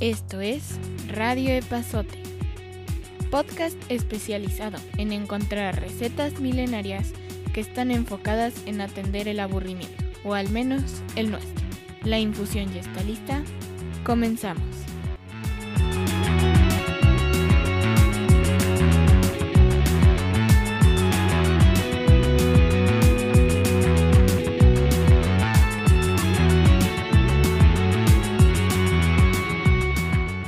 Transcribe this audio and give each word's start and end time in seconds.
Esto 0.00 0.40
es 0.40 0.78
Radio 1.08 1.50
Epazote, 1.50 2.22
podcast 3.30 3.76
especializado 3.90 4.78
en 4.96 5.12
encontrar 5.12 5.78
recetas 5.78 6.40
milenarias 6.40 7.12
que 7.52 7.60
están 7.60 7.90
enfocadas 7.90 8.54
en 8.64 8.80
atender 8.80 9.28
el 9.28 9.40
aburrimiento, 9.40 10.02
o 10.24 10.32
al 10.32 10.48
menos 10.48 11.02
el 11.16 11.30
nuestro. 11.30 11.66
La 12.02 12.18
infusión 12.18 12.72
ya 12.72 12.80
está 12.80 13.02
lista. 13.02 13.42
Comenzamos. 14.02 14.69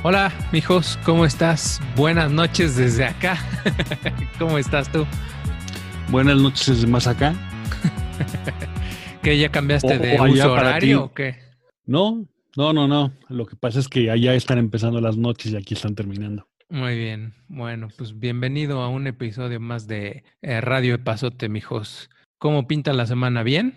Hola, 0.03 0.31
mijos, 0.51 0.99
¿cómo 1.05 1.25
estás? 1.25 1.79
Buenas 1.95 2.31
noches 2.31 2.75
desde 2.75 3.05
acá. 3.05 3.37
¿Cómo 4.39 4.57
estás 4.57 4.91
tú? 4.91 5.05
Buenas 6.09 6.37
noches 6.37 6.67
desde 6.67 6.87
más 6.87 7.07
acá. 7.07 7.33
¿Que 9.21 9.37
ya 9.37 9.49
cambiaste 9.49 9.95
O- 9.95 9.99
de 9.99 10.19
o 10.19 10.23
uso 10.25 10.51
horario 10.51 11.03
o 11.05 11.13
qué? 11.13 11.37
No, 11.85 12.27
no, 12.57 12.73
no, 12.73 12.87
no. 12.87 13.13
Lo 13.29 13.45
que 13.45 13.55
pasa 13.55 13.79
es 13.79 13.87
que 13.87 14.11
allá 14.11 14.33
están 14.33 14.57
empezando 14.57 14.99
las 14.99 15.15
noches 15.17 15.53
y 15.53 15.55
aquí 15.57 15.73
están 15.73 15.95
terminando. 15.95 16.47
Muy 16.69 16.97
bien. 16.97 17.33
Bueno, 17.47 17.87
pues 17.97 18.19
bienvenido 18.19 18.81
a 18.81 18.89
un 18.89 19.07
episodio 19.07 19.59
más 19.59 19.87
de 19.87 20.23
eh, 20.41 20.59
Radio 20.59 20.95
Epazote, 20.95 21.47
mijos. 21.47 22.09
¿Cómo 22.39 22.67
pinta 22.67 22.91
la 22.93 23.05
semana? 23.05 23.43
¿Bien? 23.43 23.73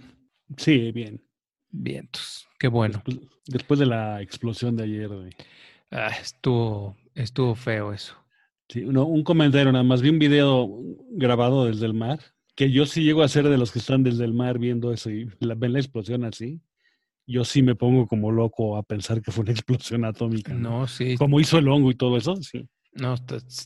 Sí, 0.56 0.90
bien. 0.92 1.22
Vientos. 1.70 2.48
Qué 2.58 2.68
bueno. 2.68 3.02
Después, 3.04 3.28
después 3.46 3.80
de 3.80 3.86
la 3.86 4.22
explosión 4.22 4.76
de 4.76 4.84
ayer. 4.84 5.08
de- 5.10 5.36
Ah, 5.90 6.12
estuvo, 6.20 6.96
estuvo 7.14 7.54
feo 7.54 7.92
eso. 7.92 8.14
Sí, 8.68 8.82
no, 8.84 9.04
un 9.04 9.22
comentario 9.22 9.70
nada 9.72 9.84
más. 9.84 10.02
Vi 10.02 10.08
un 10.08 10.18
video 10.18 10.68
grabado 11.10 11.66
desde 11.66 11.86
el 11.86 11.94
mar, 11.94 12.18
que 12.54 12.70
yo 12.70 12.86
sí 12.86 13.04
llego 13.04 13.22
a 13.22 13.28
ser 13.28 13.48
de 13.48 13.58
los 13.58 13.70
que 13.70 13.78
están 13.78 14.02
desde 14.02 14.24
el 14.24 14.34
mar 14.34 14.58
viendo 14.58 14.92
eso 14.92 15.10
y 15.10 15.30
la, 15.38 15.54
ven 15.54 15.72
la 15.72 15.78
explosión 15.78 16.24
así. 16.24 16.60
Yo 17.28 17.44
sí 17.44 17.62
me 17.62 17.74
pongo 17.74 18.06
como 18.06 18.30
loco 18.30 18.76
a 18.76 18.82
pensar 18.82 19.20
que 19.20 19.30
fue 19.30 19.42
una 19.42 19.52
explosión 19.52 20.04
atómica. 20.04 20.52
¿no? 20.52 20.80
No, 20.80 20.88
sí. 20.88 21.16
Como 21.16 21.40
hizo 21.40 21.58
el 21.58 21.68
hongo 21.68 21.90
y 21.90 21.94
todo 21.94 22.16
eso, 22.16 22.36
sí. 22.36 22.68
No, 22.92 23.14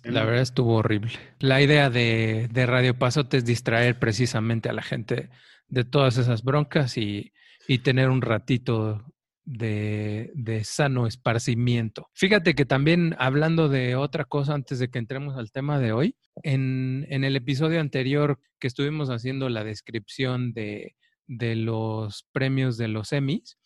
la 0.05 0.25
verdad 0.25 0.43
estuvo 0.43 0.75
horrible. 0.75 1.13
La 1.39 1.63
idea 1.63 1.89
de, 1.89 2.49
de 2.51 2.67
Radio 2.67 2.99
Pasote 2.99 3.37
es 3.37 3.45
distraer 3.45 3.97
precisamente 3.97 4.69
a 4.69 4.73
la 4.73 4.83
gente 4.83 5.31
de 5.69 5.85
todas 5.85 6.17
esas 6.17 6.43
broncas 6.43 6.97
y, 6.97 7.33
y 7.69 7.79
tener 7.79 8.11
un 8.11 8.23
ratito 8.23 9.10
de, 9.51 10.63
sano 10.65 11.07
esparcimiento. 11.07 12.09
Fíjate 12.15 12.55
que 12.55 12.65
también 12.65 13.17
hablando 13.19 13.69
de 13.69 13.97
otra 13.97 14.25
cosa 14.25 14.55
antes 14.55 14.79
de 14.79 14.91
que 14.91 14.99
entremos 14.99 15.37
al 15.37 15.51
tema 15.51 15.79
de 15.79 15.93
hoy, 15.93 16.17
en, 16.43 17.07
el 17.11 17.37
episodio 17.37 17.81
anterior 17.81 18.39
que 18.59 18.69
estuvimos 18.69 19.11
haciendo 19.11 19.49
la 19.49 19.65
descripción 19.65 20.53
de, 20.53 20.97
de 21.27 21.57
los 21.57 22.27
premios 22.33 22.77
de 22.77 22.89
los 22.89 23.13
Emmys, 23.13 23.59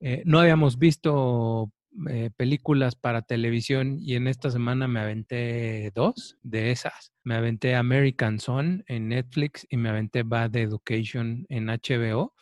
eh, 0.00 0.22
no 0.26 0.40
habíamos 0.40 0.78
visto 0.78 1.72
eh, 2.08 2.30
películas 2.36 2.96
para 2.96 3.22
televisión 3.22 3.98
y 4.00 4.16
en 4.16 4.26
esta 4.26 4.50
semana 4.50 4.88
me 4.88 5.00
aventé 5.00 5.92
dos 5.94 6.38
de 6.42 6.70
esas. 6.70 7.12
Me 7.22 7.36
aventé 7.36 7.74
American 7.74 8.38
Son 8.38 8.84
en 8.88 9.08
Netflix 9.08 9.66
y 9.70 9.76
me 9.76 9.90
aventé 9.90 10.22
Bad 10.24 10.56
Education 10.56 11.46
en 11.48 11.66
HBO. 11.66 12.34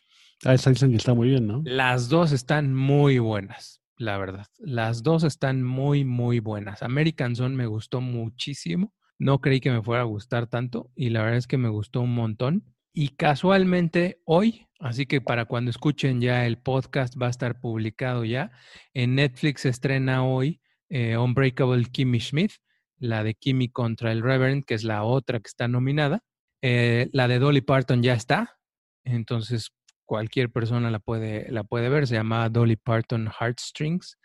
Ah, 0.44 0.54
esa 0.54 0.70
dicen 0.70 0.90
que 0.90 0.96
está 0.96 1.12
muy 1.12 1.28
bien, 1.28 1.46
¿no? 1.46 1.60
Las 1.64 2.08
dos 2.08 2.32
están 2.32 2.74
muy 2.74 3.18
buenas, 3.18 3.82
la 3.96 4.16
verdad. 4.16 4.46
Las 4.58 5.02
dos 5.02 5.22
están 5.22 5.62
muy, 5.62 6.04
muy 6.04 6.40
buenas. 6.40 6.82
American 6.82 7.36
Son 7.36 7.54
me 7.54 7.66
gustó 7.66 8.00
muchísimo. 8.00 8.94
No 9.18 9.40
creí 9.40 9.60
que 9.60 9.70
me 9.70 9.82
fuera 9.82 10.00
a 10.00 10.06
gustar 10.06 10.46
tanto 10.46 10.90
y 10.96 11.10
la 11.10 11.20
verdad 11.20 11.36
es 11.36 11.46
que 11.46 11.58
me 11.58 11.68
gustó 11.68 12.00
un 12.00 12.14
montón. 12.14 12.64
Y 12.94 13.10
casualmente 13.10 14.22
hoy, 14.24 14.66
así 14.78 15.04
que 15.04 15.20
para 15.20 15.44
cuando 15.44 15.70
escuchen 15.70 16.22
ya 16.22 16.46
el 16.46 16.56
podcast 16.56 17.14
va 17.20 17.26
a 17.26 17.30
estar 17.30 17.60
publicado 17.60 18.24
ya, 18.24 18.50
en 18.94 19.16
Netflix 19.16 19.66
estrena 19.66 20.24
hoy 20.24 20.60
eh, 20.88 21.18
Unbreakable 21.18 21.84
Kimmy 21.84 22.18
Schmidt, 22.18 22.52
la 22.98 23.22
de 23.22 23.34
Kimmy 23.34 23.68
contra 23.68 24.10
el 24.10 24.22
Reverend, 24.22 24.64
que 24.64 24.74
es 24.74 24.84
la 24.84 25.04
otra 25.04 25.38
que 25.38 25.48
está 25.48 25.68
nominada. 25.68 26.24
Eh, 26.62 27.10
la 27.12 27.28
de 27.28 27.38
Dolly 27.38 27.60
Parton 27.60 28.02
ya 28.02 28.14
está, 28.14 28.58
entonces 29.04 29.70
cualquier 30.10 30.50
persona 30.50 30.90
la 30.90 30.98
puede, 30.98 31.52
la 31.52 31.62
puede 31.62 31.88
ver, 31.88 32.08
se 32.08 32.16
llama 32.16 32.48
Dolly 32.48 32.74
Parton 32.74 33.28
Heartstrings. 33.28 34.18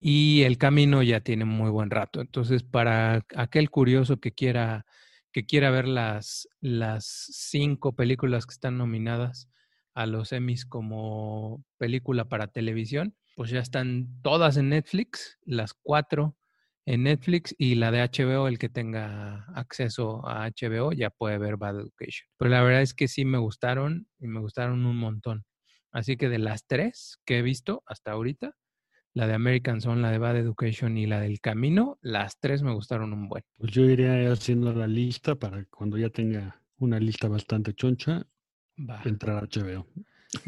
Y 0.00 0.44
El 0.44 0.56
Camino 0.56 1.02
ya 1.02 1.20
tiene 1.20 1.44
muy 1.44 1.68
buen 1.68 1.90
rato. 1.90 2.22
Entonces, 2.22 2.62
para 2.62 3.26
aquel 3.36 3.68
curioso 3.68 4.18
que 4.18 4.32
quiera, 4.32 4.86
que 5.30 5.44
quiera 5.44 5.68
ver 5.68 5.86
las, 5.86 6.48
las 6.62 7.04
cinco 7.04 7.94
películas 7.94 8.46
que 8.46 8.54
están 8.54 8.78
nominadas 8.78 9.50
a 9.92 10.06
los 10.06 10.32
Emmys 10.32 10.64
como 10.64 11.62
película 11.76 12.24
para 12.24 12.46
televisión, 12.46 13.14
pues 13.36 13.50
ya 13.50 13.60
están 13.60 14.22
todas 14.22 14.56
en 14.56 14.70
Netflix, 14.70 15.38
las 15.44 15.74
cuatro 15.74 16.34
en 16.90 17.04
Netflix 17.04 17.54
y 17.56 17.76
la 17.76 17.92
de 17.92 18.02
HBO, 18.02 18.48
el 18.48 18.58
que 18.58 18.68
tenga 18.68 19.44
acceso 19.54 20.26
a 20.26 20.50
HBO 20.50 20.90
ya 20.90 21.10
puede 21.10 21.38
ver 21.38 21.56
Bad 21.56 21.78
Education. 21.78 22.28
Pero 22.36 22.50
la 22.50 22.62
verdad 22.64 22.82
es 22.82 22.94
que 22.94 23.06
sí 23.06 23.24
me 23.24 23.38
gustaron 23.38 24.08
y 24.18 24.26
me 24.26 24.40
gustaron 24.40 24.84
un 24.84 24.96
montón. 24.96 25.44
Así 25.92 26.16
que 26.16 26.28
de 26.28 26.40
las 26.40 26.66
tres 26.66 27.20
que 27.24 27.38
he 27.38 27.42
visto 27.42 27.84
hasta 27.86 28.10
ahorita, 28.10 28.56
la 29.14 29.28
de 29.28 29.34
American 29.34 29.80
Son, 29.80 30.02
la 30.02 30.10
de 30.10 30.18
Bad 30.18 30.38
Education 30.38 30.98
y 30.98 31.06
la 31.06 31.20
del 31.20 31.40
Camino, 31.40 31.96
las 32.02 32.40
tres 32.40 32.64
me 32.64 32.72
gustaron 32.72 33.12
un 33.12 33.28
buen. 33.28 33.44
Pues 33.56 33.70
yo 33.70 33.84
iré 33.84 34.26
haciendo 34.26 34.72
la 34.72 34.88
lista 34.88 35.36
para 35.36 35.64
cuando 35.66 35.96
ya 35.96 36.10
tenga 36.10 36.60
una 36.78 36.98
lista 36.98 37.28
bastante 37.28 37.72
choncha, 37.72 38.26
Va, 38.76 39.00
entrar 39.04 39.36
a 39.36 39.46
HBO. 39.46 39.86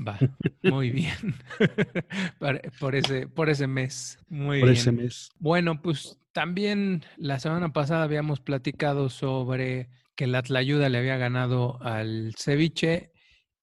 Va, 0.06 0.18
muy 0.62 0.90
bien. 0.90 1.34
Por, 2.80 2.94
ese, 2.94 3.26
por 3.28 3.50
ese 3.50 3.66
mes. 3.66 4.18
Muy 4.28 4.60
Por 4.60 4.68
bien. 4.70 4.78
ese 4.80 4.92
mes. 4.92 5.30
Bueno, 5.38 5.80
pues 5.82 6.18
también 6.32 7.04
la 7.16 7.38
semana 7.38 7.72
pasada 7.72 8.04
habíamos 8.04 8.40
platicado 8.40 9.08
sobre 9.10 9.88
que 10.16 10.26
la 10.26 10.42
Tlayuda 10.42 10.88
le 10.88 10.98
había 10.98 11.16
ganado 11.16 11.82
al 11.82 12.34
ceviche 12.36 13.12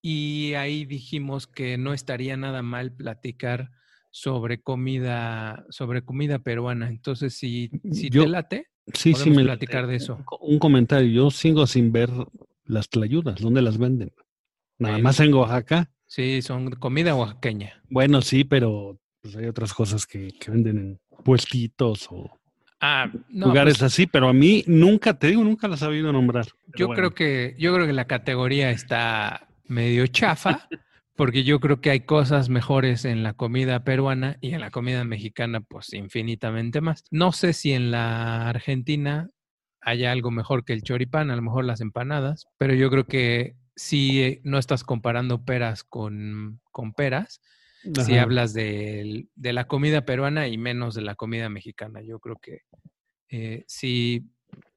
y 0.01 0.53
ahí 0.53 0.85
dijimos 0.85 1.47
que 1.47 1.77
no 1.77 1.93
estaría 1.93 2.37
nada 2.37 2.61
mal 2.63 2.91
platicar 2.93 3.71
sobre 4.11 4.61
comida, 4.61 5.65
sobre 5.69 6.03
comida 6.03 6.39
peruana. 6.39 6.89
Entonces, 6.89 7.35
si, 7.35 7.69
si 7.91 8.09
Yo- 8.09 8.23
te 8.23 8.29
late, 8.29 8.65
Sí, 8.91 9.13
sí, 9.13 9.19
podemos 9.19 9.37
me 9.37 9.43
platicar 9.43 9.85
de 9.85 9.95
eso. 9.97 10.15
Un 10.15 10.23
co- 10.23 10.37
Un 10.39 10.57
comentario. 10.57 11.11
Yo 11.11 11.29
sigo 11.29 11.67
sin 11.67 11.91
ver 11.91 12.09
las 12.65 12.89
tlayudas. 12.89 13.39
¿Dónde 13.39 13.61
las 13.61 13.77
venden? 13.77 14.11
Nada 14.79 14.97
En- 14.97 15.03
más 15.03 15.19
en 15.19 15.31
Oaxaca. 15.31 15.91
Sí, 16.09 16.41
son 16.41 16.71
comida 16.71 17.15
oaxaqueña. 17.15 17.81
Bueno, 17.89 18.21
sí, 18.21 18.43
pero 18.43 18.99
pues 19.21 19.35
hay 19.35 19.45
otras 19.45 19.73
cosas 19.73 20.05
que, 20.05 20.33
que 20.39 20.51
venden 20.51 20.77
en 20.77 20.99
puestitos 21.23 22.07
o 22.09 22.39
Ah, 22.81 23.11
no, 23.29 23.47
lugares 23.47 23.79
pues, 23.79 23.93
así, 23.93 24.07
pero 24.07 24.29
a 24.29 24.33
mí 24.33 24.63
nunca, 24.65 25.13
te 25.13 25.27
digo, 25.27 25.43
nunca 25.43 25.67
las 25.67 25.81
he 25.81 25.85
sabido 25.85 26.13
nombrar. 26.13 26.45
Yo 26.77 26.87
bueno, 26.87 26.99
creo 26.99 27.11
que, 27.11 27.55
yo 27.59 27.73
creo 27.73 27.85
que 27.85 27.93
la 27.93 28.05
categoría 28.05 28.71
está 28.71 29.47
medio 29.65 30.07
chafa, 30.07 30.69
porque 31.15 31.43
yo 31.43 31.59
creo 31.59 31.81
que 31.81 31.89
hay 31.89 31.99
cosas 32.01 32.47
mejores 32.47 33.03
en 33.03 33.21
la 33.21 33.33
comida 33.33 33.83
peruana 33.83 34.37
y 34.39 34.53
en 34.53 34.61
la 34.61 34.71
comida 34.71 35.03
mexicana, 35.03 35.59
pues 35.59 35.93
infinitamente 35.93 36.79
más. 36.79 37.03
No 37.11 37.33
sé 37.33 37.51
si 37.51 37.73
en 37.73 37.91
la 37.91 38.47
Argentina 38.47 39.29
haya 39.81 40.13
algo 40.13 40.31
mejor 40.31 40.63
que 40.63 40.73
el 40.73 40.83
choripán, 40.83 41.31
a 41.31 41.35
lo 41.35 41.41
mejor 41.41 41.65
las 41.65 41.81
empanadas, 41.81 42.47
pero 42.57 42.73
yo 42.73 42.89
creo 42.89 43.05
que 43.05 43.55
si 43.79 44.21
eh, 44.21 44.41
no 44.43 44.57
estás 44.57 44.83
comparando 44.83 45.45
peras 45.45 45.85
con, 45.85 46.59
con 46.69 46.91
peras, 46.91 47.39
si 48.03 48.17
hablas 48.17 48.51
de, 48.51 49.29
de 49.35 49.53
la 49.53 49.67
comida 49.67 50.03
peruana 50.03 50.49
y 50.49 50.57
menos 50.57 50.95
de 50.95 51.01
la 51.01 51.15
comida 51.15 51.47
mexicana. 51.47 52.01
Yo 52.01 52.19
creo 52.19 52.35
que 52.35 52.63
eh, 53.29 53.63
sí, 53.67 54.27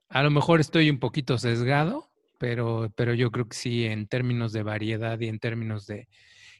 a 0.08 0.22
lo 0.22 0.30
mejor 0.30 0.60
estoy 0.60 0.88
un 0.88 1.00
poquito 1.00 1.36
sesgado, 1.36 2.12
pero, 2.38 2.92
pero 2.94 3.12
yo 3.12 3.32
creo 3.32 3.48
que 3.48 3.56
sí, 3.56 3.86
en 3.86 4.06
términos 4.06 4.52
de 4.52 4.62
variedad 4.62 5.18
y 5.18 5.26
en 5.26 5.40
términos 5.40 5.88
de 5.88 6.06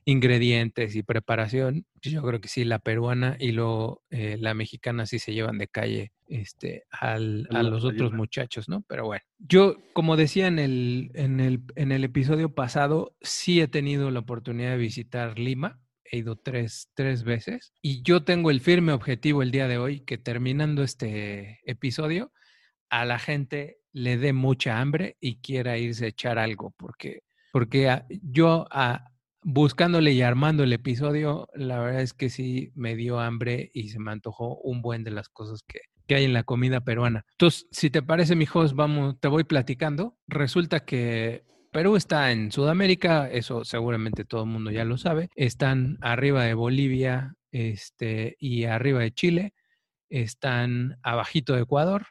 ingredientes 0.04 0.94
y 0.96 1.02
preparación, 1.02 1.86
pues 2.02 2.12
yo 2.14 2.22
creo 2.22 2.40
que 2.40 2.48
sí, 2.48 2.64
la 2.64 2.78
peruana 2.78 3.36
y 3.38 3.52
luego 3.52 4.02
eh, 4.10 4.36
la 4.38 4.54
mexicana 4.54 5.06
sí 5.06 5.18
se 5.18 5.32
llevan 5.32 5.58
de 5.58 5.68
calle 5.68 6.12
este, 6.28 6.84
al- 6.90 7.46
A 7.50 7.62
los 7.62 7.84
otros 7.84 8.12
muchachos, 8.12 8.68
¿no? 8.68 8.82
Pero 8.88 9.04
bueno, 9.06 9.22
yo, 9.38 9.76
como 9.92 10.16
decía 10.16 10.46
en 10.48 10.58
el, 10.58 11.10
en, 11.14 11.40
el, 11.40 11.60
en 11.76 11.92
el 11.92 12.04
episodio 12.04 12.54
pasado, 12.54 13.14
sí 13.20 13.60
he 13.60 13.68
tenido 13.68 14.10
la 14.10 14.20
oportunidad 14.20 14.70
de 14.72 14.76
visitar 14.78 15.38
Lima. 15.38 15.78
He 16.04 16.18
ido 16.18 16.36
tres, 16.36 16.90
tres 16.94 17.24
veces 17.24 17.72
y 17.80 18.02
yo 18.02 18.22
tengo 18.24 18.50
el 18.50 18.60
firme 18.60 18.92
objetivo 18.92 19.42
el 19.42 19.50
día 19.50 19.66
de 19.66 19.78
hoy 19.78 20.00
que 20.00 20.18
terminando 20.18 20.82
este 20.82 21.60
episodio 21.64 22.32
a 22.90 23.06
la 23.06 23.18
gente 23.18 23.78
le 23.92 24.18
dé 24.18 24.34
mucha 24.34 24.78
hambre 24.80 25.16
y 25.20 25.36
quiera 25.40 25.78
irse 25.78 26.04
a 26.04 26.08
echar 26.08 26.38
algo 26.38 26.74
porque, 26.76 27.20
porque 27.50 27.88
a- 27.88 28.04
yo 28.10 28.66
a, 28.70 29.11
buscándole 29.42 30.12
y 30.12 30.22
armando 30.22 30.62
el 30.62 30.72
episodio, 30.72 31.48
la 31.54 31.80
verdad 31.80 32.02
es 32.02 32.14
que 32.14 32.30
sí 32.30 32.72
me 32.74 32.96
dio 32.96 33.20
hambre 33.20 33.70
y 33.74 33.88
se 33.88 33.98
me 33.98 34.12
antojó 34.12 34.56
un 34.58 34.82
buen 34.82 35.04
de 35.04 35.10
las 35.10 35.28
cosas 35.28 35.62
que, 35.66 35.80
que 36.06 36.14
hay 36.14 36.24
en 36.24 36.32
la 36.32 36.44
comida 36.44 36.80
peruana. 36.80 37.24
Entonces, 37.32 37.66
si 37.70 37.90
te 37.90 38.02
parece, 38.02 38.36
mi 38.36 38.46
host, 38.52 38.74
vamos, 38.74 39.18
te 39.20 39.28
voy 39.28 39.44
platicando. 39.44 40.16
Resulta 40.26 40.84
que 40.84 41.44
Perú 41.72 41.96
está 41.96 42.32
en 42.32 42.52
Sudamérica, 42.52 43.30
eso 43.30 43.64
seguramente 43.64 44.24
todo 44.24 44.42
el 44.42 44.50
mundo 44.50 44.70
ya 44.70 44.84
lo 44.84 44.98
sabe. 44.98 45.30
Están 45.34 45.96
arriba 46.02 46.44
de 46.44 46.54
Bolivia 46.54 47.34
este, 47.50 48.36
y 48.38 48.64
arriba 48.64 49.00
de 49.00 49.12
Chile. 49.12 49.54
Están 50.10 50.98
abajito 51.02 51.54
de 51.54 51.62
Ecuador 51.62 52.08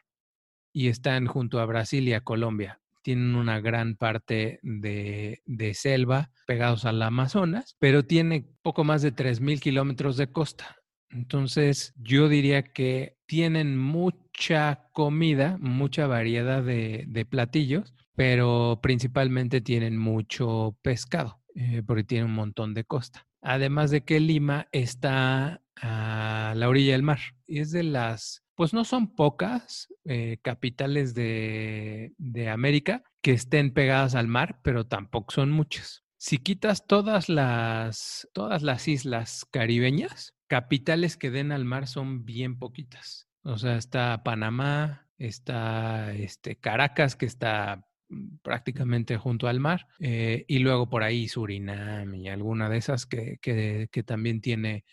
y 0.72 0.88
están 0.88 1.26
junto 1.26 1.60
a 1.60 1.66
Brasil 1.66 2.08
y 2.08 2.14
a 2.14 2.22
Colombia. 2.22 2.81
Tienen 3.02 3.34
una 3.34 3.60
gran 3.60 3.96
parte 3.96 4.58
de, 4.62 5.42
de 5.44 5.74
selva 5.74 6.30
pegados 6.46 6.84
al 6.84 7.02
Amazonas, 7.02 7.76
pero 7.78 8.04
tiene 8.04 8.46
poco 8.62 8.84
más 8.84 9.02
de 9.02 9.14
3.000 9.14 9.60
kilómetros 9.60 10.16
de 10.16 10.28
costa. 10.28 10.76
Entonces, 11.10 11.92
yo 11.96 12.28
diría 12.28 12.62
que 12.62 13.18
tienen 13.26 13.76
mucha 13.76 14.88
comida, 14.92 15.58
mucha 15.60 16.06
variedad 16.06 16.62
de, 16.62 17.04
de 17.06 17.24
platillos, 17.26 17.94
pero 18.14 18.80
principalmente 18.82 19.60
tienen 19.60 19.96
mucho 19.98 20.76
pescado, 20.82 21.40
eh, 21.54 21.82
porque 21.86 22.04
tiene 22.04 22.24
un 22.26 22.34
montón 22.34 22.74
de 22.74 22.84
costa. 22.84 23.26
Además 23.40 23.90
de 23.90 24.02
que 24.02 24.20
Lima 24.20 24.68
está 24.72 25.60
a 25.80 26.54
la 26.56 26.68
orilla 26.68 26.92
del 26.92 27.02
mar 27.02 27.18
y 27.46 27.58
es 27.58 27.72
de 27.72 27.82
las, 27.82 28.41
pues 28.54 28.74
no 28.74 28.84
son 28.84 29.14
pocas 29.14 29.88
eh, 30.04 30.38
capitales 30.42 31.14
de, 31.14 32.12
de 32.18 32.48
América 32.48 33.02
que 33.22 33.32
estén 33.32 33.72
pegadas 33.72 34.14
al 34.14 34.28
mar, 34.28 34.60
pero 34.62 34.86
tampoco 34.86 35.32
son 35.32 35.50
muchas. 35.50 36.04
Si 36.18 36.38
quitas 36.38 36.86
todas 36.86 37.28
las, 37.28 38.28
todas 38.32 38.62
las 38.62 38.86
islas 38.86 39.44
caribeñas, 39.50 40.34
capitales 40.46 41.16
que 41.16 41.30
den 41.30 41.50
al 41.50 41.64
mar 41.64 41.86
son 41.86 42.24
bien 42.24 42.58
poquitas. 42.58 43.26
O 43.42 43.58
sea, 43.58 43.76
está 43.76 44.22
Panamá, 44.22 45.08
está 45.18 46.12
este, 46.14 46.56
Caracas, 46.56 47.16
que 47.16 47.26
está 47.26 47.86
mm, 48.08 48.36
prácticamente 48.42 49.16
junto 49.16 49.48
al 49.48 49.60
mar, 49.60 49.88
eh, 49.98 50.44
y 50.46 50.58
luego 50.60 50.88
por 50.88 51.02
ahí 51.02 51.26
Surinam 51.26 52.14
y 52.14 52.28
alguna 52.28 52.68
de 52.68 52.76
esas 52.76 53.06
que, 53.06 53.38
que, 53.40 53.88
que 53.90 54.02
también 54.02 54.40
tiene 54.40 54.84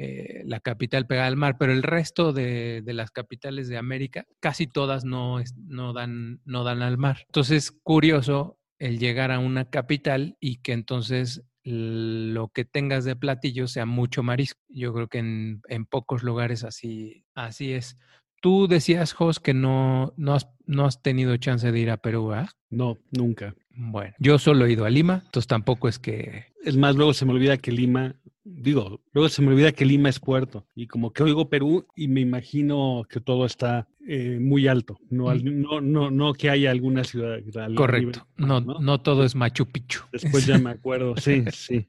eh, 0.00 0.42
la 0.44 0.60
capital 0.60 1.08
pegada 1.08 1.26
al 1.26 1.36
mar, 1.36 1.56
pero 1.58 1.72
el 1.72 1.82
resto 1.82 2.32
de, 2.32 2.82
de, 2.82 2.92
las 2.92 3.10
capitales 3.10 3.68
de 3.68 3.78
América, 3.78 4.26
casi 4.38 4.68
todas 4.68 5.04
no, 5.04 5.42
no, 5.56 5.92
dan, 5.92 6.40
no 6.44 6.62
dan 6.62 6.82
al 6.82 6.98
mar. 6.98 7.24
Entonces, 7.26 7.72
curioso 7.82 8.60
el 8.78 9.00
llegar 9.00 9.32
a 9.32 9.40
una 9.40 9.70
capital 9.70 10.36
y 10.38 10.58
que 10.58 10.72
entonces 10.72 11.42
lo 11.64 12.48
que 12.48 12.64
tengas 12.64 13.04
de 13.04 13.16
platillo 13.16 13.66
sea 13.66 13.86
mucho 13.86 14.22
marisco. 14.22 14.60
Yo 14.68 14.94
creo 14.94 15.08
que 15.08 15.18
en, 15.18 15.62
en 15.68 15.84
pocos 15.84 16.22
lugares 16.22 16.62
así, 16.62 17.24
así 17.34 17.72
es. 17.72 17.98
Tú 18.40 18.68
decías, 18.68 19.12
Jos, 19.14 19.40
que 19.40 19.52
no, 19.52 20.14
no, 20.16 20.34
has, 20.34 20.48
no 20.64 20.86
has 20.86 21.02
tenido 21.02 21.36
chance 21.38 21.72
de 21.72 21.78
ir 21.80 21.90
a 21.90 21.96
Perú, 21.96 22.32
¿ah? 22.32 22.48
No, 22.70 22.98
nunca. 23.10 23.56
Bueno, 23.70 24.14
yo 24.20 24.38
solo 24.38 24.64
he 24.64 24.72
ido 24.72 24.84
a 24.84 24.90
Lima, 24.90 25.22
entonces 25.24 25.48
tampoco 25.48 25.88
es 25.88 25.98
que... 25.98 26.46
Es 26.64 26.76
más, 26.76 26.94
luego 26.94 27.14
se 27.14 27.24
me 27.24 27.32
olvida 27.32 27.56
que 27.58 27.72
Lima, 27.72 28.14
digo, 28.56 29.00
luego 29.12 29.28
se 29.28 29.42
me 29.42 29.48
olvida 29.48 29.72
que 29.72 29.84
Lima 29.84 30.08
es 30.08 30.18
puerto 30.20 30.66
y 30.74 30.86
como 30.86 31.12
que 31.12 31.22
oigo 31.22 31.48
Perú 31.48 31.86
y 31.96 32.08
me 32.08 32.20
imagino 32.20 33.04
que 33.08 33.20
todo 33.20 33.46
está 33.46 33.88
eh, 34.06 34.38
muy 34.40 34.66
alto, 34.68 34.98
no, 35.10 35.34
no, 35.34 35.80
no, 35.80 36.10
no 36.10 36.32
que 36.32 36.50
haya 36.50 36.70
alguna 36.70 37.04
ciudad. 37.04 37.38
Correcto, 37.74 38.26
nivel, 38.36 38.48
no, 38.48 38.60
no, 38.60 38.80
no 38.80 39.00
todo 39.00 39.24
es 39.24 39.34
Machu 39.34 39.66
Picchu. 39.66 40.02
Después 40.12 40.46
ya 40.46 40.58
me 40.58 40.70
acuerdo, 40.70 41.16
sí, 41.16 41.44
sí. 41.52 41.88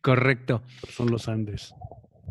Correcto. 0.00 0.62
Son 0.90 1.10
los 1.10 1.28
Andes. 1.28 1.74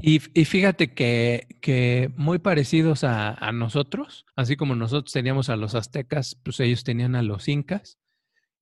Y, 0.01 0.21
y, 0.33 0.45
fíjate 0.45 0.94
que, 0.94 1.48
que 1.62 2.12
muy 2.18 2.39
parecidos 2.39 3.06
a, 3.06 3.33
a, 3.33 3.51
nosotros, 3.53 4.25
así 4.36 4.57
como 4.57 4.75
nosotros 4.75 5.13
teníamos 5.13 5.50
a 5.50 5.56
los 5.56 5.74
aztecas, 5.74 6.36
pues 6.44 6.59
ellos 6.59 6.83
tenían 6.83 7.15
a 7.15 7.24
los 7.24 7.48
incas. 7.48 7.98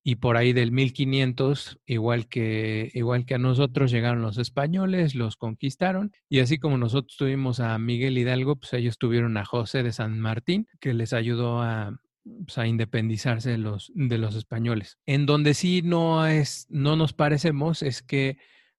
Y 0.04 0.16
por 0.16 0.36
ahí 0.36 0.52
del 0.52 0.72
1500, 0.72 1.80
igual 1.86 2.28
que, 2.28 2.92
igual 2.94 3.26
que 3.26 3.36
a 3.36 3.38
nosotros, 3.38 3.90
llegaron 3.90 4.22
los 4.22 4.38
españoles, 4.38 5.16
los 5.16 5.38
conquistaron. 5.38 6.12
Y 6.28 6.40
así 6.40 6.58
como 6.58 6.78
nosotros 6.78 7.16
tuvimos 7.18 7.62
a 7.62 7.78
Miguel 7.80 8.18
Hidalgo, 8.18 8.58
pues 8.58 8.74
ellos 8.74 8.98
tuvieron 8.98 9.38
a 9.38 9.46
José 9.46 9.82
de 9.82 9.94
San 9.94 10.20
Martín, 10.20 10.68
que 10.82 10.94
les 10.94 11.14
ayudó 11.14 11.62
a, 11.62 11.98
pues, 12.46 12.58
a 12.58 12.68
independizarse 12.68 13.52
de 13.52 13.58
los, 13.58 13.92
de 13.96 14.18
los 14.18 14.36
españoles. 14.36 14.98
En 15.06 15.26
donde 15.26 15.54
sí 15.54 15.82
no, 15.84 16.26
es, 16.28 16.68
no 16.70 16.96
nos 16.96 17.14
parecemos 17.14 17.82
es 17.82 18.02
que 18.02 18.38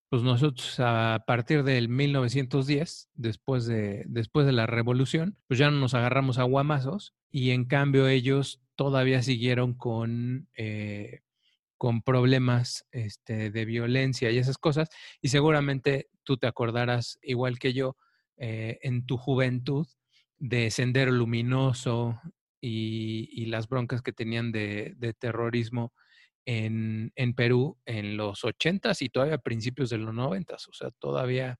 pues 0.08 0.22
nosotros 0.22 0.78
a 0.78 1.24
partir 1.26 1.64
del 1.64 1.88
1910, 1.88 3.10
después 3.14 3.66
de, 3.66 4.04
después 4.06 4.46
de 4.46 4.52
la 4.52 4.66
revolución, 4.66 5.36
pues 5.48 5.58
ya 5.58 5.70
no 5.70 5.78
nos 5.78 5.94
agarramos 5.94 6.38
a 6.38 6.44
guamazos 6.44 7.14
y 7.30 7.50
en 7.50 7.64
cambio 7.64 8.06
ellos 8.08 8.60
todavía 8.76 9.22
siguieron 9.22 9.74
con, 9.74 10.48
eh, 10.56 11.20
con 11.78 12.02
problemas 12.02 12.86
este, 12.92 13.50
de 13.50 13.64
violencia 13.64 14.30
y 14.30 14.38
esas 14.38 14.58
cosas. 14.58 14.88
Y 15.20 15.28
seguramente 15.28 16.08
tú 16.22 16.36
te 16.36 16.46
acordarás, 16.46 17.18
igual 17.22 17.58
que 17.58 17.72
yo, 17.72 17.96
eh, 18.36 18.78
en 18.82 19.06
tu 19.06 19.16
juventud, 19.16 19.86
de 20.38 20.70
Sendero 20.70 21.12
Luminoso 21.12 22.20
y, 22.60 23.46
las 23.46 23.68
broncas 23.68 24.02
que 24.02 24.12
tenían 24.12 24.52
de 24.52 25.16
terrorismo 25.18 25.92
en, 26.46 27.12
en, 27.16 27.34
Perú 27.34 27.78
en 27.86 28.16
los 28.16 28.44
80s 28.44 29.02
y 29.02 29.08
todavía 29.08 29.38
principios 29.38 29.90
de 29.90 29.98
los 29.98 30.14
90s. 30.14 30.68
O 30.68 30.72
sea, 30.72 30.90
todavía 30.98 31.58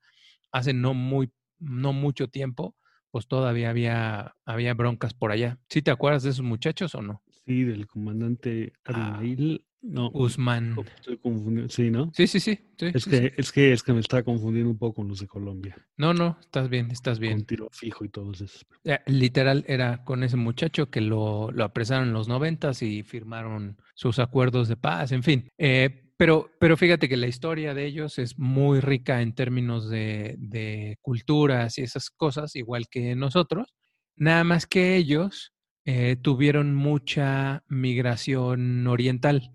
hace 0.53 0.73
no, 0.73 0.95
muy, 0.95 1.33
no 1.59 1.93
mucho 1.93 2.29
tiempo, 2.29 2.77
pues 3.11 3.27
todavía 3.29 3.71
había, 3.71 4.35
había 4.45 4.75
broncas 4.75 5.15
por 5.15 5.33
allá. 5.33 5.59
¿Sí 5.69 5.83
te 5.83 5.91
acuerdas 5.91 6.23
de 6.23 6.31
esos 6.31 6.45
muchachos 6.45 6.95
o 6.95 7.03
no? 7.03 7.23
Sí, 7.47 7.65
del 7.65 7.87
comandante 7.87 8.73
Abimail. 8.85 9.63
Ah, 9.63 9.75
no, 9.87 10.11
Guzmán. 10.11 10.77
Estoy 10.97 11.19
confundido. 11.19 11.69
Sí, 11.69 11.91
¿no? 11.91 12.11
Sí, 12.15 12.27
sí, 12.27 12.41
sí. 12.41 12.59
sí 12.79 12.87
es, 12.87 13.05
sí, 13.05 13.11
que, 13.11 13.17
sí. 13.21 13.31
es 13.37 13.53
que 13.53 13.73
es 13.73 13.83
que 13.83 13.93
me 13.93 14.01
está 14.01 14.23
confundiendo 14.23 14.71
un 14.71 14.79
poco 14.79 14.95
con 14.95 15.09
los 15.09 15.21
de 15.21 15.27
Colombia. 15.27 15.77
No, 15.99 16.15
no, 16.15 16.39
estás 16.41 16.71
bien, 16.71 16.91
estás 16.91 17.19
bien. 17.19 17.39
Con 17.39 17.47
tiro 17.47 17.69
fijo 17.71 18.03
y 18.05 18.09
todos 18.09 18.41
esos. 18.41 18.65
Eh, 18.85 18.99
literal 19.07 19.63
era 19.69 20.03
con 20.03 20.23
ese 20.23 20.39
muchacho 20.39 20.91
que 20.91 21.03
lo, 21.03 21.51
lo 21.51 21.65
apresaron 21.65 22.09
en 22.09 22.15
los 22.15 22.29
noventas 22.29 22.81
y 22.81 23.03
firmaron 23.03 23.77
sus 23.95 24.19
acuerdos 24.19 24.69
de 24.69 24.77
paz, 24.77 25.13
en 25.13 25.23
fin. 25.23 25.49
Eh, 25.59 26.13
pero, 26.17 26.51
pero 26.59 26.79
fíjate 26.79 27.07
que 27.07 27.19
la 27.19 27.27
historia 27.27 27.75
de 27.75 27.85
ellos 27.85 28.19
es 28.19 28.39
muy 28.39 28.81
rica 28.81 29.21
en 29.21 29.35
términos 29.35 29.91
de, 29.91 30.37
de 30.39 30.97
culturas 31.03 31.77
y 31.77 31.83
esas 31.83 32.09
cosas, 32.09 32.57
igual 32.57 32.89
que 32.89 33.15
nosotros. 33.15 33.75
Nada 34.17 34.45
más 34.45 34.67
que 34.67 34.97
ellos 34.97 35.54
eh, 35.85 36.17
tuvieron 36.21 36.75
mucha 36.75 37.63
migración 37.69 38.87
oriental. 38.87 39.53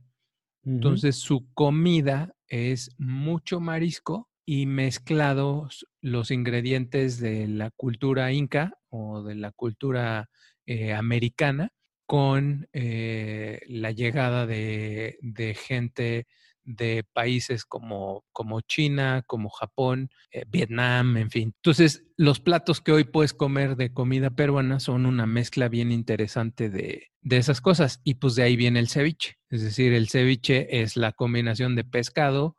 Entonces 0.64 1.16
su 1.16 1.52
comida 1.54 2.36
es 2.48 2.92
mucho 2.98 3.60
marisco 3.60 4.30
y 4.46 4.66
mezclados 4.66 5.88
los 6.02 6.32
ingredientes 6.32 7.20
de 7.20 7.48
la 7.48 7.72
cultura 7.72 8.32
inca 8.32 8.74
o 8.90 9.24
de 9.24 9.36
la 9.36 9.52
cultura 9.52 10.30
eh, 10.66 10.94
americana 10.94 11.72
con 12.06 12.68
eh, 12.74 13.62
la 13.68 13.92
llegada 13.92 14.46
de, 14.48 15.18
de, 15.22 15.54
gente 15.54 16.28
de 16.70 17.04
países 17.14 17.66
como, 17.66 18.24
como 18.32 18.62
China, 18.62 19.24
como 19.26 19.50
Japón, 19.50 20.10
eh, 20.32 20.44
Vietnam, 20.48 21.18
en 21.18 21.32
fin. 21.32 21.54
Entonces, 21.56 22.04
los 22.16 22.40
platos 22.40 22.80
que 22.80 22.92
hoy 22.92 23.06
puedes 23.06 23.34
comer 23.34 23.76
de 23.76 23.92
comida 23.92 24.30
peruana 24.30 24.80
son 24.80 25.08
una 25.08 25.26
mezcla 25.26 25.68
bien 25.68 25.92
interesante 25.92 26.70
de, 26.70 27.08
de 27.22 27.38
esas 27.38 27.60
cosas. 27.60 28.02
Y 28.04 28.16
pues 28.16 28.36
de 28.36 28.44
ahí 28.44 28.56
viene 28.56 28.80
el 28.80 28.88
ceviche. 28.88 29.38
Es 29.50 29.64
decir, 29.64 29.94
el 29.94 30.10
ceviche 30.10 30.82
es 30.82 30.96
la 30.96 31.12
combinación 31.12 31.76
de 31.76 31.84
pescado 31.84 32.56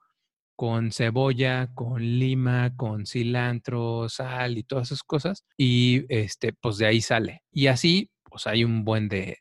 con 0.57 0.91
cebolla, 0.91 1.73
con 1.75 2.03
lima, 2.03 2.75
con 2.77 3.07
cilantro, 3.07 4.09
sal 4.09 4.59
y 4.59 4.65
todas 4.65 4.89
esas 4.89 5.05
cosas. 5.05 5.45
Y 5.57 6.05
este, 6.09 6.53
pues 6.53 6.79
de 6.79 6.87
ahí 6.87 7.01
sale. 7.01 7.43
Y 7.53 7.69
así, 7.69 8.11
pues 8.25 8.49
hay 8.49 8.65
un 8.65 8.85
buen 8.85 9.09
de, 9.09 9.39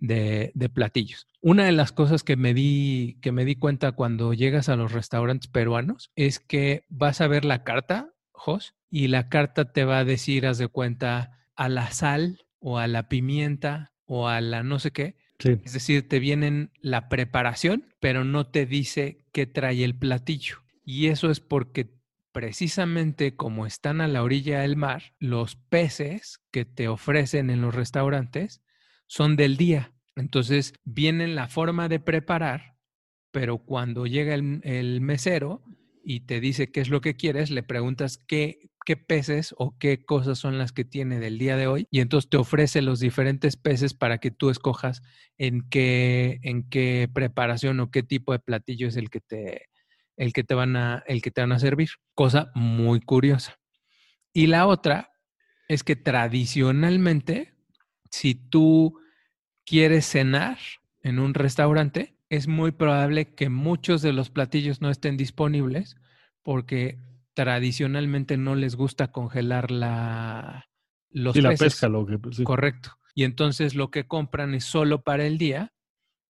de, 0.00 0.50
de, 0.54 0.68
platillos. 0.68 1.26
Una 1.40 1.64
de 1.64 1.72
las 1.72 1.92
cosas 1.92 2.24
que 2.24 2.36
me, 2.36 2.54
di, 2.54 3.18
que 3.20 3.32
me 3.32 3.44
di 3.44 3.54
cuenta 3.54 3.92
cuando 3.92 4.34
llegas 4.34 4.68
a 4.68 4.76
los 4.76 4.92
restaurantes 4.92 5.48
peruanos 5.48 6.10
es 6.16 6.40
que 6.40 6.84
vas 6.88 7.20
a 7.20 7.28
ver 7.28 7.44
la 7.44 7.62
carta, 7.62 8.14
Jos, 8.32 8.74
y 8.90 9.08
la 9.08 9.28
carta 9.28 9.72
te 9.72 9.84
va 9.84 9.98
a 9.98 10.04
decir, 10.04 10.46
haz 10.46 10.58
de 10.58 10.68
cuenta, 10.68 11.38
a 11.54 11.68
la 11.68 11.90
sal 11.90 12.46
o 12.58 12.78
a 12.78 12.86
la 12.86 13.08
pimienta 13.08 13.92
o 14.04 14.28
a 14.28 14.40
la 14.40 14.62
no 14.62 14.78
sé 14.78 14.90
qué. 14.90 15.16
Sí. 15.38 15.58
Es 15.64 15.72
decir, 15.72 16.08
te 16.08 16.18
vienen 16.18 16.70
la 16.80 17.08
preparación, 17.08 17.94
pero 18.00 18.24
no 18.24 18.46
te 18.46 18.66
dice 18.66 19.24
qué 19.32 19.46
trae 19.46 19.84
el 19.84 19.94
platillo. 19.94 20.58
Y 20.84 21.06
eso 21.06 21.30
es 21.30 21.40
porque 21.40 22.00
precisamente 22.32 23.36
como 23.36 23.66
están 23.66 24.00
a 24.00 24.08
la 24.08 24.22
orilla 24.22 24.60
del 24.60 24.76
mar, 24.76 25.14
los 25.18 25.56
peces 25.56 26.40
que 26.50 26.64
te 26.64 26.88
ofrecen 26.88 27.50
en 27.50 27.60
los 27.60 27.74
restaurantes 27.74 28.62
son 29.10 29.34
del 29.34 29.56
día. 29.56 29.92
Entonces 30.14 30.72
viene 30.84 31.26
la 31.26 31.48
forma 31.48 31.88
de 31.88 31.98
preparar, 31.98 32.76
pero 33.32 33.58
cuando 33.58 34.06
llega 34.06 34.34
el, 34.34 34.60
el, 34.62 35.00
mesero 35.00 35.64
y 36.04 36.20
te 36.20 36.40
dice 36.40 36.70
qué 36.70 36.80
es 36.80 36.90
lo 36.90 37.00
que 37.00 37.16
quieres, 37.16 37.50
le 37.50 37.64
preguntas 37.64 38.18
qué, 38.28 38.70
qué 38.86 38.96
peces 38.96 39.52
o 39.58 39.76
qué 39.78 40.04
cosas 40.04 40.38
son 40.38 40.58
las 40.58 40.70
que 40.70 40.84
tiene 40.84 41.18
del 41.18 41.38
día 41.38 41.56
de 41.56 41.66
hoy 41.66 41.88
y 41.90 41.98
entonces 42.00 42.30
te 42.30 42.36
ofrece 42.36 42.82
los 42.82 43.00
diferentes 43.00 43.56
peces 43.56 43.94
para 43.94 44.18
que 44.18 44.30
tú 44.30 44.48
escojas 44.48 45.02
en 45.38 45.68
qué, 45.68 46.38
en 46.44 46.68
qué 46.68 47.08
preparación 47.12 47.80
o 47.80 47.90
qué 47.90 48.04
tipo 48.04 48.30
de 48.30 48.38
platillo 48.38 48.86
es 48.86 48.96
el 48.96 49.10
que 49.10 49.20
te, 49.20 49.66
el 50.16 50.32
que 50.32 50.44
te 50.44 50.54
van 50.54 50.76
a, 50.76 51.02
el 51.08 51.20
que 51.20 51.32
te 51.32 51.40
van 51.40 51.50
a 51.50 51.58
servir. 51.58 51.88
Cosa 52.14 52.52
muy 52.54 53.00
curiosa. 53.00 53.58
Y 54.32 54.46
la 54.46 54.68
otra 54.68 55.10
es 55.66 55.82
que 55.82 55.96
tradicionalmente, 55.96 57.54
si 58.12 58.36
tú 58.36 58.99
quieres 59.70 60.04
cenar 60.04 60.58
en 61.02 61.20
un 61.20 61.32
restaurante, 61.32 62.16
es 62.28 62.48
muy 62.48 62.72
probable 62.72 63.34
que 63.36 63.48
muchos 63.48 64.02
de 64.02 64.12
los 64.12 64.28
platillos 64.28 64.80
no 64.80 64.90
estén 64.90 65.16
disponibles 65.16 65.96
porque 66.42 66.98
tradicionalmente 67.34 68.36
no 68.36 68.56
les 68.56 68.74
gusta 68.74 69.12
congelar 69.12 69.70
la, 69.70 70.68
los 71.10 71.36
Sí, 71.36 71.40
la 71.40 71.54
pesca, 71.54 71.88
lo 71.88 72.04
que. 72.04 72.18
sí. 72.32 72.42
Correcto. 72.42 72.98
Y 73.14 73.22
entonces 73.22 73.76
lo 73.76 73.92
que 73.92 74.08
compran 74.08 74.54
es 74.54 74.64
solo 74.64 75.02
para 75.04 75.24
el 75.24 75.38
día 75.38 75.72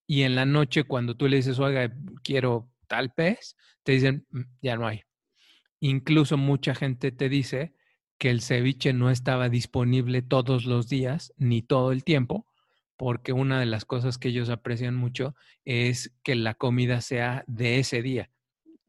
y 0.06 0.22
en 0.22 0.34
la 0.34 0.44
noche 0.44 0.84
cuando 0.84 1.16
tú 1.16 1.26
le 1.26 1.36
dices, 1.36 1.58
oiga, 1.58 1.90
quiero 2.22 2.70
tal 2.88 3.10
pez, 3.14 3.56
te 3.84 3.92
dicen, 3.92 4.26
"Mm, 4.30 4.40
ya 4.60 4.76
no 4.76 4.86
hay. 4.86 5.02
Incluso 5.80 6.36
mucha 6.36 6.74
gente 6.74 7.10
te 7.10 7.30
dice 7.30 7.72
que 8.18 8.28
el 8.30 8.42
ceviche 8.42 8.92
no 8.92 9.08
estaba 9.10 9.48
disponible 9.48 10.20
todos 10.20 10.66
los 10.66 10.90
días 10.90 11.32
ni 11.38 11.62
todo 11.62 11.90
el 11.92 12.04
tiempo, 12.04 12.49
porque 13.00 13.32
una 13.32 13.58
de 13.58 13.64
las 13.64 13.86
cosas 13.86 14.18
que 14.18 14.28
ellos 14.28 14.50
aprecian 14.50 14.94
mucho 14.94 15.34
es 15.64 16.14
que 16.22 16.34
la 16.34 16.52
comida 16.52 17.00
sea 17.00 17.44
de 17.46 17.78
ese 17.78 18.02
día. 18.02 18.30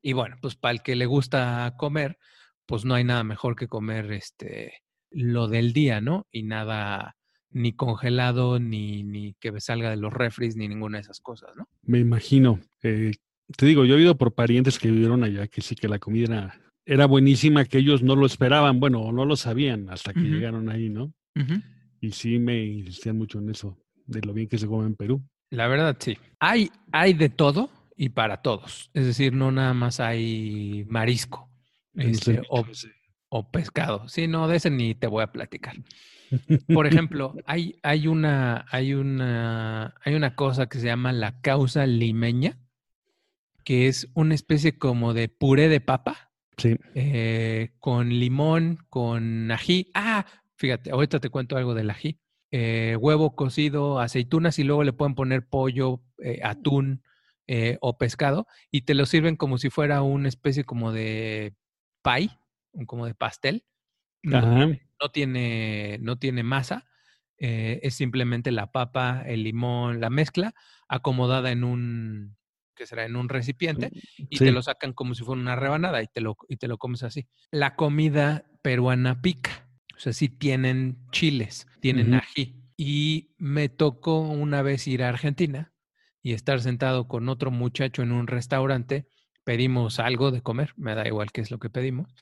Y 0.01 0.11
bueno, 0.11 0.35
pues 0.41 0.57
para 0.57 0.73
el 0.73 0.81
que 0.81 0.97
le 0.97 1.05
gusta 1.05 1.75
comer, 1.77 2.17
pues 2.65 2.83
no 2.83 2.93
hay 2.93 3.05
nada 3.05 3.23
mejor 3.23 3.55
que 3.55 3.69
comer 3.69 4.11
este 4.11 4.73
lo 5.11 5.47
del 5.47 5.71
día, 5.71 6.01
¿no? 6.01 6.27
Y 6.29 6.43
nada 6.43 7.15
ni 7.51 7.71
congelado, 7.71 8.59
ni, 8.59 9.01
ni 9.03 9.33
que 9.35 9.57
salga 9.61 9.89
de 9.89 9.95
los 9.95 10.11
refris, 10.11 10.57
ni 10.57 10.67
ninguna 10.67 10.97
de 10.97 11.03
esas 11.03 11.21
cosas, 11.21 11.55
¿no? 11.55 11.69
Me 11.81 11.99
imagino. 11.99 12.59
Eh, 12.83 13.13
te 13.55 13.65
digo, 13.65 13.85
yo 13.85 13.93
he 13.93 13.99
oído 13.99 14.17
por 14.17 14.33
parientes 14.33 14.77
que 14.77 14.91
vivieron 14.91 15.23
allá 15.23 15.47
que 15.47 15.61
sí 15.61 15.73
que 15.73 15.87
la 15.87 15.99
comida 15.99 16.25
era, 16.25 16.61
era 16.85 17.05
buenísima, 17.05 17.63
que 17.63 17.77
ellos 17.77 18.03
no 18.03 18.17
lo 18.17 18.25
esperaban, 18.25 18.81
bueno, 18.81 18.99
o 19.03 19.13
no 19.13 19.23
lo 19.23 19.37
sabían 19.37 19.89
hasta 19.89 20.13
que 20.13 20.19
llegaron 20.19 20.67
ahí, 20.67 20.89
¿no? 20.89 21.13
Y 22.01 22.11
sí 22.11 22.39
me 22.39 22.61
insistían 22.65 23.17
mucho 23.17 23.39
en 23.39 23.51
eso, 23.51 23.77
de 24.05 24.21
lo 24.21 24.33
bien 24.33 24.47
que 24.47 24.57
se 24.57 24.67
come 24.67 24.85
en 24.87 24.95
Perú. 24.95 25.21
La 25.49 25.67
verdad, 25.67 25.97
sí. 25.99 26.17
Hay, 26.39 26.71
hay 26.91 27.13
de 27.13 27.29
todo 27.29 27.69
y 27.97 28.09
para 28.09 28.41
todos. 28.41 28.89
Es 28.93 29.05
decir, 29.05 29.33
no 29.33 29.51
nada 29.51 29.73
más 29.73 29.99
hay 29.99 30.85
marisco 30.87 31.49
este, 31.95 32.41
o 33.29 33.51
pescado. 33.51 34.07
Sí, 34.07 34.27
no, 34.27 34.47
de 34.47 34.57
ese 34.57 34.69
ni 34.69 34.95
te 34.95 35.07
voy 35.07 35.23
a 35.23 35.31
platicar. 35.31 35.75
Por 36.73 36.87
ejemplo, 36.87 37.35
hay, 37.45 37.77
hay, 37.83 38.07
una, 38.07 38.65
hay, 38.69 38.93
una, 38.93 39.95
hay 40.03 40.15
una 40.15 40.35
cosa 40.35 40.67
que 40.67 40.79
se 40.79 40.87
llama 40.87 41.11
la 41.11 41.39
causa 41.41 41.85
limeña, 41.85 42.57
que 43.63 43.87
es 43.87 44.09
una 44.13 44.35
especie 44.35 44.77
como 44.77 45.13
de 45.13 45.27
puré 45.29 45.69
de 45.69 45.81
papa 45.81 46.29
Sí. 46.57 46.75
eh, 46.95 47.71
con 47.79 48.09
limón, 48.09 48.77
con 48.89 49.49
ají. 49.51 49.89
Ah, 49.93 50.25
fíjate, 50.55 50.91
ahorita 50.91 51.19
te 51.19 51.29
cuento 51.29 51.57
algo 51.57 51.73
del 51.73 51.89
ají. 51.89 52.19
Eh, 52.51 52.97
huevo 52.99 53.35
cocido, 53.35 53.99
aceitunas 53.99 54.59
y 54.59 54.63
luego 54.65 54.83
le 54.83 54.93
pueden 54.93 55.15
poner 55.15 55.47
pollo, 55.47 56.01
eh, 56.19 56.41
atún 56.43 57.03
eh, 57.47 57.77
o 57.81 57.97
pescado 57.97 58.45
y 58.71 58.81
te 58.81 58.93
lo 58.93 59.05
sirven 59.05 59.35
como 59.37 59.57
si 59.57 59.69
fuera 59.69 60.01
una 60.01 60.27
especie 60.29 60.63
como 60.65 60.91
de 60.91 61.55
pie, 62.03 62.29
como 62.87 63.05
de 63.05 63.15
pastel. 63.15 63.65
No, 64.23 65.09
tiene, 65.11 65.97
no 66.01 66.17
tiene 66.19 66.43
masa, 66.43 66.85
es 67.37 67.95
simplemente 67.95 68.51
la 68.51 68.71
papa, 68.71 69.23
el 69.25 69.43
limón, 69.43 69.99
la 69.99 70.09
mezcla 70.11 70.53
acomodada 70.87 71.51
en 71.51 71.63
un, 71.63 72.37
¿qué 72.75 72.85
será? 72.85 73.05
En 73.05 73.15
un 73.15 73.29
recipiente 73.29 73.91
y 74.29 74.37
Sí. 74.37 74.45
te 74.45 74.51
lo 74.51 74.61
sacan 74.61 74.93
como 74.93 75.15
si 75.15 75.23
fuera 75.23 75.41
una 75.41 75.55
rebanada 75.55 76.03
y 76.03 76.07
te 76.07 76.21
lo, 76.21 76.37
y 76.49 76.57
te 76.57 76.67
lo 76.67 76.77
comes 76.77 77.01
así. 77.03 77.27
La 77.51 77.75
comida 77.75 78.45
peruana 78.61 79.21
pica, 79.23 79.67
sea, 80.01 80.13
sí 80.13 80.29
tienen 80.29 80.97
chiles, 81.11 81.67
tienen 81.79 82.13
Ujú. 82.13 82.23
ají. 82.23 82.55
Y 82.75 83.35
me 83.37 83.69
tocó 83.69 84.21
una 84.21 84.61
vez 84.61 84.87
ir 84.87 85.03
a 85.03 85.09
Argentina 85.09 85.73
y 86.23 86.33
estar 86.33 86.61
sentado 86.61 87.07
con 87.07 87.29
otro 87.29 87.51
muchacho 87.51 88.01
en 88.01 88.11
un 88.11 88.27
restaurante. 88.27 89.07
Pedimos 89.43 89.99
algo 89.99 90.31
de 90.31 90.41
comer, 90.41 90.73
me 90.77 90.95
da 90.95 91.07
igual 91.07 91.31
qué 91.31 91.41
es 91.41 91.51
lo 91.51 91.59
que 91.59 91.69
pedimos. 91.69 92.15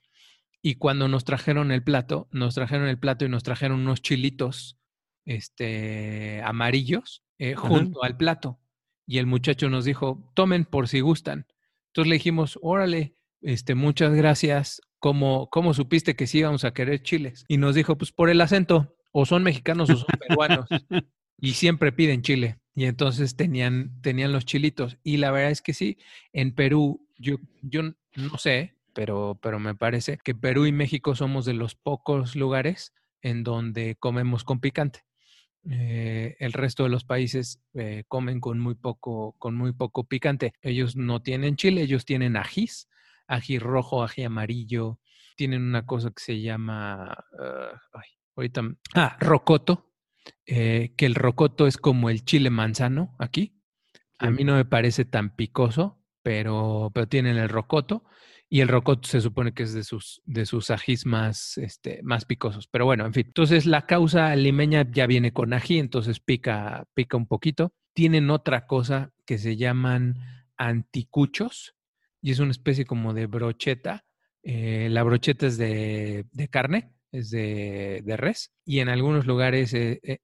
Y 0.62 0.76
cuando 0.76 1.08
nos 1.08 1.24
trajeron 1.24 1.72
el 1.72 1.84
plato, 1.84 2.28
nos 2.32 2.56
trajeron 2.56 2.88
el 2.88 3.00
plato 3.00 3.26
y 3.26 3.30
nos 3.30 3.44
trajeron 3.44 3.80
unos 3.80 4.02
chilitos 4.02 4.78
este, 5.26 6.42
amarillos 6.44 7.24
eh, 7.38 7.56
junto 7.56 8.04
al 8.04 8.18
plato. 8.18 8.60
Y 9.06 9.20
el 9.20 9.26
muchacho 9.26 9.70
nos 9.70 9.86
dijo, 9.86 10.32
tomen 10.36 10.66
por 10.66 10.88
si 10.88 11.00
gustan. 11.00 11.48
Entonces 11.88 12.10
le 12.10 12.16
dijimos, 12.16 12.60
órale, 12.62 13.16
este, 13.42 13.76
muchas 13.76 14.14
gracias. 14.14 14.82
¿Cómo, 15.00 15.50
¿Cómo 15.50 15.74
supiste 15.74 16.16
que 16.16 16.28
sí 16.28 16.40
íbamos 16.40 16.66
a 16.66 16.74
querer 16.74 17.02
chiles? 17.02 17.46
Y 17.48 17.58
nos 17.58 17.76
dijo, 17.76 17.98
pues 17.98 18.12
por 18.12 18.30
el 18.30 18.42
acento, 18.42 18.96
o 19.12 19.26
son 19.26 19.44
mexicanos 19.44 19.90
o 19.90 19.96
son 19.96 20.08
peruanos. 20.28 20.68
y 21.38 21.54
siempre 21.54 21.92
piden 21.92 22.22
chile. 22.22 22.60
Y 22.76 22.86
entonces 22.86 23.36
tenían, 23.36 24.02
tenían 24.02 24.32
los 24.32 24.46
chilitos. 24.46 24.98
Y 25.04 25.18
la 25.18 25.32
verdad 25.32 25.52
es 25.52 25.62
que 25.62 25.74
sí, 25.74 25.98
en 26.34 26.54
Perú, 26.54 27.06
yo, 27.18 27.38
yo 27.62 27.82
no 28.16 28.38
sé, 28.38 28.76
pero, 28.94 29.40
pero 29.42 29.60
me 29.60 29.76
parece 29.76 30.18
que 30.24 30.36
Perú 30.36 30.66
y 30.66 30.72
México 30.72 31.16
somos 31.16 31.46
de 31.46 31.54
los 31.54 31.76
pocos 31.76 32.36
lugares 32.36 32.94
en 33.22 33.44
donde 33.44 33.96
comemos 33.96 34.44
con 34.44 34.60
picante. 34.60 35.04
Eh, 35.70 36.38
el 36.40 36.54
resto 36.54 36.84
de 36.84 36.90
los 36.90 37.04
países 37.04 37.60
eh, 37.74 38.04
comen 38.08 38.40
con 38.40 38.60
muy 38.60 38.76
poco, 38.76 39.36
con 39.40 39.56
muy 39.56 39.74
poco 39.74 40.06
picante. 40.06 40.54
Ellos 40.62 40.96
no 40.96 41.22
tienen 41.22 41.58
chile, 41.58 41.82
ellos 41.82 42.06
tienen 42.06 42.38
ajís, 42.38 42.88
ají 43.30 43.60
rojo, 43.60 44.04
ají 44.04 44.24
amarillo. 44.24 45.00
Tienen 45.36 45.62
una 45.62 45.86
cosa 45.86 46.10
que 46.10 46.22
se 46.22 46.42
llama, 46.42 47.16
uh, 47.34 47.78
ay, 47.94 48.10
ahorita, 48.36 48.62
ah, 48.96 49.18
rocoto, 49.22 49.94
eh, 50.46 50.94
que 50.98 51.06
el 51.06 51.16
rocoto 51.16 51.68
es 51.68 51.78
como 51.78 52.10
el 52.10 52.26
chile 52.26 52.50
manzano 52.50 53.16
aquí. 53.20 53.56
A 54.18 54.32
mí 54.32 54.44
no 54.44 54.56
me 54.56 54.66
parece 54.66 55.06
tan 55.06 55.36
picoso, 55.36 56.04
pero, 56.22 56.92
pero 56.94 57.08
tienen 57.08 57.38
el 57.38 57.48
rocoto. 57.48 58.04
Y 58.52 58.62
el 58.62 58.68
rocoto 58.68 59.08
se 59.08 59.22
supone 59.22 59.54
que 59.54 59.64
es 59.64 59.74
de 59.74 59.84
sus, 59.84 60.22
de 60.26 60.46
sus 60.48 60.72
ajís 60.72 61.06
más, 61.06 61.58
este, 61.60 62.02
más 62.04 62.26
picosos. 62.26 62.68
Pero 62.68 62.84
bueno, 62.86 63.06
en 63.06 63.14
fin. 63.14 63.28
Entonces 63.28 63.68
la 63.68 63.86
causa 63.86 64.36
limeña 64.36 64.90
ya 64.92 65.06
viene 65.06 65.32
con 65.32 65.54
ají, 65.54 65.78
entonces 65.78 66.20
pica, 66.20 66.86
pica 66.96 67.16
un 67.16 67.28
poquito. 67.28 67.74
Tienen 67.94 68.32
otra 68.32 68.66
cosa 68.66 69.14
que 69.26 69.38
se 69.38 69.56
llaman 69.56 70.16
anticuchos 70.58 71.76
y 72.22 72.32
es 72.32 72.40
una 72.40 72.52
especie 72.52 72.86
como 72.86 73.14
de 73.14 73.28
brocheta. 73.28 74.06
Eh, 74.44 74.88
la 74.90 75.04
brocheta 75.04 75.48
es 75.48 75.58
de, 75.58 76.26
de 76.32 76.48
carne, 76.48 76.94
es 77.12 77.30
de, 77.30 78.02
de, 78.06 78.18
res. 78.18 78.52
Y 78.66 78.80
en 78.80 78.90
algunos 78.90 79.26
lugares 79.26 79.74
eh, 79.74 80.00
eh, 80.04 80.20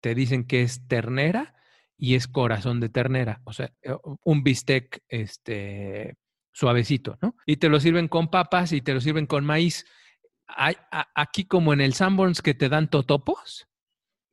te 0.00 0.14
dicen 0.14 0.46
que 0.46 0.62
es 0.62 0.86
ternera 0.86 1.54
y 1.96 2.14
es 2.14 2.28
corazón 2.28 2.80
de 2.80 2.88
ternera. 2.88 3.40
O 3.44 3.52
sea, 3.52 3.72
un 4.24 4.42
bistec, 4.42 5.02
este 5.08 6.16
suavecito, 6.52 7.18
¿no? 7.22 7.36
Y 7.46 7.58
te 7.58 7.68
lo 7.68 7.78
sirven 7.78 8.08
con 8.08 8.30
papas 8.30 8.72
y 8.72 8.80
te 8.80 8.92
lo 8.92 9.00
sirven 9.00 9.26
con 9.26 9.44
maíz. 9.44 9.86
Hay, 10.48 10.76
a, 10.90 11.08
aquí 11.14 11.44
como 11.44 11.72
en 11.72 11.80
el 11.80 11.94
Sanborns 11.94 12.42
que 12.42 12.54
te 12.54 12.68
dan 12.68 12.90
totopos, 12.90 13.68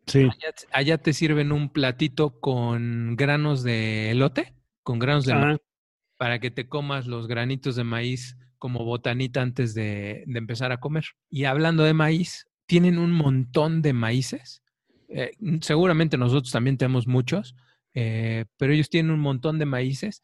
sí. 0.07 0.23
allá, 0.23 0.53
allá, 0.71 0.97
te 0.97 1.13
sirven 1.13 1.51
un 1.51 1.69
platito 1.69 2.39
con 2.39 3.15
granos 3.15 3.63
de 3.63 4.11
elote, 4.11 4.55
con 4.81 4.97
granos 4.97 5.25
de 5.25 5.33
ah. 5.33 5.57
Para 6.17 6.39
que 6.39 6.51
te 6.51 6.67
comas 6.67 7.07
los 7.07 7.27
granitos 7.27 7.75
de 7.75 7.83
maíz 7.83 8.37
como 8.57 8.85
botanita 8.85 9.41
antes 9.41 9.73
de, 9.73 10.23
de, 10.25 10.39
empezar 10.39 10.71
a 10.71 10.79
comer. 10.79 11.05
Y 11.29 11.45
hablando 11.45 11.83
de 11.83 11.93
maíz, 11.93 12.47
tienen 12.65 12.97
un 12.97 13.11
montón 13.11 13.81
de 13.81 13.93
maíces. 13.93 14.63
Eh, 15.09 15.31
seguramente 15.61 16.17
nosotros 16.17 16.51
también 16.51 16.77
tenemos 16.77 17.07
muchos, 17.07 17.55
eh, 17.93 18.45
pero 18.57 18.73
ellos 18.73 18.89
tienen 18.89 19.11
un 19.11 19.19
montón 19.19 19.59
de 19.59 19.65
maíces 19.65 20.21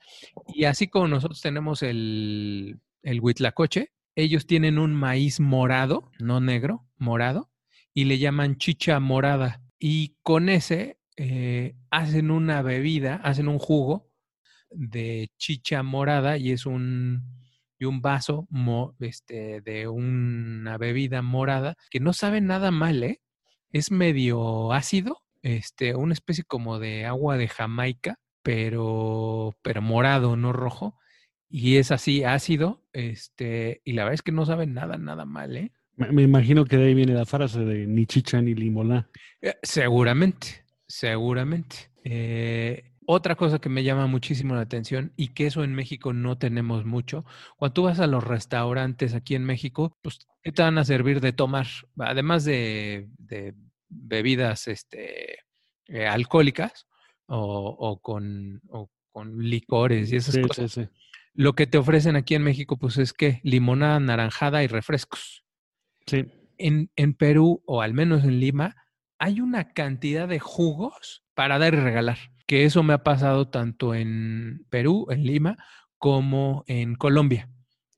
y 0.54 0.66
así 0.66 0.88
como 0.88 1.08
nosotros 1.08 1.40
tenemos 1.42 1.84
el, 1.84 2.80
el 3.04 3.22
huitlacoche, 3.22 3.92
ellos 4.16 4.46
tienen 4.46 4.78
un 4.78 4.94
maíz 4.94 5.40
morado, 5.40 6.12
no 6.20 6.42
negro, 6.42 6.86
morado, 6.98 7.50
y 7.94 8.06
le 8.06 8.20
llaman 8.20 8.58
chicha 8.58 9.00
morada. 9.00 9.62
Y 9.80 10.18
con 10.22 10.50
ese 10.50 10.98
eh, 11.16 11.76
hacen 11.90 12.32
una 12.32 12.62
bebida, 12.62 13.16
hacen 13.16 13.48
un 13.48 13.60
jugo 13.60 14.11
de 14.72 15.30
chicha 15.38 15.84
morada 15.84 16.38
y 16.38 16.52
es 16.52 16.66
un, 16.66 17.24
y 17.80 17.86
un 17.86 18.02
vaso 18.02 18.48
mo, 18.50 18.96
este, 19.00 19.62
de 19.62 19.88
una 19.88 20.78
bebida 20.78 21.22
morada 21.22 21.76
que 21.90 22.00
no 22.00 22.14
sabe 22.14 22.42
nada 22.42 22.72
mal, 22.72 23.04
¿eh? 23.04 23.22
Es 23.72 23.92
medio 23.92 24.74
ácido, 24.74 25.20
este, 25.42 25.96
una 25.96 26.14
especie 26.14 26.44
como 26.44 26.80
de 26.80 27.06
agua 27.06 27.38
de 27.38 27.48
Jamaica, 27.48 28.20
pero, 28.44 29.56
pero 29.62 29.82
morado, 29.82 30.36
no 30.36 30.52
rojo. 30.54 30.98
y 31.50 31.78
es 31.78 31.92
así 31.92 32.24
ácido, 32.24 32.84
este, 32.94 33.82
y 33.84 33.94
la 33.94 34.04
verdad 34.04 34.16
es 34.16 34.22
que 34.22 34.32
no 34.32 34.46
sabe 34.46 34.68
nada, 34.68 34.98
nada 34.98 35.26
mal, 35.26 35.56
¿eh? 35.58 35.72
Me, 35.96 36.12
me 36.12 36.22
imagino 36.24 36.66
que 36.66 36.78
de 36.78 36.88
ahí 36.88 36.94
viene 36.94 37.14
la 37.14 37.26
frase 37.26 37.60
de 37.66 37.86
ni 37.88 38.06
chicha 38.06 38.42
ni 38.42 38.56
limonada. 38.56 39.10
Eh, 39.42 39.56
Seguramente, 39.62 40.64
seguramente. 40.88 41.92
Eh, 42.04 42.91
otra 43.12 43.36
cosa 43.36 43.60
que 43.60 43.70
me 43.70 43.84
llama 43.84 44.08
muchísimo 44.08 44.56
la 44.56 44.62
atención 44.62 45.12
y 45.18 45.30
que 45.30 45.48
eso 45.48 45.64
en 45.64 45.76
México 45.76 46.14
no 46.14 46.38
tenemos 46.38 46.86
mucho, 46.86 47.26
cuando 47.58 47.74
tú 47.74 47.84
vas 47.84 48.00
a 48.00 48.08
los 48.08 48.24
restaurantes 48.24 49.14
aquí 49.14 49.36
en 49.36 49.44
México, 49.44 49.98
pues, 50.02 50.28
¿qué 50.42 50.52
te 50.52 50.62
van 50.62 50.78
a 50.78 50.86
servir 50.86 51.20
de 51.20 51.34
tomar? 51.34 51.68
Además 51.98 52.46
de, 52.46 53.10
de 53.18 53.54
bebidas 53.90 54.68
este, 54.68 55.40
eh, 55.88 56.08
alcohólicas 56.08 56.88
o, 57.26 57.76
o 57.78 58.00
con, 58.00 58.62
o 58.70 58.90
con 59.12 59.38
licores 59.40 60.12
y 60.12 60.16
esas 60.16 60.36
Sí, 60.36 60.42
cosas. 60.42 60.72
sí, 60.72 60.84
sí. 60.84 60.90
Lo 61.34 61.54
que 61.54 61.68
te 61.68 61.78
ofrecen 61.78 62.16
aquí 62.16 62.36
en 62.36 62.44
México, 62.44 62.78
pues 62.78 62.98
es 62.98 63.14
que 63.14 63.40
limonada 63.44 64.00
naranjada 64.00 64.64
y 64.64 64.68
refrescos. 64.68 65.44
Sí, 66.06 66.26
En, 66.58 66.92
en 66.96 67.14
Perú, 67.14 67.62
o 67.66 67.82
al 67.82 67.94
menos 67.94 68.24
en 68.24 68.40
Lima, 68.40 68.76
hay 69.18 69.40
una 69.40 69.74
cantidad 69.74 70.28
de 70.28 70.40
jugos 70.40 71.24
para 71.42 71.58
dar 71.58 71.74
y 71.74 71.78
regalar. 71.78 72.20
Que 72.46 72.66
eso 72.66 72.84
me 72.84 72.94
ha 72.94 73.02
pasado 73.02 73.48
tanto 73.48 73.96
en 73.96 74.68
Perú, 74.70 75.08
en 75.10 75.24
Lima, 75.24 75.58
como 75.98 76.64
en 76.68 76.94
Colombia. 76.94 77.50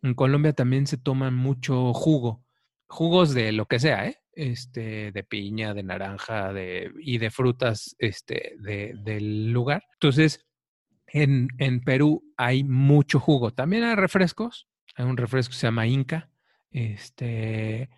En 0.01 0.13
Colombia 0.13 0.53
también 0.53 0.88
se 0.88 0.95
toman 0.95 1.33
mucho 1.35 1.91
jugo, 1.93 2.45
jugos 2.88 3.33
de 3.33 3.51
lo 3.51 3.65
que 3.65 3.79
sea, 3.79 4.07
¿eh? 4.07 4.15
Este, 4.31 5.12
de 5.12 5.23
piña, 5.25 5.73
de 5.73 5.83
naranja, 5.83 6.53
de, 6.53 6.89
y 7.01 7.17
de 7.17 7.31
frutas 7.31 7.97
este, 8.00 8.55
de- 8.59 8.93
del 9.03 9.51
lugar. 9.51 9.83
Entonces, 9.95 10.45
en, 11.07 11.50
en 11.57 11.81
Perú 11.81 12.23
hay 12.38 12.63
mucho 12.63 13.19
jugo. 13.19 13.51
También 13.51 13.83
hay 13.83 13.95
refrescos. 13.95 14.69
Hay 14.95 15.03
un 15.03 15.17
refresco 15.17 15.51
que 15.51 15.57
se 15.57 15.67
llama 15.67 15.85
Inca. 15.85 16.29
Este, 16.71 17.89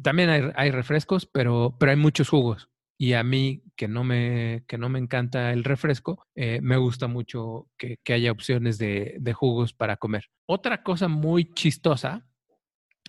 también 0.00 0.28
hay, 0.30 0.42
hay 0.54 0.70
refrescos, 0.70 1.26
pero, 1.26 1.74
pero 1.76 1.90
hay 1.90 1.96
muchos 1.96 2.28
jugos. 2.28 2.68
Y 2.98 3.12
a 3.12 3.22
mí, 3.22 3.62
que 3.76 3.88
no 3.88 4.04
me, 4.04 4.64
que 4.66 4.78
no 4.78 4.88
me 4.88 4.98
encanta 4.98 5.52
el 5.52 5.64
refresco, 5.64 6.26
eh, 6.34 6.60
me 6.62 6.76
gusta 6.76 7.08
mucho 7.08 7.68
que, 7.76 7.98
que 8.02 8.14
haya 8.14 8.32
opciones 8.32 8.78
de, 8.78 9.16
de 9.18 9.32
jugos 9.34 9.74
para 9.74 9.96
comer. 9.96 10.30
Otra 10.46 10.82
cosa 10.82 11.08
muy 11.08 11.52
chistosa, 11.52 12.26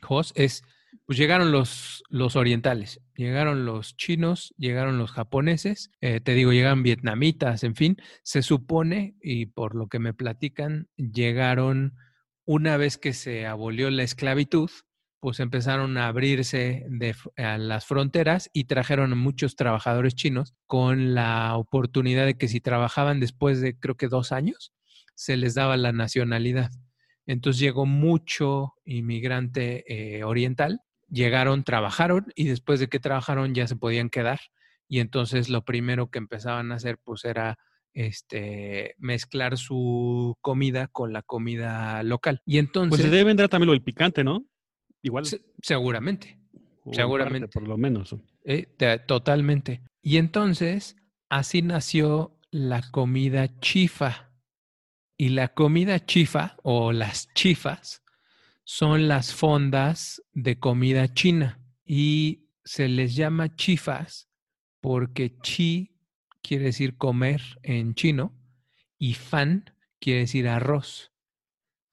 Jos, 0.02 0.34
es, 0.36 0.64
pues 1.06 1.18
llegaron 1.18 1.52
los, 1.52 2.04
los 2.10 2.36
orientales, 2.36 3.02
llegaron 3.16 3.66
los 3.66 3.96
chinos, 3.96 4.54
llegaron 4.58 4.98
los 4.98 5.12
japoneses, 5.12 5.92
eh, 6.02 6.20
te 6.20 6.34
digo, 6.34 6.52
llegaron 6.52 6.84
vietnamitas, 6.84 7.64
en 7.64 7.76
fin, 7.76 7.98
se 8.24 8.42
supone, 8.42 9.16
y 9.22 9.48
por 9.48 9.76
lo 9.76 9.88
que 9.88 10.00
me 10.00 10.14
platican, 10.14 10.90
llegaron 10.98 11.96
una 12.46 12.78
vez 12.78 12.98
que 12.98 13.14
se 13.14 13.46
abolió 13.46 13.90
la 13.90 14.04
esclavitud, 14.04 14.70
pues 15.20 15.40
empezaron 15.40 15.98
a 15.98 16.08
abrirse 16.08 16.86
de, 16.90 17.16
a 17.38 17.58
las 17.58 17.86
fronteras 17.86 18.50
y 18.54 18.66
trajeron 18.66 19.12
a 19.12 19.16
muchos 19.16 19.56
trabajadores 19.56 20.16
chinos 20.16 20.54
con 20.68 21.16
la 21.16 21.56
oportunidad 21.56 22.26
de 22.26 22.38
que 22.38 22.48
si 22.48 22.62
trabajaban 22.62 23.20
después 23.20 23.60
de 23.62 23.78
creo 23.78 23.96
que 23.96 24.08
dos 24.08 24.32
años, 24.32 24.74
se 25.16 25.36
les 25.36 25.56
daba 25.56 25.78
la 25.78 25.92
nacionalidad. 25.92 26.72
Entonces 27.26 27.60
llegó 27.60 27.86
mucho 27.86 28.76
inmigrante 28.86 29.84
eh, 29.88 30.24
oriental, 30.24 30.82
llegaron, 31.10 31.64
trabajaron 31.64 32.28
y 32.36 32.46
después 32.46 32.80
de 32.80 32.88
que 32.88 33.00
trabajaron 33.00 33.54
ya 33.54 33.68
se 33.68 33.76
podían 33.76 34.10
quedar. 34.10 34.40
Y 34.88 35.00
entonces 35.00 35.50
lo 35.50 35.66
primero 35.66 36.10
que 36.10 36.20
empezaban 36.20 36.72
a 36.72 36.76
hacer 36.76 37.00
pues 37.04 37.26
era 37.26 37.58
este, 37.94 38.94
mezclar 39.00 39.58
su 39.58 40.38
comida 40.42 40.88
con 40.88 41.12
la 41.12 41.24
comida 41.24 42.04
local. 42.04 42.42
Y 42.46 42.60
entonces... 42.60 42.90
Pues 42.90 43.02
se 43.02 43.10
debe 43.10 43.24
vender 43.24 43.50
también 43.50 43.68
lo 43.68 43.74
del 43.74 43.84
picante, 43.84 44.24
¿no? 44.24 44.46
Igual. 45.02 45.26
Se- 45.26 45.42
seguramente, 45.62 46.40
seguramente. 46.92 47.48
parte, 47.48 47.60
por 47.60 47.68
lo 47.68 47.78
menos. 47.78 48.16
eh, 48.44 48.66
te- 48.78 49.00
totalmente. 49.00 49.82
Y 50.02 50.18
entonces, 50.18 50.96
así 51.30 51.62
nació 51.62 52.38
la 52.52 52.82
comida 52.92 53.60
chifa. 53.60 54.32
Y 55.18 55.30
la 55.30 55.50
comida 55.50 56.06
chifa 56.06 56.58
o 56.64 56.92
las 56.92 57.34
chifas 57.34 58.04
son 58.64 59.08
las 59.08 59.34
fondas 59.34 60.22
de 60.34 60.60
comida 60.60 61.14
china. 61.14 61.60
Y 61.86 62.46
se 62.64 62.88
les 62.88 63.16
llama 63.16 63.56
chifas 63.56 64.30
porque 64.82 65.38
chi 65.42 65.96
quiere 66.44 66.66
decir 66.66 66.98
comer 66.98 67.42
en 67.64 67.96
chino 67.96 68.34
y 69.00 69.14
fan 69.16 69.74
quiere 70.00 70.22
decir 70.22 70.48
arroz. 70.48 71.12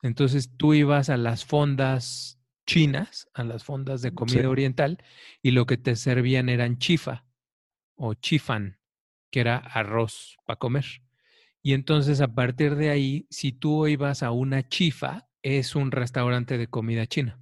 Entonces 0.02 0.50
tú 0.56 0.74
ibas 0.74 1.08
a 1.08 1.16
las 1.16 1.44
fondas 1.46 2.38
chinas, 2.66 3.28
a 3.34 3.44
las 3.44 3.64
fondas 3.64 4.02
de 4.02 4.14
comida 4.14 4.40
Sí. 4.42 4.46
oriental, 4.46 5.02
y 5.42 5.50
lo 5.52 5.66
que 5.66 5.76
te 5.76 5.96
servían 5.96 6.48
eran 6.48 6.78
chifa 6.78 7.26
o 7.96 8.14
chifan, 8.14 8.78
que 9.30 9.40
era 9.40 9.56
arroz 9.58 10.36
para 10.46 10.58
comer. 10.58 10.84
Y 11.62 11.72
entonces 11.72 12.20
a 12.20 12.34
partir 12.34 12.76
de 12.76 12.90
ahí, 12.90 13.26
si 13.30 13.52
tú 13.52 13.86
ibas 13.86 14.22
a 14.22 14.30
una 14.30 14.68
chifa, 14.68 15.28
es 15.42 15.74
un 15.76 15.90
restaurante 15.92 16.58
de 16.58 16.66
comida 16.68 17.06
china 17.06 17.40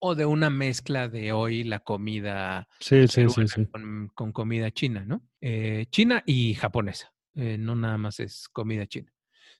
o 0.00 0.14
de 0.14 0.26
una 0.26 0.50
mezcla 0.50 1.08
de 1.08 1.32
hoy 1.32 1.64
la 1.64 1.80
comida 1.80 2.68
Sí, 2.80 3.08
sí, 3.08 3.08
sí, 3.08 3.26
peruana 3.26 3.46
sí. 3.48 3.66
Con, 3.72 4.08
con 4.14 4.32
comida 4.32 4.70
china, 4.70 5.04
¿no? 5.06 5.22
Eh, 5.40 5.86
china 5.90 6.22
y 6.26 6.54
japonesa, 6.54 7.12
eh, 7.34 7.56
no 7.58 7.74
nada 7.74 7.96
más 7.98 8.20
es 8.20 8.48
comida 8.48 8.86
china. 8.86 9.12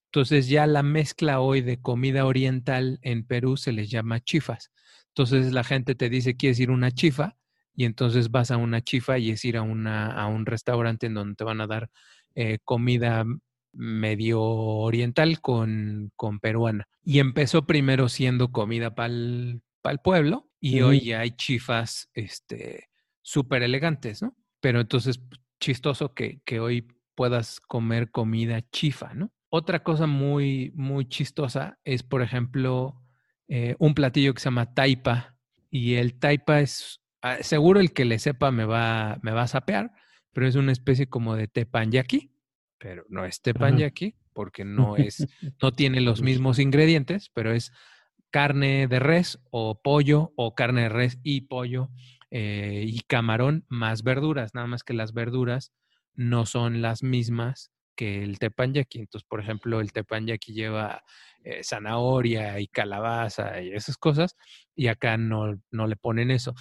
Entonces 0.06 0.48
ya 0.48 0.66
la 0.66 0.82
mezcla 0.82 1.40
hoy 1.40 1.60
de 1.62 1.80
comida 1.80 2.26
oriental 2.26 2.98
en 3.02 3.26
Perú 3.26 3.56
se 3.56 3.72
les 3.72 3.90
llama 3.90 4.20
chifas. 4.20 4.70
Entonces 5.16 5.52
la 5.52 5.62
gente 5.62 5.94
te 5.94 6.10
dice, 6.10 6.36
¿quieres 6.36 6.58
ir 6.58 6.70
a 6.70 6.72
una 6.72 6.90
chifa? 6.90 7.36
Y 7.76 7.84
entonces 7.84 8.32
vas 8.32 8.50
a 8.50 8.56
una 8.56 8.80
chifa 8.82 9.16
y 9.18 9.30
es 9.30 9.44
ir 9.44 9.56
a, 9.56 9.62
una, 9.62 10.12
a 10.12 10.26
un 10.26 10.44
restaurante 10.44 11.06
en 11.06 11.14
donde 11.14 11.36
te 11.36 11.44
van 11.44 11.60
a 11.60 11.68
dar 11.68 11.88
eh, 12.34 12.58
comida 12.64 13.24
medio 13.72 14.42
oriental 14.42 15.40
con, 15.40 16.10
con 16.16 16.40
peruana. 16.40 16.88
Y 17.04 17.20
empezó 17.20 17.64
primero 17.64 18.08
siendo 18.08 18.50
comida 18.50 18.96
para 18.96 19.12
el 19.12 19.62
pueblo 20.02 20.50
y 20.60 20.80
hoy 20.80 21.00
ya 21.00 21.20
hay 21.20 21.30
chifas 21.32 22.08
este, 22.14 22.88
súper 23.22 23.62
elegantes, 23.62 24.20
¿no? 24.20 24.36
Pero 24.60 24.80
entonces, 24.80 25.18
pues, 25.18 25.40
chistoso 25.60 26.12
que, 26.12 26.40
que 26.44 26.58
hoy 26.58 26.88
puedas 27.14 27.60
comer 27.60 28.10
comida 28.10 28.62
chifa, 28.70 29.14
¿no? 29.14 29.30
Otra 29.48 29.84
cosa 29.84 30.08
muy, 30.08 30.72
muy 30.74 31.06
chistosa 31.06 31.78
es, 31.84 32.02
por 32.02 32.22
ejemplo, 32.22 33.03
eh, 33.48 33.76
un 33.78 33.94
platillo 33.94 34.34
que 34.34 34.40
se 34.40 34.46
llama 34.46 34.74
taipa. 34.74 35.36
Y 35.70 35.94
el 35.94 36.18
taipa 36.18 36.60
es, 36.60 37.00
ah, 37.22 37.38
seguro 37.40 37.80
el 37.80 37.92
que 37.92 38.04
le 38.04 38.18
sepa 38.18 38.50
me 38.50 38.64
va, 38.64 39.18
me 39.22 39.32
va 39.32 39.42
a 39.42 39.48
sapear, 39.48 39.92
pero 40.32 40.46
es 40.46 40.54
una 40.54 40.72
especie 40.72 41.08
como 41.08 41.36
de 41.36 41.48
tepanyaki, 41.48 42.32
pero 42.78 43.04
no 43.08 43.24
es 43.24 43.40
tepanyaki 43.40 44.14
porque 44.32 44.64
no 44.64 44.96
es, 44.96 45.26
no 45.62 45.72
tiene 45.72 46.00
los 46.00 46.22
mismos 46.22 46.58
ingredientes, 46.58 47.30
pero 47.32 47.52
es 47.52 47.72
carne 48.30 48.88
de 48.88 48.98
res 48.98 49.38
o 49.50 49.80
pollo 49.80 50.32
o 50.36 50.54
carne 50.54 50.82
de 50.82 50.88
res 50.88 51.18
y 51.22 51.42
pollo 51.42 51.90
eh, 52.30 52.84
y 52.86 53.00
camarón 53.02 53.64
más 53.68 54.02
verduras, 54.02 54.54
nada 54.54 54.66
más 54.66 54.82
que 54.82 54.92
las 54.92 55.12
verduras 55.12 55.72
no 56.14 56.46
son 56.46 56.82
las 56.82 57.02
mismas 57.02 57.70
que 57.94 58.22
el 58.22 58.38
tepanyaki. 58.38 59.00
Entonces, 59.00 59.26
por 59.28 59.40
ejemplo, 59.40 59.80
el 59.80 59.92
tepanyaki 59.92 60.52
lleva 60.52 61.02
eh, 61.42 61.62
zanahoria 61.62 62.60
y 62.60 62.68
calabaza 62.68 63.60
y 63.62 63.72
esas 63.72 63.96
cosas, 63.96 64.36
y 64.74 64.88
acá 64.88 65.16
no, 65.16 65.60
no 65.70 65.86
le 65.86 65.96
ponen 65.96 66.30
eso. 66.30 66.54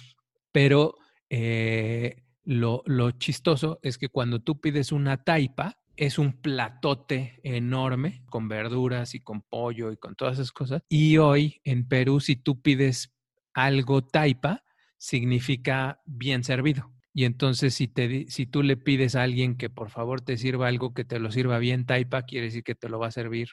Pero 0.52 0.96
eh, 1.30 2.24
lo, 2.44 2.82
lo 2.86 3.10
chistoso 3.12 3.78
es 3.82 3.98
que 3.98 4.08
cuando 4.08 4.40
tú 4.40 4.60
pides 4.60 4.92
una 4.92 5.22
taipa, 5.24 5.78
es 5.96 6.18
un 6.18 6.32
platote 6.32 7.40
enorme 7.44 8.24
con 8.28 8.48
verduras 8.48 9.14
y 9.14 9.20
con 9.20 9.42
pollo 9.42 9.92
y 9.92 9.96
con 9.96 10.16
todas 10.16 10.34
esas 10.34 10.52
cosas. 10.52 10.82
Y 10.88 11.18
hoy 11.18 11.60
en 11.64 11.86
Perú, 11.86 12.20
si 12.20 12.36
tú 12.36 12.60
pides 12.60 13.14
algo 13.52 14.04
taipa, 14.04 14.64
significa 14.98 16.00
bien 16.04 16.44
servido. 16.44 16.90
Y 17.16 17.24
entonces 17.24 17.74
si, 17.74 17.86
te, 17.86 18.26
si 18.28 18.44
tú 18.44 18.64
le 18.64 18.76
pides 18.76 19.14
a 19.14 19.22
alguien 19.22 19.56
que 19.56 19.70
por 19.70 19.90
favor 19.90 20.20
te 20.20 20.36
sirva 20.36 20.66
algo 20.66 20.92
que 20.92 21.04
te 21.04 21.20
lo 21.20 21.30
sirva 21.30 21.58
bien 21.58 21.86
taipa, 21.86 22.22
quiere 22.22 22.46
decir 22.46 22.64
que 22.64 22.74
te 22.74 22.88
lo 22.88 22.98
va 22.98 23.06
a 23.06 23.12
servir 23.12 23.50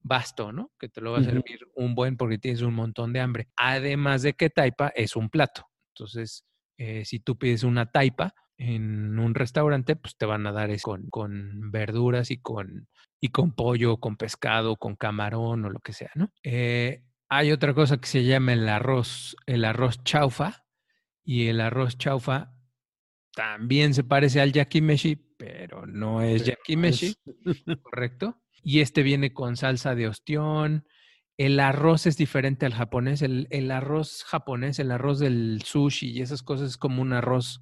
basto, 0.00 0.52
¿no? 0.52 0.72
Que 0.78 0.88
te 0.88 1.00
lo 1.00 1.12
va 1.12 1.18
a 1.18 1.24
servir 1.24 1.60
un 1.76 1.94
buen 1.94 2.16
porque 2.16 2.38
tienes 2.38 2.62
un 2.62 2.74
montón 2.74 3.12
de 3.12 3.20
hambre. 3.20 3.48
Además 3.56 4.22
de 4.22 4.34
que 4.34 4.50
taipa 4.50 4.88
es 4.88 5.14
un 5.14 5.30
plato. 5.30 5.68
Entonces, 5.94 6.44
eh, 6.78 7.04
si 7.04 7.20
tú 7.20 7.38
pides 7.38 7.62
una 7.62 7.86
taipa 7.92 8.34
en 8.58 9.18
un 9.18 9.34
restaurante, 9.34 9.94
pues 9.94 10.16
te 10.16 10.26
van 10.26 10.46
a 10.48 10.52
dar 10.52 10.70
es 10.70 10.82
con, 10.82 11.08
con 11.08 11.70
verduras 11.70 12.32
y 12.32 12.38
con, 12.38 12.88
y 13.20 13.28
con 13.28 13.52
pollo, 13.52 13.98
con 13.98 14.16
pescado, 14.16 14.76
con 14.76 14.96
camarón 14.96 15.64
o 15.64 15.70
lo 15.70 15.78
que 15.78 15.92
sea, 15.92 16.10
¿no? 16.16 16.32
Eh, 16.42 17.04
hay 17.28 17.52
otra 17.52 17.72
cosa 17.72 17.98
que 17.98 18.06
se 18.06 18.24
llama 18.24 18.52
el 18.52 18.68
arroz, 18.68 19.36
el 19.46 19.64
arroz 19.64 20.02
chaufa, 20.02 20.64
y 21.24 21.48
el 21.48 21.60
arroz 21.60 21.98
chaufa 21.98 22.55
también 23.36 23.92
se 23.94 24.02
parece 24.02 24.40
al 24.40 24.52
yakimeshi, 24.52 25.16
pero 25.36 25.86
no 25.86 26.22
es 26.22 26.42
Pero 26.42 26.56
yakimeshi, 26.56 27.06
es- 27.06 27.18
¿correcto? 27.82 28.42
Y 28.62 28.80
este 28.80 29.02
viene 29.02 29.32
con 29.32 29.56
salsa 29.56 29.94
de 29.94 30.08
ostión 30.08 30.86
el 31.38 31.60
arroz 31.60 32.06
es 32.06 32.16
diferente 32.16 32.64
al 32.64 32.72
japonés. 32.72 33.20
El, 33.20 33.46
el 33.50 33.70
arroz 33.70 34.24
japonés, 34.24 34.78
el 34.78 34.90
arroz 34.90 35.18
del 35.18 35.60
sushi 35.62 36.08
y 36.12 36.22
esas 36.22 36.42
cosas 36.42 36.70
es 36.70 36.76
como 36.78 37.02
un 37.02 37.12
arroz 37.12 37.60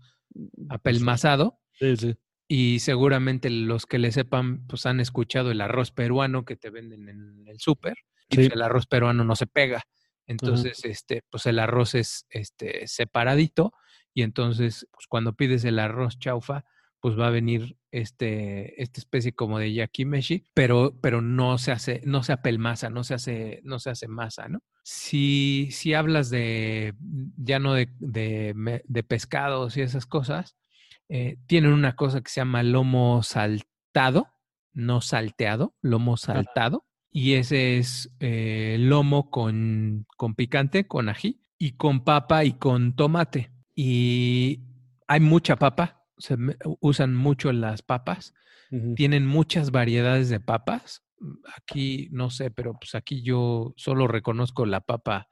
apelmazado. 0.69 1.61
Sí, 1.73 1.97
sí. 1.97 2.15
Y 2.47 2.79
seguramente 2.79 3.51
los 3.51 3.87
que 3.87 3.99
le 3.99 4.13
sepan, 4.13 4.65
pues 4.67 4.87
han 4.87 5.01
escuchado 5.01 5.51
el 5.51 5.61
arroz 5.61 5.91
peruano 5.91 6.45
que 6.45 6.57
te 6.57 6.71
venden 6.71 7.09
en 7.09 7.49
el 7.49 7.59
súper. 7.59 7.97
Sí. 8.31 8.37
pues, 8.37 8.51
el 8.53 8.63
arroz 8.63 8.87
peruano 8.87 9.25
no 9.25 9.35
se 9.35 9.47
pega. 9.49 9.83
Entonces, 10.27 10.85
este, 10.85 11.23
pues 11.29 11.45
el 11.47 11.59
arroz 11.59 11.95
es 11.95 12.27
este, 12.31 12.87
separadito. 12.87 13.73
Y 14.15 14.23
entonces, 14.23 14.87
pues 14.93 15.07
cuando 15.09 15.35
pides 15.35 15.65
el 15.65 15.79
arroz 15.79 16.19
chaufa, 16.19 16.65
pues 17.01 17.19
va 17.19 17.27
a 17.27 17.31
venir 17.31 17.77
este, 17.91 18.81
esta 18.83 18.99
especie 18.99 19.35
como 19.35 19.59
de 19.59 19.75
yakimeshi, 19.75 20.47
pero, 20.55 20.99
pero 21.03 21.21
no 21.21 21.59
se 21.59 21.73
hace, 21.73 22.01
no 22.07 22.23
se 22.23 22.33
apelmaza, 22.33 22.89
no 22.89 23.05
se 23.05 23.13
hace, 23.13 23.61
no 23.63 23.79
se 23.79 23.91
hace 23.91 24.09
masa, 24.09 24.49
¿no? 24.49 24.63
Si, 24.85 25.69
si 25.71 25.93
hablas 25.93 26.31
de, 26.31 26.95
ya 27.37 27.59
no 27.59 27.75
de, 27.75 27.91
de, 27.99 28.83
de 28.87 29.03
pescados 29.03 29.77
y 29.77 29.83
esas 29.83 30.07
cosas, 30.07 30.57
eh, 31.09 31.37
tienen 31.47 31.73
una 31.73 31.95
cosa 31.95 32.23
que 32.23 32.31
se 32.31 32.41
llama 32.41 32.63
lomo 32.63 33.23
saltado, 33.23 34.29
no 34.73 35.01
salteado, 35.01 35.75
lomo 35.83 36.17
saltado. 36.17 36.87
Y 37.11 37.35
ese 37.35 37.79
es 37.79 38.11
eh, 38.19 38.77
lomo 38.81 39.31
con, 39.31 40.07
con 40.17 40.35
picante, 40.35 40.87
con 40.87 41.09
ají, 41.09 41.43
y 41.59 41.73
con 41.73 42.03
papa 42.05 42.45
y 42.45 42.55
con 42.55 42.97
tomate. 42.97 43.54
Y 43.75 44.61
hay 45.07 45.21
mucha 45.21 45.57
papa, 45.57 46.05
se 46.19 46.37
me- 46.37 46.57
usan 46.81 47.15
mucho 47.15 47.53
las 47.53 47.83
papas, 47.83 48.35
tienen 48.97 49.27
muchas 49.27 49.71
variedades 49.71 50.29
de 50.31 50.41
papas. 50.41 51.05
Mm, 51.21 51.33
Aquí 51.57 52.09
no 52.13 52.31
sé, 52.31 52.51
pero 52.51 52.75
pues 52.81 52.95
aquí 52.95 53.23
yo 53.23 53.73
solo 53.77 54.09
reconozco 54.09 54.67
la 54.67 54.81
papa, 54.81 55.29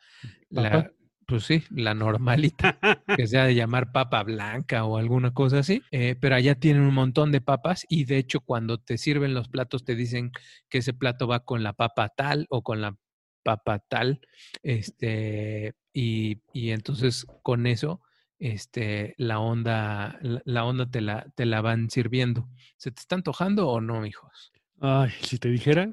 la, 0.51 0.91
pues 1.27 1.45
sí, 1.45 1.65
la 1.71 1.95
normalita 1.95 2.79
que 3.17 3.27
sea 3.27 3.45
de 3.47 3.55
llamar 3.55 3.93
papa 3.93 4.23
blanca 4.23 4.85
o 4.85 4.97
alguna 4.99 5.35
cosa 5.35 5.59
así, 5.61 5.83
eh, 5.91 6.17
pero 6.21 6.37
allá 6.37 6.55
tienen 6.55 6.83
un 6.83 6.95
montón 6.95 7.33
de 7.33 7.41
papas 7.41 7.85
y 7.89 8.05
de 8.05 8.19
hecho 8.19 8.41
cuando 8.41 8.79
te 8.79 8.97
sirven 8.99 9.35
los 9.35 9.49
platos 9.49 9.85
te 9.85 9.95
dicen 9.97 10.31
que 10.69 10.79
ese 10.79 10.95
plato 10.95 11.27
va 11.27 11.45
con 11.45 11.63
la 11.63 11.73
papa 11.73 12.11
tal 12.17 12.47
o 12.51 12.63
con 12.63 12.81
la 12.81 12.97
papa 13.45 13.81
tal, 13.81 14.21
este, 14.63 15.75
y, 15.93 16.43
y 16.53 16.71
entonces 16.71 17.27
con 17.43 17.67
eso, 17.67 18.01
este, 18.43 19.15
la 19.19 19.39
onda, 19.39 20.19
la, 20.21 20.43
la 20.45 20.65
onda 20.65 20.91
te 20.91 21.01
la, 21.01 21.27
te 21.37 21.47
la 21.47 21.61
van 21.61 21.91
sirviendo. 21.91 22.49
¿Se 22.77 22.91
te 22.91 23.01
está 23.01 23.15
antojando 23.15 23.69
o 23.69 23.81
no, 23.81 24.05
hijos? 24.05 24.53
Ay, 24.81 25.11
si 25.21 25.39
te 25.39 25.49
dijera, 25.49 25.93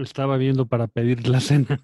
estaba 0.00 0.36
viendo 0.36 0.66
para 0.66 0.88
pedir 0.88 1.28
la 1.28 1.38
cena. 1.38 1.80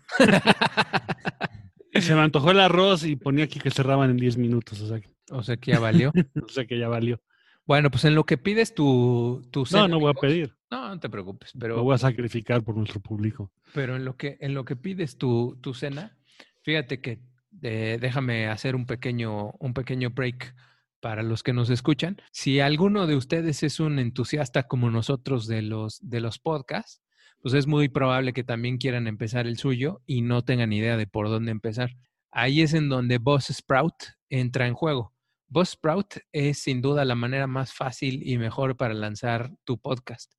Se 1.92 2.14
me 2.16 2.20
antojó 2.20 2.51
el 2.51 2.59
arroz 2.59 3.05
y 3.05 3.14
ponía 3.14 3.44
aquí 3.44 3.61
que 3.61 3.70
cerraban 3.70 4.11
en 4.11 4.16
10 4.16 4.38
minutos, 4.38 4.81
o 4.81 4.88
sea, 4.88 5.01
que, 5.01 5.09
o 5.31 5.44
sea 5.44 5.57
que 5.57 5.70
ya 5.70 5.79
valió. 5.79 6.12
o 6.44 6.49
sea 6.49 6.66
que 6.66 6.79
ya 6.79 6.88
valió. 6.88 7.22
Bueno, 7.64 7.88
pues 7.88 8.05
en 8.05 8.16
lo 8.16 8.25
que 8.25 8.38
pides 8.38 8.75
tu, 8.75 9.46
tu 9.53 9.61
No, 9.61 9.66
cena, 9.66 9.88
no 9.88 10.01
voy 10.01 10.11
a 10.11 10.20
pedir. 10.20 10.53
No, 10.68 10.88
no 10.88 10.99
te 10.99 11.09
preocupes, 11.09 11.55
Lo 11.55 11.61
pero 11.61 11.83
voy 11.85 11.94
a 11.94 11.99
sacrificar 11.99 12.64
por 12.64 12.77
nuestro 12.77 12.99
público. 12.99 13.53
Pero 13.72 13.94
en 13.94 14.05
lo 14.05 14.16
que, 14.16 14.37
en 14.40 14.53
lo 14.53 14.64
que 14.64 14.75
pides 14.75 15.16
tu, 15.16 15.57
tu 15.61 15.75
cena, 15.75 16.16
fíjate 16.62 17.01
que 17.01 17.20
eh, 17.62 17.98
déjame 18.00 18.48
hacer 18.48 18.76
un 18.76 18.86
pequeño, 18.86 19.52
un 19.58 19.74
pequeño 19.74 20.10
break 20.10 20.54
para 21.00 21.22
los 21.22 21.42
que 21.42 21.52
nos 21.52 21.70
escuchan. 21.70 22.20
Si 22.32 22.60
alguno 22.60 23.06
de 23.06 23.16
ustedes 23.16 23.62
es 23.62 23.80
un 23.80 23.98
entusiasta 23.98 24.64
como 24.64 24.90
nosotros 24.90 25.46
de 25.46 25.62
los, 25.62 25.98
de 26.02 26.20
los 26.20 26.38
podcasts, 26.38 27.02
pues 27.40 27.54
es 27.54 27.66
muy 27.66 27.88
probable 27.88 28.32
que 28.32 28.44
también 28.44 28.78
quieran 28.78 29.06
empezar 29.06 29.46
el 29.46 29.56
suyo 29.58 30.02
y 30.06 30.22
no 30.22 30.42
tengan 30.42 30.72
idea 30.72 30.96
de 30.96 31.06
por 31.06 31.28
dónde 31.28 31.52
empezar. 31.52 31.90
Ahí 32.30 32.60
es 32.60 32.74
en 32.74 32.88
donde 32.88 33.18
Boss 33.18 33.46
Sprout 33.52 33.94
entra 34.30 34.66
en 34.66 34.74
juego. 34.74 35.14
Boss 35.48 35.70
Sprout 35.70 36.16
es 36.32 36.58
sin 36.58 36.82
duda 36.82 37.04
la 37.04 37.14
manera 37.14 37.46
más 37.46 37.72
fácil 37.72 38.26
y 38.28 38.36
mejor 38.36 38.76
para 38.76 38.94
lanzar 38.94 39.52
tu 39.64 39.78
podcast. 39.78 40.32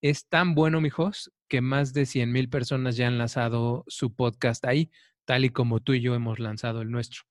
Es 0.00 0.28
tan 0.28 0.54
bueno, 0.54 0.80
mijos, 0.80 1.32
que 1.48 1.60
más 1.60 1.92
de 1.92 2.06
100 2.06 2.30
mil 2.30 2.48
personas 2.48 2.96
ya 2.96 3.08
han 3.08 3.18
lanzado 3.18 3.84
su 3.88 4.14
podcast 4.14 4.64
ahí, 4.66 4.90
tal 5.26 5.44
y 5.44 5.50
como 5.50 5.80
tú 5.80 5.92
y 5.92 6.00
yo 6.00 6.14
hemos 6.14 6.38
lanzado 6.38 6.80
el 6.80 6.90
nuestro. 6.90 7.22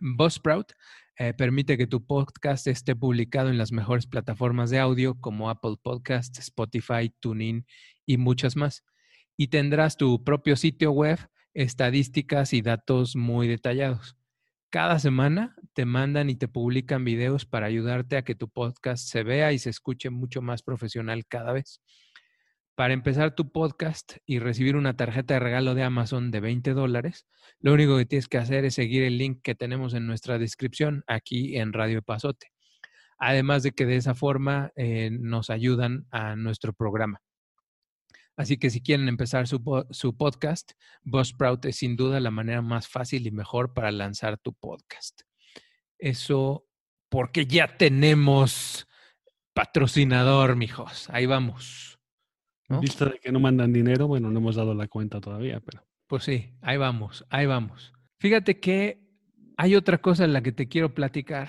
Buzzsprout 0.00 0.72
eh, 1.18 1.32
permite 1.32 1.78
que 1.78 1.86
tu 1.86 2.04
podcast 2.04 2.66
esté 2.66 2.96
publicado 2.96 3.48
en 3.48 3.58
las 3.58 3.72
mejores 3.72 4.06
plataformas 4.06 4.70
de 4.70 4.78
audio 4.80 5.20
como 5.20 5.48
Apple 5.48 5.76
Podcast, 5.82 6.38
Spotify, 6.38 7.12
TuneIn 7.20 7.66
y 8.04 8.16
muchas 8.16 8.56
más. 8.56 8.84
Y 9.36 9.48
tendrás 9.48 9.96
tu 9.96 10.22
propio 10.24 10.56
sitio 10.56 10.92
web, 10.92 11.18
estadísticas 11.54 12.52
y 12.52 12.62
datos 12.62 13.16
muy 13.16 13.48
detallados. 13.48 14.16
Cada 14.70 14.98
semana 14.98 15.54
te 15.72 15.84
mandan 15.84 16.30
y 16.30 16.34
te 16.34 16.48
publican 16.48 17.04
videos 17.04 17.46
para 17.46 17.66
ayudarte 17.66 18.16
a 18.16 18.22
que 18.22 18.34
tu 18.34 18.48
podcast 18.48 19.08
se 19.08 19.22
vea 19.22 19.52
y 19.52 19.60
se 19.60 19.70
escuche 19.70 20.10
mucho 20.10 20.42
más 20.42 20.62
profesional 20.62 21.24
cada 21.26 21.52
vez. 21.52 21.80
Para 22.74 22.92
empezar 22.92 23.36
tu 23.36 23.52
podcast 23.52 24.16
y 24.26 24.40
recibir 24.40 24.74
una 24.74 24.96
tarjeta 24.96 25.34
de 25.34 25.40
regalo 25.40 25.76
de 25.76 25.84
Amazon 25.84 26.32
de 26.32 26.40
20 26.40 26.72
dólares, 26.72 27.24
lo 27.60 27.72
único 27.72 27.96
que 27.96 28.04
tienes 28.04 28.26
que 28.26 28.38
hacer 28.38 28.64
es 28.64 28.74
seguir 28.74 29.04
el 29.04 29.16
link 29.16 29.42
que 29.44 29.54
tenemos 29.54 29.94
en 29.94 30.08
nuestra 30.08 30.38
descripción 30.38 31.04
aquí 31.06 31.56
en 31.56 31.72
Radio 31.72 32.02
Pasote. 32.02 32.50
Además 33.16 33.62
de 33.62 33.70
que 33.70 33.86
de 33.86 33.94
esa 33.94 34.16
forma 34.16 34.72
eh, 34.74 35.10
nos 35.12 35.50
ayudan 35.50 36.08
a 36.10 36.34
nuestro 36.34 36.72
programa. 36.72 37.22
Así 38.36 38.56
que 38.56 38.70
si 38.70 38.82
quieren 38.82 39.06
empezar 39.06 39.46
su, 39.46 39.62
su 39.90 40.16
podcast, 40.16 40.72
Buzzsprout 41.04 41.64
es 41.66 41.76
sin 41.76 41.94
duda 41.94 42.18
la 42.18 42.32
manera 42.32 42.60
más 42.60 42.88
fácil 42.88 43.24
y 43.28 43.30
mejor 43.30 43.72
para 43.72 43.92
lanzar 43.92 44.36
tu 44.38 44.52
podcast. 44.52 45.20
Eso 45.96 46.66
porque 47.08 47.46
ya 47.46 47.76
tenemos 47.76 48.88
patrocinador, 49.52 50.56
mijos. 50.56 51.08
Ahí 51.10 51.26
vamos. 51.26 51.93
¿No? 52.68 52.80
vista 52.80 53.06
de 53.06 53.18
que 53.20 53.32
no 53.32 53.40
mandan 53.40 53.72
dinero, 53.72 54.06
bueno, 54.06 54.30
no 54.30 54.38
hemos 54.40 54.56
dado 54.56 54.74
la 54.74 54.88
cuenta 54.88 55.20
todavía, 55.20 55.60
pero 55.60 55.82
Pues 56.06 56.24
sí, 56.24 56.50
ahí 56.60 56.76
vamos, 56.76 57.24
ahí 57.30 57.46
vamos. 57.46 57.92
Fíjate 58.18 58.60
que 58.60 59.00
hay 59.56 59.74
otra 59.76 59.98
cosa 59.98 60.24
en 60.24 60.32
la 60.32 60.42
que 60.42 60.52
te 60.52 60.68
quiero 60.68 60.94
platicar 60.94 61.48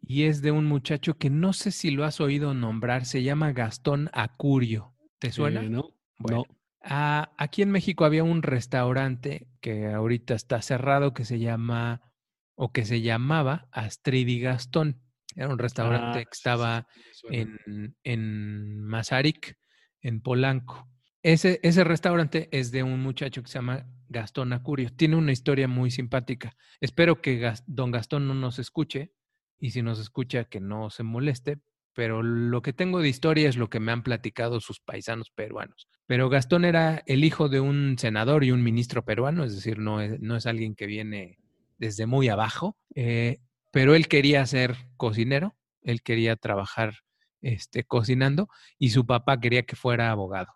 y 0.00 0.24
es 0.24 0.42
de 0.42 0.50
un 0.52 0.66
muchacho 0.66 1.18
que 1.18 1.30
no 1.30 1.52
sé 1.52 1.70
si 1.70 1.90
lo 1.90 2.04
has 2.04 2.20
oído 2.20 2.54
nombrar, 2.54 3.04
se 3.04 3.22
llama 3.22 3.52
Gastón 3.52 4.10
Acurio. 4.12 4.94
¿Te 5.18 5.32
suena? 5.32 5.62
eh, 5.64 5.68
no, 5.68 5.88
Bueno. 6.18 6.44
no. 6.48 6.58
Ah, 6.84 7.32
aquí 7.38 7.62
en 7.62 7.70
México 7.70 8.04
había 8.04 8.24
un 8.24 8.42
restaurante 8.42 9.48
que 9.60 9.86
ahorita 9.86 10.34
está 10.34 10.60
cerrado 10.62 11.14
que 11.14 11.24
se 11.24 11.38
llama 11.38 12.02
o 12.56 12.72
que 12.72 12.84
se 12.84 13.02
llamaba 13.02 13.68
Astrid 13.72 14.26
y 14.28 14.40
Gastón. 14.40 15.02
Era 15.36 15.48
un 15.48 15.58
restaurante 15.58 16.18
Ah, 16.18 16.22
que 16.26 16.28
sí, 16.32 16.50
sí, 16.50 16.50
estaba 16.50 16.86
sí, 17.12 17.28
en, 17.28 17.96
en 18.02 18.80
Mazarik, 18.82 19.56
en 20.02 20.20
Polanco. 20.20 20.88
Ese, 21.22 21.84
restaurante 21.84 22.48
es 22.50 22.72
de 22.72 22.82
un 22.82 23.00
muchacho 23.00 23.42
que 23.42 23.48
se 23.48 23.54
llama 23.54 23.86
Gastón 24.08 24.52
Acurio. 24.52 24.90
Tiene 24.94 25.16
una 25.16 25.32
historia 25.32 25.68
muy 25.68 25.90
simpática. 25.90 26.56
Espero 26.80 27.22
que 27.22 27.52
don 27.66 27.92
Gastón 27.92 28.26
no 28.26 28.34
nos 28.34 28.58
escuche 28.58 29.12
y 29.58 29.70
si 29.70 29.82
nos 29.82 30.00
escucha 30.00 30.44
que 30.44 30.60
no 30.60 30.90
se 30.90 31.04
moleste, 31.04 31.60
pero 31.94 32.22
lo 32.22 32.62
que 32.62 32.72
tengo 32.72 33.00
de 33.00 33.08
historia 33.08 33.48
es 33.48 33.56
lo 33.56 33.70
que 33.70 33.78
me 33.78 33.92
han 33.92 34.02
platicado 34.02 34.58
sus 34.60 34.80
paisanos 34.80 35.30
peruanos. 35.30 35.88
Pero 36.06 36.28
Gastón 36.28 36.64
era 36.64 37.02
el 37.06 37.22
hijo 37.22 37.48
de 37.48 37.60
un 37.60 37.96
senador 37.98 38.42
y 38.42 38.50
un 38.50 38.64
ministro 38.64 39.04
peruano, 39.04 39.44
es 39.44 39.54
decir, 39.54 39.78
no 39.78 40.00
es, 40.00 40.20
no 40.20 40.36
es 40.36 40.46
alguien 40.46 40.74
que 40.74 40.86
viene 40.86 41.38
desde 41.78 42.06
muy 42.06 42.28
abajo, 42.28 42.76
eh, 42.96 43.40
pero 43.70 43.94
él 43.94 44.08
quería 44.08 44.44
ser 44.46 44.76
cocinero, 44.96 45.54
él 45.82 46.02
quería 46.02 46.34
trabajar 46.34 46.94
este, 47.42 47.84
cocinando 47.84 48.48
y 48.78 48.90
su 48.90 49.06
papá 49.06 49.40
quería 49.40 49.64
que 49.64 49.76
fuera 49.76 50.10
abogado. 50.10 50.48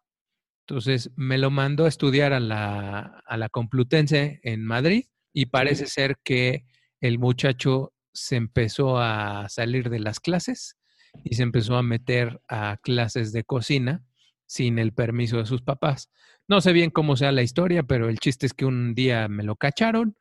Entonces 0.66 1.10
me 1.16 1.38
lo 1.38 1.50
mandó 1.50 1.84
a 1.84 1.88
estudiar 1.88 2.32
a 2.32 2.40
la, 2.40 3.22
a 3.24 3.36
la 3.36 3.48
Complutense 3.48 4.40
en 4.42 4.64
Madrid 4.64 5.04
y 5.32 5.46
parece 5.46 5.86
ser 5.86 6.16
que 6.24 6.64
el 7.00 7.18
muchacho 7.18 7.92
se 8.12 8.36
empezó 8.36 8.98
a 8.98 9.48
salir 9.48 9.90
de 9.90 10.00
las 10.00 10.18
clases 10.18 10.76
y 11.24 11.34
se 11.34 11.42
empezó 11.42 11.76
a 11.76 11.82
meter 11.82 12.40
a 12.48 12.78
clases 12.82 13.32
de 13.32 13.44
cocina 13.44 14.04
sin 14.46 14.78
el 14.78 14.92
permiso 14.92 15.38
de 15.38 15.46
sus 15.46 15.62
papás. 15.62 16.10
No 16.48 16.60
sé 16.60 16.72
bien 16.72 16.90
cómo 16.90 17.16
sea 17.16 17.32
la 17.32 17.42
historia, 17.42 17.82
pero 17.82 18.08
el 18.08 18.18
chiste 18.18 18.46
es 18.46 18.54
que 18.54 18.64
un 18.64 18.94
día 18.94 19.28
me 19.28 19.42
lo 19.42 19.56
cacharon 19.56 20.16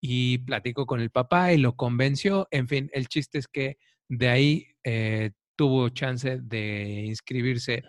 y 0.00 0.38
platicó 0.38 0.86
con 0.86 1.00
el 1.00 1.10
papá 1.10 1.52
y 1.52 1.58
lo 1.58 1.76
convenció. 1.76 2.48
En 2.50 2.68
fin, 2.68 2.90
el 2.92 3.08
chiste 3.08 3.38
es 3.38 3.48
que 3.48 3.78
de 4.08 4.28
ahí 4.28 4.66
eh, 4.84 5.30
tuvo 5.60 5.90
chance 5.90 6.40
de 6.40 7.04
inscribirse 7.04 7.84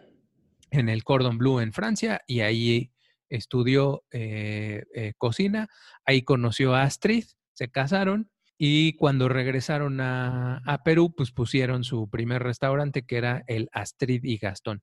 en 0.72 0.90
el 0.90 1.06
Cordon 1.06 1.38
Bleu 1.38 1.62
en 1.62 1.72
Francia 1.72 2.20
y 2.28 2.42
ahí 2.42 2.92
estudió 3.30 4.04
eh, 4.12 4.84
eh, 4.94 5.14
cocina. 5.18 5.70
Ahí 6.06 6.24
conoció 6.24 6.76
a 6.76 6.84
Astrid, 6.84 7.24
se 7.54 7.70
casaron 7.70 8.30
y 8.58 8.98
cuando 8.98 9.30
regresaron 9.30 10.02
a, 10.02 10.58
a 10.66 10.84
Perú, 10.84 11.14
pues 11.16 11.32
pusieron 11.32 11.86
su 11.86 12.10
primer 12.10 12.44
restaurante 12.44 13.04
que 13.04 13.16
era 13.16 13.46
el 13.48 13.70
Astrid 13.72 14.26
y 14.26 14.36
Gastón. 14.36 14.82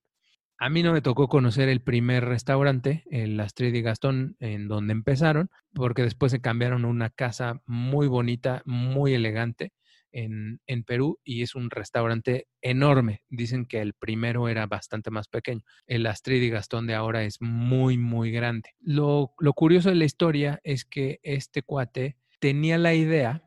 A 0.56 0.70
mí 0.70 0.82
no 0.82 0.94
me 0.94 1.02
tocó 1.02 1.28
conocer 1.28 1.68
el 1.68 1.82
primer 1.82 2.24
restaurante, 2.24 3.04
el 3.10 3.38
Astrid 3.38 3.74
y 3.74 3.82
Gastón, 3.82 4.34
en 4.40 4.66
donde 4.66 4.92
empezaron, 4.92 5.50
porque 5.74 6.04
después 6.04 6.32
se 6.32 6.40
cambiaron 6.40 6.86
a 6.86 6.88
una 6.88 7.10
casa 7.10 7.60
muy 7.66 8.06
bonita, 8.08 8.62
muy 8.64 9.12
elegante 9.12 9.74
en, 10.12 10.60
Perú 10.86 11.18
y 11.24 11.42
es 11.42 11.54
un 11.54 11.70
restaurante 11.70 12.46
enorme. 12.62 13.22
Dicen 13.28 13.66
que 13.66 13.80
el 13.80 13.94
primero 13.94 14.48
era 14.48 14.66
bastante 14.66 15.10
más 15.10 15.28
pequeño. 15.28 15.62
El 15.86 16.06
Astrid 16.06 16.42
y 16.42 16.50
Gastón 16.50 16.86
de 16.86 16.94
ahora 16.94 17.24
es 17.24 17.40
muy, 17.40 17.98
muy 17.98 18.30
grande. 18.30 18.70
Lo, 18.80 19.34
lo 19.38 19.52
curioso 19.52 19.88
de 19.88 19.96
la 19.96 20.04
historia 20.04 20.60
es 20.64 20.84
que 20.84 21.20
este 21.22 21.62
cuate 21.62 22.16
tenía 22.40 22.78
la 22.78 22.94
idea 22.94 23.44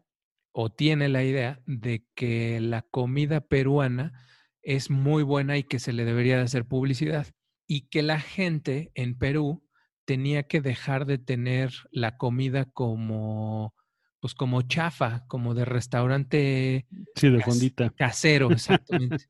o 0.51 0.69
tiene 0.69 1.07
la 1.09 1.23
idea 1.23 1.61
de 1.65 2.05
que 2.15 2.59
la 2.59 2.81
comida 2.81 3.41
peruana 3.41 4.13
es 4.61 4.89
muy 4.89 5.23
buena 5.23 5.57
y 5.57 5.63
que 5.63 5.79
se 5.79 5.93
le 5.93 6.05
debería 6.05 6.37
de 6.37 6.43
hacer 6.43 6.65
publicidad. 6.65 7.27
Y 7.67 7.87
que 7.87 8.03
la 8.03 8.19
gente 8.19 8.91
en 8.95 9.17
Perú 9.17 9.63
tenía 10.05 10.43
que 10.43 10.61
dejar 10.61 11.05
de 11.05 11.17
tener 11.17 11.71
la 11.91 12.17
comida 12.17 12.65
como, 12.65 13.73
pues 14.21 14.35
como 14.35 14.61
chafa, 14.61 15.25
como 15.27 15.53
de 15.53 15.65
restaurante 15.65 16.85
sí, 17.15 17.29
de 17.29 17.41
fondita. 17.41 17.89
casero, 17.89 18.49
exactamente. 18.51 19.25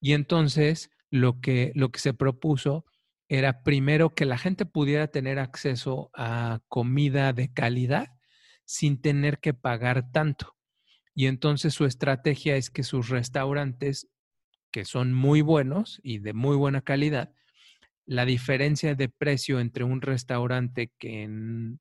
y 0.00 0.12
entonces 0.12 0.90
lo 1.10 1.40
que, 1.40 1.72
lo 1.74 1.90
que 1.90 1.98
se 1.98 2.14
propuso 2.14 2.84
era 3.28 3.64
primero 3.64 4.14
que 4.14 4.26
la 4.26 4.38
gente 4.38 4.66
pudiera 4.66 5.08
tener 5.08 5.38
acceso 5.38 6.10
a 6.14 6.60
comida 6.68 7.32
de 7.32 7.52
calidad 7.52 8.08
sin 8.64 9.00
tener 9.00 9.38
que 9.38 9.54
pagar 9.54 10.12
tanto. 10.12 10.54
Y 11.14 11.26
entonces 11.26 11.72
su 11.74 11.86
estrategia 11.86 12.56
es 12.56 12.70
que 12.70 12.82
sus 12.82 13.08
restaurantes 13.08 14.08
que 14.70 14.84
son 14.84 15.14
muy 15.14 15.40
buenos 15.40 16.00
y 16.02 16.18
de 16.18 16.34
muy 16.34 16.56
buena 16.56 16.82
calidad, 16.82 17.32
la 18.06 18.24
diferencia 18.24 18.94
de 18.94 19.08
precio 19.08 19.60
entre 19.60 19.84
un 19.84 20.00
restaurante 20.00 20.92
que, 20.98 21.28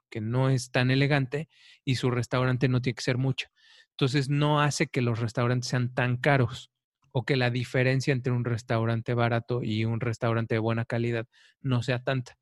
que, 0.10 0.22
no 0.22 0.50
es 0.50 0.72
tan 0.72 0.92
elegante 0.92 1.48
y 1.84 1.96
su 1.96 2.12
restaurante 2.12 2.68
no 2.68 2.82
tiene 2.82 2.96
que 2.96 3.04
ser 3.04 3.18
mucha. 3.18 3.52
Entonces 3.92 4.30
no 4.30 4.62
hace 4.62 4.88
que 4.88 5.02
los 5.02 5.20
restaurantes 5.20 5.70
sean 5.70 5.94
tan 5.94 6.18
caros 6.18 6.72
o 7.12 7.24
que 7.24 7.36
la 7.38 7.50
diferencia 7.50 8.12
entre 8.12 8.34
un 8.34 8.44
restaurante 8.44 9.14
barato 9.14 9.64
y 9.64 9.86
un 9.86 10.02
restaurante 10.02 10.56
de 10.56 10.60
buena 10.60 10.84
calidad 10.84 11.28
no 11.62 11.84
sea 11.84 12.04
tanta. 12.04 12.38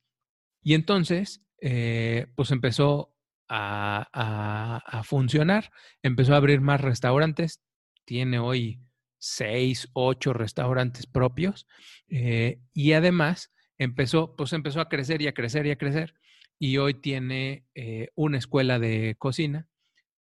Y 0.64 0.74
entonces, 0.74 1.44
eh, 1.62 2.28
pues 2.36 2.52
empezó 2.52 3.14
a, 3.50 4.82
a 4.86 5.04
funcionar, 5.04 5.72
empezó 6.02 6.34
a 6.34 6.38
abrir 6.38 6.62
más 6.62 6.82
restaurantes, 6.82 7.62
tiene 8.06 8.40
hoy 8.40 8.80
seis, 9.24 9.88
ocho 9.94 10.34
restaurantes 10.34 11.08
propios 11.08 11.66
eh, 12.10 12.60
y 12.74 12.92
además 12.92 13.53
empezó, 13.78 14.36
pues 14.36 14.54
empezó 14.54 14.82
a 14.82 14.90
crecer 14.90 15.22
y 15.22 15.28
a 15.28 15.34
crecer 15.34 15.66
y 15.66 15.72
a 15.72 15.78
crecer 15.78 16.14
y 16.60 16.78
hoy 16.78 16.94
tiene 16.94 17.66
eh, 17.76 18.10
una 18.16 18.38
escuela 18.38 18.80
de 18.80 19.16
cocina, 19.18 19.68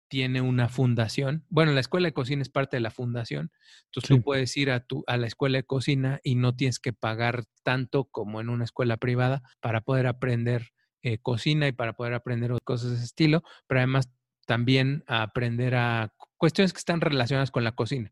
tiene 0.08 0.42
una 0.42 0.70
fundación. 0.70 1.46
Bueno, 1.50 1.72
la 1.72 1.80
escuela 1.80 2.08
de 2.08 2.14
cocina 2.14 2.42
es 2.42 2.50
parte 2.50 2.78
de 2.78 2.82
la 2.82 2.92
fundación, 2.92 3.52
entonces 3.86 4.10
tú 4.10 4.22
puedes 4.22 4.56
ir 4.58 4.72
a, 4.72 4.82
tu, 4.82 5.04
a 5.08 5.18
la 5.18 5.28
escuela 5.28 5.58
de 5.58 5.64
cocina 5.64 6.20
y 6.24 6.36
no 6.36 6.56
tienes 6.56 6.80
que 6.80 6.94
pagar 6.94 7.44
tanto 7.64 8.06
como 8.06 8.42
en 8.42 8.50
una 8.50 8.64
escuela 8.64 8.98
privada 8.98 9.44
para 9.60 9.82
poder 9.82 10.08
aprender 10.08 10.70
eh, 11.04 11.18
cocina 11.20 11.68
y 11.68 11.72
para 11.72 11.94
poder 11.94 12.14
aprender 12.14 12.54
cosas 12.64 12.90
de 12.90 12.96
ese 12.98 13.06
estilo, 13.06 13.44
pero 13.68 13.80
además 13.80 14.10
también 14.46 15.04
aprender 15.08 15.76
a 15.76 16.14
cuestiones 16.38 16.74
que 16.74 16.80
están 16.80 17.02
relacionadas 17.02 17.52
con 17.52 17.64
la 17.64 17.72
cocina 17.72 18.12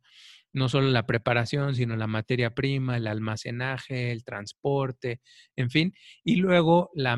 no 0.54 0.70
solo 0.70 0.90
la 0.90 1.06
preparación, 1.06 1.76
sino 1.76 1.96
la 1.96 2.08
materia 2.08 2.54
prima, 2.56 2.98
el 2.98 3.08
almacenaje, 3.08 4.12
el 4.12 4.24
transporte, 4.24 5.22
en 5.56 5.70
fin, 5.70 5.94
y 6.24 6.38
luego 6.38 6.90
la, 6.94 7.18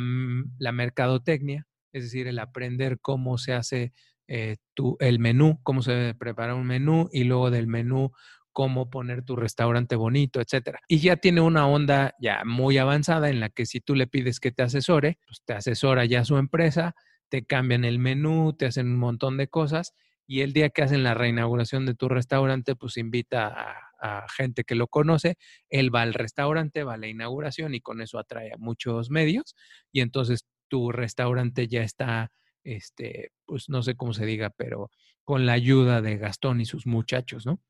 la 0.57 0.71
mercadotecnia, 0.71 1.67
es 1.93 2.03
decir, 2.03 2.27
el 2.27 2.39
aprender 2.39 2.99
cómo 3.01 3.37
se 3.37 3.53
hace 3.53 3.93
eh, 4.27 4.57
tu, 4.73 4.97
el 4.99 5.19
menú, 5.19 5.59
cómo 5.63 5.81
se 5.81 6.15
prepara 6.17 6.55
un 6.55 6.65
menú 6.65 7.09
y 7.11 7.25
luego 7.25 7.51
del 7.51 7.67
menú 7.67 8.11
cómo 8.53 8.89
poner 8.89 9.23
tu 9.23 9.35
restaurante 9.35 9.95
bonito, 9.95 10.41
etcétera. 10.41 10.79
Y 10.87 10.99
ya 10.99 11.17
tiene 11.17 11.41
una 11.41 11.67
onda 11.67 12.15
ya 12.19 12.43
muy 12.45 12.77
avanzada 12.77 13.29
en 13.29 13.39
la 13.39 13.49
que 13.49 13.65
si 13.65 13.79
tú 13.79 13.95
le 13.95 14.07
pides 14.07 14.39
que 14.39 14.51
te 14.51 14.63
asesore, 14.63 15.19
pues 15.25 15.41
te 15.45 15.53
asesora 15.53 16.05
ya 16.05 16.25
su 16.25 16.37
empresa, 16.37 16.95
te 17.29 17.45
cambian 17.45 17.85
el 17.85 17.99
menú, 17.99 18.53
te 18.53 18.65
hacen 18.65 18.87
un 18.87 18.97
montón 18.97 19.37
de 19.37 19.47
cosas 19.47 19.93
y 20.27 20.41
el 20.41 20.53
día 20.53 20.69
que 20.69 20.81
hacen 20.81 21.03
la 21.03 21.13
reinauguración 21.13 21.85
de 21.85 21.95
tu 21.95 22.07
restaurante, 22.09 22.75
pues 22.75 22.97
invita 22.97 23.47
a, 23.47 23.87
gente 24.35 24.63
que 24.63 24.73
lo 24.73 24.87
conoce, 24.87 25.35
él 25.69 25.93
va 25.93 26.01
al 26.01 26.15
restaurante, 26.15 26.83
va 26.83 26.95
a 26.95 26.97
la 26.97 27.07
inauguración 27.07 27.75
y 27.75 27.81
con 27.81 28.01
eso 28.01 28.17
atrae 28.17 28.51
a 28.51 28.57
muchos 28.57 29.11
medios 29.11 29.55
y 29.91 30.01
entonces 30.01 30.47
tu 30.69 30.91
restaurante 30.91 31.67
ya 31.67 31.83
está, 31.83 32.31
este, 32.63 33.31
pues 33.45 33.69
no 33.69 33.83
sé 33.83 33.95
cómo 33.95 34.13
se 34.13 34.25
diga, 34.25 34.49
pero 34.49 34.89
con 35.23 35.45
la 35.45 35.53
ayuda 35.53 36.01
de 36.01 36.17
Gastón 36.17 36.61
y 36.61 36.65
sus 36.65 36.87
muchachos, 36.87 37.45
¿no? 37.45 37.61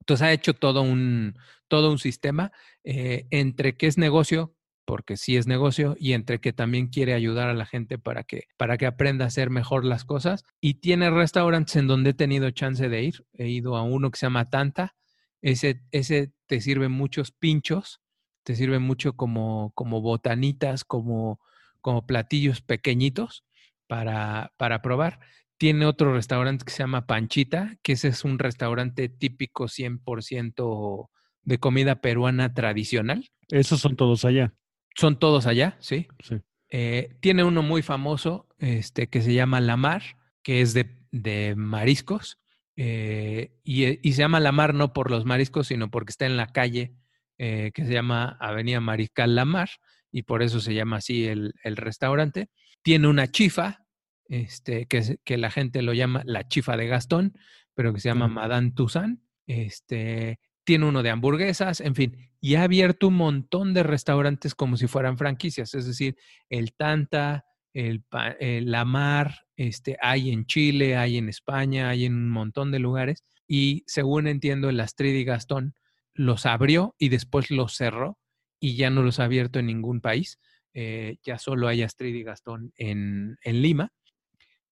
Entonces 0.00 0.26
ha 0.26 0.32
hecho 0.32 0.54
todo 0.54 0.82
un, 0.82 1.36
todo 1.66 1.90
un 1.90 1.98
sistema 1.98 2.52
eh, 2.84 3.26
entre 3.30 3.76
que 3.76 3.86
es 3.86 3.98
negocio, 3.98 4.54
porque 4.84 5.16
sí 5.16 5.36
es 5.36 5.46
negocio 5.46 5.96
y 5.98 6.12
entre 6.12 6.40
que 6.40 6.52
también 6.52 6.88
quiere 6.88 7.14
ayudar 7.14 7.48
a 7.48 7.54
la 7.54 7.66
gente 7.66 7.98
para 7.98 8.24
que, 8.24 8.44
para 8.56 8.76
que 8.76 8.86
aprenda 8.86 9.24
a 9.24 9.28
hacer 9.28 9.50
mejor 9.50 9.84
las 9.84 10.04
cosas. 10.04 10.44
Y 10.60 10.74
tiene 10.74 11.10
restaurantes 11.10 11.76
en 11.76 11.86
donde 11.86 12.10
he 12.10 12.14
tenido 12.14 12.50
chance 12.50 12.88
de 12.88 13.02
ir. 13.02 13.24
He 13.32 13.48
ido 13.48 13.76
a 13.76 13.82
uno 13.82 14.10
que 14.10 14.18
se 14.18 14.26
llama 14.26 14.50
Tanta. 14.50 14.94
Ese, 15.42 15.82
ese 15.90 16.32
te 16.46 16.60
sirve 16.60 16.88
muchos 16.88 17.32
pinchos, 17.32 18.00
te 18.42 18.56
sirve 18.56 18.78
mucho 18.78 19.14
como, 19.14 19.72
como 19.74 20.00
botanitas, 20.00 20.84
como, 20.84 21.40
como 21.80 22.06
platillos 22.06 22.60
pequeñitos 22.60 23.44
para, 23.86 24.52
para 24.56 24.82
probar. 24.82 25.20
Tiene 25.56 25.86
otro 25.86 26.14
restaurante 26.14 26.64
que 26.64 26.72
se 26.72 26.82
llama 26.82 27.06
Panchita, 27.06 27.76
que 27.82 27.92
ese 27.92 28.08
es 28.08 28.24
un 28.24 28.38
restaurante 28.38 29.08
típico 29.08 29.68
100% 29.68 31.08
de 31.42 31.58
comida 31.58 32.00
peruana 32.00 32.52
tradicional. 32.52 33.30
Esos 33.48 33.80
son 33.80 33.96
todos 33.96 34.24
allá. 34.24 34.54
Son 34.94 35.18
todos 35.18 35.46
allá, 35.46 35.76
¿sí? 35.80 36.06
Sí. 36.22 36.36
Eh, 36.70 37.16
tiene 37.20 37.44
uno 37.44 37.62
muy 37.62 37.82
famoso 37.82 38.48
este, 38.58 39.08
que 39.08 39.20
se 39.22 39.34
llama 39.34 39.60
La 39.60 39.76
Mar, 39.76 40.02
que 40.42 40.60
es 40.60 40.74
de, 40.74 40.96
de 41.10 41.54
mariscos. 41.56 42.40
Eh, 42.76 43.56
y, 43.62 44.06
y, 44.06 44.12
se 44.12 44.22
llama 44.22 44.40
La 44.40 44.50
Mar 44.50 44.74
no 44.74 44.92
por 44.92 45.10
los 45.10 45.24
mariscos, 45.24 45.68
sino 45.68 45.90
porque 45.90 46.10
está 46.10 46.26
en 46.26 46.36
la 46.36 46.48
calle 46.48 46.96
eh, 47.38 47.72
que 47.74 47.84
se 47.84 47.92
llama 47.92 48.36
Avenida 48.40 48.80
Mariscal 48.80 49.34
La 49.34 49.44
Mar, 49.44 49.68
y 50.12 50.22
por 50.22 50.42
eso 50.42 50.60
se 50.60 50.74
llama 50.74 50.96
así 50.96 51.26
el, 51.26 51.54
el 51.64 51.76
restaurante. 51.76 52.48
Tiene 52.82 53.08
una 53.08 53.28
chifa, 53.28 53.86
este, 54.28 54.86
que, 54.86 55.18
que, 55.24 55.36
la 55.36 55.50
gente 55.50 55.82
lo 55.82 55.92
llama 55.92 56.22
la 56.24 56.46
chifa 56.46 56.76
de 56.76 56.86
Gastón, 56.86 57.36
pero 57.74 57.92
que 57.92 58.00
se 58.00 58.08
llama 58.08 58.28
Madame 58.28 58.70
Toussaint. 58.70 59.20
Este, 59.46 60.38
tiene 60.64 60.86
uno 60.86 61.02
de 61.02 61.10
hamburguesas, 61.10 61.80
en 61.80 61.94
fin, 61.94 62.16
y 62.40 62.54
ha 62.54 62.64
abierto 62.64 63.08
un 63.08 63.14
montón 63.14 63.74
de 63.74 63.82
restaurantes 63.82 64.54
como 64.54 64.76
si 64.76 64.86
fueran 64.86 65.18
franquicias, 65.18 65.74
es 65.74 65.86
decir, 65.86 66.16
el 66.48 66.74
Tanta, 66.74 67.44
el, 67.72 68.04
La 68.40 68.84
Mar, 68.84 69.46
este, 69.56 69.96
hay 70.00 70.30
en 70.30 70.46
Chile, 70.46 70.96
hay 70.96 71.18
en 71.18 71.28
España, 71.28 71.88
hay 71.88 72.06
en 72.06 72.14
un 72.14 72.30
montón 72.30 72.70
de 72.70 72.78
lugares, 72.78 73.24
y 73.46 73.84
según 73.86 74.26
entiendo, 74.26 74.68
el 74.68 74.80
Astrid 74.80 75.14
y 75.14 75.24
Gastón 75.24 75.74
los 76.14 76.46
abrió 76.46 76.94
y 76.98 77.08
después 77.08 77.50
los 77.50 77.76
cerró 77.76 78.18
y 78.60 78.76
ya 78.76 78.88
no 78.88 79.02
los 79.02 79.20
ha 79.20 79.24
abierto 79.24 79.58
en 79.58 79.66
ningún 79.66 80.00
país, 80.00 80.38
eh, 80.72 81.18
ya 81.22 81.38
solo 81.38 81.68
hay 81.68 81.82
Astrid 81.82 82.14
y 82.14 82.22
Gastón 82.22 82.72
en, 82.76 83.36
en 83.42 83.62
Lima. 83.62 83.92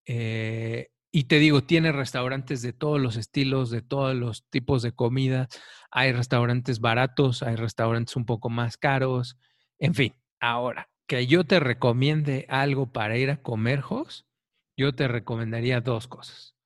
Eh, 0.07 0.89
y 1.15 1.25
te 1.25 1.39
digo, 1.39 1.63
tiene 1.63 1.93
restaurantes 1.93 2.63
de 2.63 2.73
todos 2.73 2.99
los 2.99 3.17
estilos, 3.17 3.71
de 3.71 3.83
todos 3.83 4.17
los 4.17 4.49
tipos 4.49 4.83
de 4.83 4.93
comida. 4.93 5.47
Hay 5.91 6.11
restaurantes 6.13 6.81
baratos, 6.81 7.43
hay 7.43 7.55
restaurantes 7.55 8.17
un 8.17 8.25
poco 8.25 8.49
más 8.49 8.79
caros. 8.79 9.37
En 9.79 9.93
fin, 9.95 10.15
ahora, 10.41 10.89
que 11.07 11.27
yo 11.27 11.45
te 11.45 11.61
recomiende 11.61 12.47
algo 12.49 12.93
para 12.93 13.19
ir 13.19 13.31
a 13.31 13.43
comer, 13.43 13.83
Jos, 13.83 14.27
yo 14.75 14.95
te 14.95 15.07
recomendaría 15.07 15.83
dos 15.83 16.09
cosas. 16.09 16.57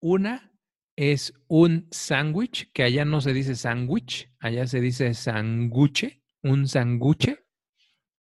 Una 0.00 0.52
es 0.96 1.32
un 1.46 1.86
sándwich, 1.92 2.72
que 2.72 2.82
allá 2.82 3.04
no 3.04 3.20
se 3.20 3.32
dice 3.32 3.54
sándwich, 3.54 4.32
allá 4.40 4.66
se 4.66 4.80
dice 4.80 5.14
sanguche, 5.14 6.24
un 6.42 6.66
sanguche, 6.66 7.46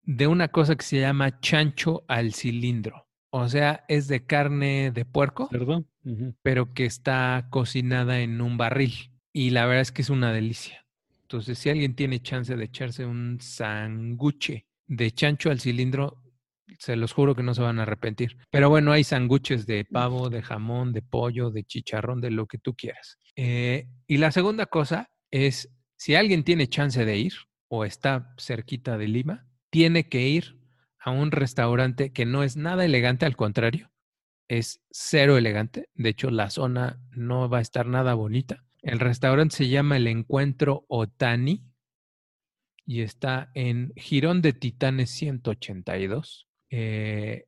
de 0.03 0.27
una 0.27 0.49
cosa 0.49 0.75
que 0.75 0.85
se 0.85 0.99
llama 0.99 1.39
chancho 1.39 2.05
al 2.07 2.33
cilindro. 2.33 3.04
O 3.37 3.49
sea, 3.49 3.83
es 3.89 4.07
de 4.07 4.25
carne 4.25 4.91
de 4.91 5.03
puerco, 5.03 5.49
Perdón. 5.49 5.89
pero 6.41 6.73
que 6.73 6.85
está 6.85 7.47
cocinada 7.49 8.21
en 8.21 8.39
un 8.39 8.57
barril. 8.57 9.11
Y 9.33 9.49
la 9.49 9.65
verdad 9.65 9.81
es 9.81 9.91
que 9.91 10.03
es 10.03 10.09
una 10.09 10.31
delicia. 10.31 10.85
Entonces, 11.23 11.59
si 11.59 11.69
alguien 11.69 11.97
tiene 11.97 12.21
chance 12.21 12.55
de 12.55 12.63
echarse 12.63 13.05
un 13.05 13.39
sanguche 13.41 14.67
de 14.87 15.11
chancho 15.11 15.51
al 15.51 15.59
cilindro, 15.59 16.23
se 16.79 16.95
los 16.95 17.11
juro 17.11 17.35
que 17.35 17.43
no 17.43 17.53
se 17.53 17.61
van 17.61 17.77
a 17.79 17.81
arrepentir. 17.81 18.37
Pero 18.51 18.69
bueno, 18.69 18.93
hay 18.93 19.03
sanguches 19.03 19.65
de 19.65 19.83
pavo, 19.83 20.29
de 20.29 20.41
jamón, 20.41 20.93
de 20.93 21.01
pollo, 21.01 21.51
de 21.51 21.65
chicharrón, 21.65 22.21
de 22.21 22.31
lo 22.31 22.47
que 22.47 22.57
tú 22.57 22.73
quieras. 22.73 23.19
Eh, 23.35 23.89
y 24.07 24.15
la 24.15 24.31
segunda 24.31 24.65
cosa 24.65 25.09
es, 25.29 25.69
si 25.97 26.15
alguien 26.15 26.45
tiene 26.45 26.69
chance 26.69 27.03
de 27.03 27.17
ir, 27.17 27.33
o 27.67 27.83
está 27.83 28.33
cerquita 28.37 28.97
de 28.97 29.09
Lima, 29.09 29.45
tiene 29.71 30.07
que 30.07 30.25
ir 30.25 30.57
a 31.05 31.11
un 31.11 31.29
restaurante 31.29 32.11
que 32.11 32.25
no 32.25 32.41
es 32.41 32.57
nada 32.57 32.83
elegante, 32.83 33.27
al 33.27 33.35
contrario, 33.35 33.91
es 34.47 34.81
cero 34.89 35.37
elegante. 35.37 35.87
De 35.93 36.09
hecho, 36.09 36.31
la 36.31 36.49
zona 36.49 36.99
no 37.11 37.47
va 37.47 37.59
a 37.59 37.61
estar 37.61 37.85
nada 37.85 38.15
bonita. 38.15 38.65
El 38.81 38.99
restaurante 38.99 39.55
se 39.55 39.69
llama 39.69 39.97
El 39.97 40.07
Encuentro 40.07 40.83
Otani 40.87 41.63
y 42.87 43.01
está 43.01 43.51
en 43.53 43.93
Girón 43.95 44.41
de 44.41 44.53
Titanes 44.53 45.11
182, 45.11 46.47
eh, 46.71 47.45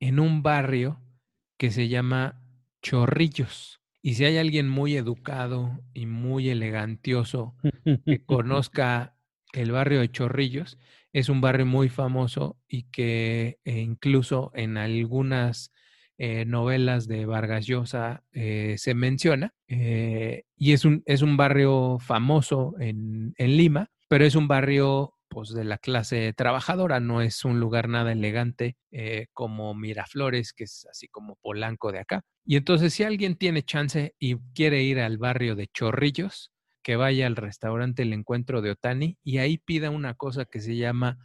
en 0.00 0.18
un 0.18 0.42
barrio 0.42 1.00
que 1.58 1.70
se 1.70 1.86
llama 1.86 2.42
Chorrillos. 2.82 3.80
Y 4.02 4.14
si 4.14 4.24
hay 4.24 4.38
alguien 4.38 4.68
muy 4.68 4.96
educado 4.96 5.80
y 5.94 6.06
muy 6.06 6.48
elegantioso 6.48 7.54
que 8.04 8.24
conozca 8.26 9.16
el 9.52 9.70
barrio 9.70 10.00
de 10.00 10.10
Chorrillos, 10.10 10.76
es 11.16 11.30
un 11.30 11.40
barrio 11.40 11.64
muy 11.64 11.88
famoso 11.88 12.58
y 12.68 12.90
que 12.90 13.58
eh, 13.64 13.78
incluso 13.80 14.50
en 14.52 14.76
algunas 14.76 15.72
eh, 16.18 16.44
novelas 16.44 17.08
de 17.08 17.24
Vargas 17.24 17.64
Llosa 17.66 18.22
eh, 18.32 18.74
se 18.76 18.92
menciona. 18.92 19.54
y 19.66 20.72
es 20.72 20.84
un, 20.84 21.02
es 21.06 21.22
un 21.22 21.38
barrio 21.38 21.96
famoso 22.00 22.74
en, 22.80 23.32
en 23.38 23.56
Lima, 23.56 23.88
pero 24.08 24.26
es 24.26 24.34
un 24.34 24.46
barrio 24.46 25.14
pues, 25.28 25.54
de 25.54 25.64
la 25.64 25.78
clase 25.78 26.34
trabajadora, 26.34 27.00
no 27.00 27.22
es 27.22 27.46
un 27.46 27.60
lugar 27.60 27.88
nada 27.88 28.12
elegante 28.12 28.76
como 29.32 29.74
Miraflores, 29.74 30.52
que 30.52 30.64
es 30.64 30.86
así 30.90 31.08
como 31.08 31.36
Polanco 31.36 31.92
de 31.92 32.00
acá. 32.00 32.24
Y 32.44 32.56
entonces 32.56 32.92
si 32.92 33.04
alguien 33.04 33.36
tiene 33.36 33.62
chance 33.62 34.14
y 34.18 34.36
quiere 34.54 34.82
ir 34.82 35.00
al 35.00 35.16
barrio 35.16 35.56
de 35.56 35.68
Chorrillos, 35.68 36.52
que 36.86 36.94
vaya 36.94 37.26
al 37.26 37.34
restaurante 37.34 38.02
El 38.02 38.12
Encuentro 38.12 38.62
de 38.62 38.70
Otani 38.70 39.18
y 39.24 39.38
ahí 39.38 39.58
pida 39.58 39.90
una 39.90 40.14
cosa 40.14 40.44
que 40.44 40.60
se 40.60 40.76
llama 40.76 41.18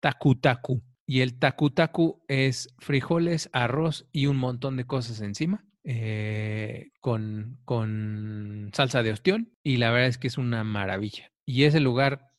takutaku. 0.00 0.82
Y 1.06 1.20
el 1.20 1.38
takutaku 1.38 2.24
es 2.26 2.74
frijoles, 2.78 3.48
arroz 3.52 4.08
y 4.10 4.26
un 4.26 4.36
montón 4.36 4.76
de 4.76 4.84
cosas 4.84 5.20
encima. 5.20 5.64
Eh, 5.84 6.90
con, 6.98 7.60
con 7.64 8.72
salsa 8.74 9.04
de 9.04 9.12
ostión 9.12 9.52
y 9.62 9.76
la 9.76 9.92
verdad 9.92 10.08
es 10.08 10.18
que 10.18 10.26
es 10.26 10.38
una 10.38 10.64
maravilla. 10.64 11.30
Y 11.44 11.62
ese 11.62 11.78
lugar 11.78 12.32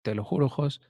te 0.00 0.14
lo 0.14 0.24
juro, 0.24 0.48
Jos, 0.48 0.80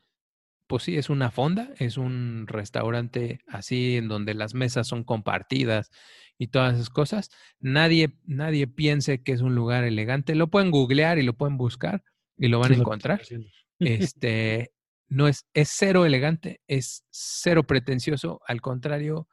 pues 0.66 0.84
sí, 0.84 0.96
es 0.96 1.10
una 1.10 1.30
fonda, 1.30 1.70
es 1.78 1.96
un 1.96 2.46
restaurante 2.46 3.40
así 3.46 3.96
en 3.96 4.08
donde 4.08 4.34
las 4.34 4.54
mesas 4.54 4.86
son 4.86 5.04
compartidas 5.04 5.90
y 6.38 6.48
todas 6.48 6.74
esas 6.74 6.90
cosas. 6.90 7.30
Nadie, 7.60 8.18
nadie 8.24 8.66
piense 8.66 9.22
que 9.22 9.32
es 9.32 9.40
un 9.40 9.54
lugar 9.54 9.84
elegante. 9.84 10.34
Lo 10.34 10.48
pueden 10.48 10.70
googlear 10.70 11.18
y 11.18 11.22
lo 11.22 11.34
pueden 11.34 11.56
buscar 11.56 12.02
y 12.36 12.48
lo 12.48 12.58
van 12.60 12.72
a 12.72 12.76
encontrar. 12.76 13.22
Este, 13.80 14.72
no 15.08 15.26
es, 15.26 15.46
es 15.52 15.68
cero 15.68 16.06
elegante, 16.06 16.62
es 16.68 17.04
cero 17.10 17.64
pretencioso. 17.64 18.40
Al 18.46 18.60
contrario, 18.60 19.28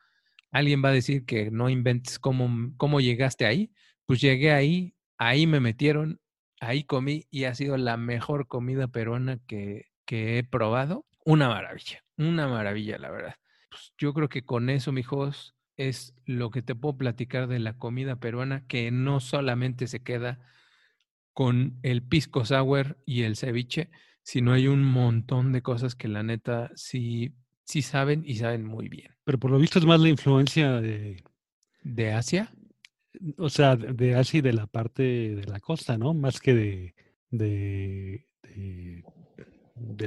alguien 0.52 0.84
va 0.84 0.89
a 0.89 0.94
decir 0.94 1.26
que 1.26 1.52
no 1.52 1.70
inventes 1.70 2.20
cómo, 2.20 2.74
cómo 2.78 3.00
llegaste 3.00 3.46
ahí. 3.46 3.72
Pues 4.06 4.20
llegué 4.20 4.52
ahí, 4.52 4.96
ahí 5.17 5.48
me 5.48 5.60
metieron, 5.60 6.20
ahí 6.60 6.84
comí 6.84 7.28
y 7.32 7.46
ha 7.46 7.56
sido 7.56 7.78
la 7.78 7.98
mejor 7.98 8.48
comida 8.48 8.88
peruana 8.88 9.39
que, 9.48 9.89
he 10.13 10.44
probado. 10.44 11.06
Una 11.25 11.49
maravilla, 11.49 12.03
una 12.17 12.47
maravilla, 12.47 12.97
la 12.97 13.10
verdad. 13.12 13.36
Pues 13.69 13.93
yo 13.97 14.13
creo 14.13 14.29
que 14.29 14.43
con 14.43 14.69
eso, 14.69 14.91
mijos, 14.91 15.55
es 15.77 16.13
lo 16.25 16.51
que 16.51 16.62
te 16.62 16.75
puedo 16.75 16.97
platicar 16.97 17.47
de 17.47 17.60
la 17.60 17.77
comida 17.77 18.17
peruana, 18.17 18.65
que 18.67 18.91
no 18.91 19.19
solamente 19.19 19.88
se 19.88 20.03
queda 20.03 20.39
con 21.34 21.79
el 21.84 22.03
pisco 22.03 22.45
sour 22.45 22.97
y 23.05 23.23
el 23.23 23.36
ceviche, 23.36 23.89
sino 24.23 24.53
hay 24.53 24.67
un 24.67 24.84
montón 24.84 25.51
de 25.51 25.62
cosas 25.62 25.95
que 25.95 26.07
la 26.07 26.23
neta 26.23 26.71
sí, 26.75 27.34
sí 27.63 27.81
saben 27.81 28.23
y 28.25 28.36
saben 28.36 28.65
muy 28.65 28.89
bien. 28.89 29.15
Pero 29.23 29.39
por 29.39 29.51
lo 29.51 29.57
visto 29.57 29.79
es 29.79 29.86
más 29.86 29.99
la 29.99 30.10
influencia 30.10 30.81
de... 30.81 31.23
¿De 31.84 32.12
Asia? 32.12 32.51
o 33.38 33.49
sea, 33.49 33.75
de 33.75 34.15
así 34.15 34.41
de 34.41 34.53
la 34.53 34.67
parte 34.67 35.03
de 35.36 35.45
la 35.45 35.60
costa, 35.60 35.97
¿no? 35.97 36.13
Más 36.13 36.39
que 36.39 36.53
de, 36.53 36.95
de, 37.29 38.27
de, 38.43 39.03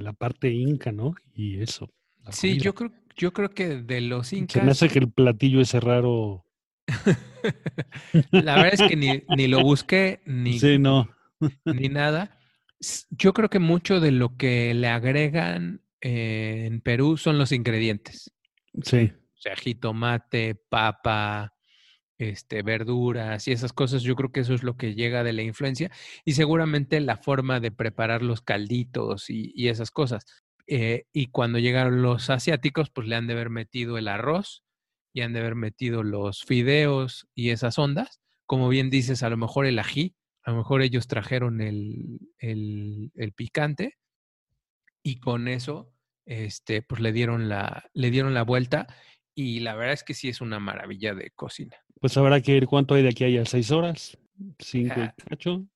la 0.01 0.13
parte 0.13 0.51
inca, 0.53 0.93
¿no? 0.93 1.15
Y 1.35 1.61
eso. 1.61 1.91
Sí, 2.31 2.59
yo 2.59 2.75
creo, 2.75 2.91
yo 3.17 3.33
creo 3.33 3.51
que 3.51 3.83
de 3.83 4.01
los 4.01 4.33
incas. 4.33 4.61
Se 4.61 4.63
me 4.63 4.71
hace 4.73 4.89
que 4.89 4.99
el 4.99 5.11
platillo 5.11 5.61
ese 5.61 5.81
raro. 5.81 6.45
la 8.31 8.57
verdad 8.57 8.75
es 8.75 8.83
que 8.83 8.97
ni, 8.97 9.23
ni 9.37 9.49
lo 9.49 9.63
busqué, 9.63 10.21
ni, 10.27 10.59
sí, 10.59 10.79
no. 10.79 11.09
ni 11.65 11.89
nada. 11.89 12.39
Yo 13.11 13.33
creo 13.33 13.49
que 13.49 13.59
mucho 13.59 14.01
de 14.01 14.11
lo 14.11 14.37
que 14.37 14.75
le 14.75 14.89
agregan 14.89 15.83
eh, 16.01 16.65
en 16.67 16.81
Perú 16.81 17.17
son 17.17 17.39
los 17.39 17.53
ingredientes. 17.53 18.33
Sí. 18.83 19.13
O 19.15 19.41
sea, 19.41 19.57
jitomate, 19.57 20.55
papa, 20.55 21.54
este, 22.19 22.63
verduras 22.63 23.49
y 23.49 23.53
esas 23.53 23.73
cosas, 23.73 24.03
yo 24.03 24.15
creo 24.17 24.33
que 24.33 24.41
eso 24.41 24.55
es 24.55 24.63
lo 24.63 24.77
que 24.77 24.95
llega 24.95 25.25
de 25.25 25.33
la 25.33 25.43
influencia 25.43 25.91
y 26.25 26.35
seguramente 26.35 27.01
la 27.01 27.17
forma 27.17 27.61
de 27.61 27.73
preparar 27.73 28.23
los 28.23 28.43
calditos 28.43 29.31
y, 29.31 29.69
esas 29.69 29.91
cosas. 29.91 30.25
Eh, 30.67 31.07
y 31.13 31.27
cuando 31.27 31.59
llegaron 31.59 32.03
los 32.03 32.31
asiáticos, 32.31 32.91
pues 32.91 33.09
le 33.09 33.17
han 33.17 33.27
de 33.27 33.35
haber 33.35 33.51
metido 33.51 33.99
el 33.99 34.09
arroz 34.09 34.65
y 35.13 35.23
han 35.23 35.33
de 35.33 35.41
haber 35.41 35.55
metido 35.55 36.03
los 36.03 36.45
fideos 36.45 37.27
y 37.35 37.51
esas 37.51 37.79
ondas. 37.79 38.21
Como 38.47 38.69
bien 38.69 38.91
dices, 38.91 39.23
a 39.23 39.31
lo 39.31 39.37
mejor 39.37 39.67
el 39.67 39.79
ají, 39.79 40.15
a 40.45 40.51
lo 40.53 40.59
mejor 40.59 40.83
ellos 40.83 41.09
trajeron 41.09 41.61
el, 41.61 42.21
el, 42.39 43.11
el 43.15 43.33
picante 43.33 43.97
y 45.03 45.21
con 45.21 45.49
eso, 45.49 45.93
este, 46.27 46.83
pues 46.83 47.01
le 47.01 47.13
dieron 47.13 47.49
la, 47.49 47.91
le 47.93 48.11
dieron 48.11 48.35
la 48.35 48.43
vuelta 48.43 48.87
y 49.35 49.61
la 49.61 49.75
verdad 49.75 49.95
es 49.95 50.05
que 50.05 50.15
sí 50.15 50.29
es 50.29 50.41
una 50.41 50.59
maravilla 50.61 51.15
de 51.15 51.31
cocina. 51.31 51.77
Pues 52.05 52.19
habrá 52.19 52.43
que 52.43 52.55
ir, 52.55 52.67
¿cuánto 52.67 52.95
hay 52.95 53.03
de 53.03 53.09
aquí 53.09 53.35
a 53.39 53.47
seis 53.47 53.71
horas? 53.71 54.19
¿Cinco 54.59 54.95
ah, 54.99 55.15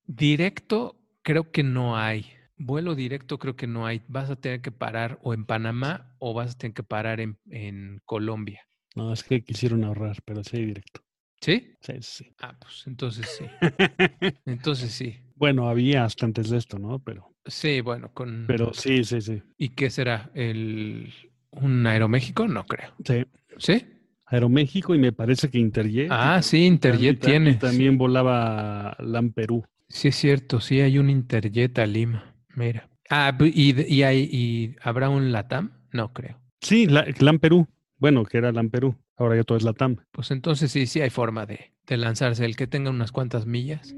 Directo, 0.06 1.00
creo 1.22 1.50
que 1.50 1.62
no 1.62 1.96
hay. 1.96 2.26
Vuelo 2.58 2.94
directo 2.94 3.38
creo 3.38 3.56
que 3.56 3.66
no 3.66 3.86
hay. 3.86 4.02
Vas 4.08 4.28
a 4.28 4.36
tener 4.36 4.60
que 4.60 4.70
parar 4.70 5.18
o 5.22 5.32
en 5.32 5.46
Panamá 5.46 6.14
o 6.18 6.34
vas 6.34 6.50
a 6.50 6.58
tener 6.58 6.74
que 6.74 6.82
parar 6.82 7.20
en, 7.20 7.38
en 7.48 8.02
Colombia. 8.04 8.60
No, 8.94 9.10
es 9.10 9.24
que 9.24 9.42
quisieron 9.42 9.84
ahorrar, 9.84 10.18
pero 10.26 10.44
sí 10.44 10.58
hay 10.58 10.66
directo. 10.66 11.00
¿Sí? 11.40 11.72
Sí, 11.80 11.94
sí. 12.02 12.34
Ah, 12.42 12.54
pues 12.60 12.84
entonces 12.86 13.26
sí. 13.38 13.46
entonces 14.44 14.92
sí. 14.92 15.16
Bueno, 15.34 15.70
había 15.70 16.04
hasta 16.04 16.26
antes 16.26 16.50
de 16.50 16.58
esto, 16.58 16.78
¿no? 16.78 16.98
Pero. 16.98 17.34
Sí, 17.46 17.80
bueno, 17.80 18.12
con. 18.12 18.44
Pero 18.46 18.74
sí, 18.74 19.02
sí, 19.02 19.22
sí. 19.22 19.42
¿Y 19.56 19.70
qué 19.70 19.88
será? 19.88 20.30
¿El 20.34 21.10
un 21.52 21.86
Aeroméxico? 21.86 22.46
No 22.46 22.66
creo. 22.66 22.92
Sí. 23.02 23.24
¿Sí? 23.56 23.86
Aeroméxico 24.30 24.94
y 24.94 24.98
me 24.98 25.12
parece 25.12 25.50
que 25.50 25.58
Interjet. 25.58 26.08
Ah, 26.10 26.42
sí, 26.42 26.66
Interjet 26.66 27.20
tiene. 27.20 27.54
También 27.54 27.96
volaba 27.96 28.96
LAM 28.98 29.32
Perú. 29.32 29.64
Sí, 29.88 30.08
es 30.08 30.16
cierto, 30.16 30.60
sí 30.60 30.80
hay 30.80 30.98
un 30.98 31.08
Interjet 31.08 31.78
a 31.78 31.86
Lima. 31.86 32.34
Mira. 32.54 32.88
Ah, 33.10 33.36
¿y, 33.40 33.94
y, 33.94 34.02
hay, 34.02 34.28
y 34.30 34.76
habrá 34.82 35.08
un 35.08 35.32
LATAM? 35.32 35.72
No 35.92 36.12
creo. 36.12 36.38
Sí, 36.60 36.86
la, 36.86 37.06
LAM 37.18 37.38
Perú. 37.38 37.66
Bueno, 37.96 38.24
que 38.24 38.38
era 38.38 38.52
LAM 38.52 38.68
Perú. 38.68 38.96
Ahora 39.16 39.36
ya 39.36 39.44
todo 39.44 39.56
es 39.56 39.64
LATAM. 39.64 39.96
Pues 40.12 40.30
entonces 40.30 40.70
sí, 40.70 40.86
sí 40.86 41.00
hay 41.00 41.10
forma 41.10 41.46
de, 41.46 41.72
de 41.86 41.96
lanzarse. 41.96 42.44
El 42.44 42.54
que 42.56 42.66
tenga 42.66 42.90
unas 42.90 43.12
cuantas 43.12 43.46
millas, 43.46 43.94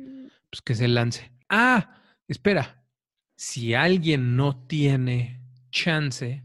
pues 0.49 0.62
que 0.62 0.75
se 0.75 0.87
lance. 0.87 1.33
Ah, 1.49 2.03
espera. 2.29 2.85
Si 3.37 3.75
alguien 3.75 4.37
no 4.37 4.64
tiene 4.66 5.40
chance 5.71 6.45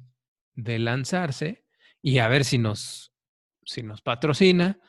de 0.56 0.80
lanzarse 0.80 1.66
y 2.02 2.18
a 2.20 2.28
ver 2.28 2.46
si 2.46 2.58
nos 2.58 3.15
si 3.66 3.84
nos 3.84 4.02
patrocina, 4.02 4.80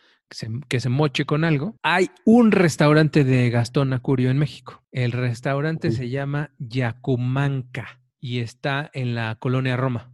que 0.69 0.81
se, 0.81 0.89
moche 0.89 1.25
con 1.25 1.45
algo. 1.45 1.77
Hay 1.83 2.11
un 2.25 2.53
restaurante 2.53 3.25
de 3.25 3.49
Gastón 3.51 3.93
Acurio 3.93 4.31
en 4.31 4.39
México. 4.39 4.85
El 4.91 5.12
restaurante 5.12 5.93
se 5.93 6.09
llama 6.09 6.51
Yacumanca 6.59 8.01
y 8.18 8.41
está 8.41 8.91
en 8.93 9.14
la 9.14 9.37
colonia 9.37 9.77
Roma. 9.77 10.12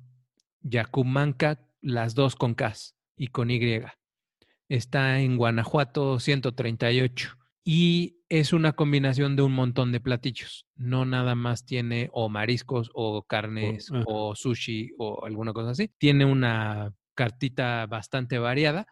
Yacumanca, 0.61 1.61
las 1.81 2.15
dos 2.15 2.37
con 2.37 2.55
K 2.55 2.75
y 3.17 3.29
con 3.29 3.51
Y. 3.51 3.83
Está 4.69 5.21
en 5.21 5.37
Guanajuato 5.37 6.21
138 6.21 7.39
y 7.65 8.19
es 8.29 8.53
una 8.53 8.73
combinación 8.73 9.37
de 9.37 9.43
un 9.43 9.53
montón 9.53 9.93
de 9.93 10.01
platillos. 10.01 10.67
No 10.77 11.05
nada 11.05 11.35
más 11.35 11.65
tiene 11.65 12.11
o 12.13 12.29
mariscos 12.29 12.91
o 12.95 13.23
carnes 13.23 13.91
o 14.07 14.35
sushi 14.35 14.93
o 14.99 15.25
alguna 15.25 15.53
cosa 15.53 15.71
así. 15.71 15.91
Tiene 15.99 16.25
una 16.25 16.95
cartita 17.23 17.87
bastante 17.87 18.41
variada. 18.41 18.89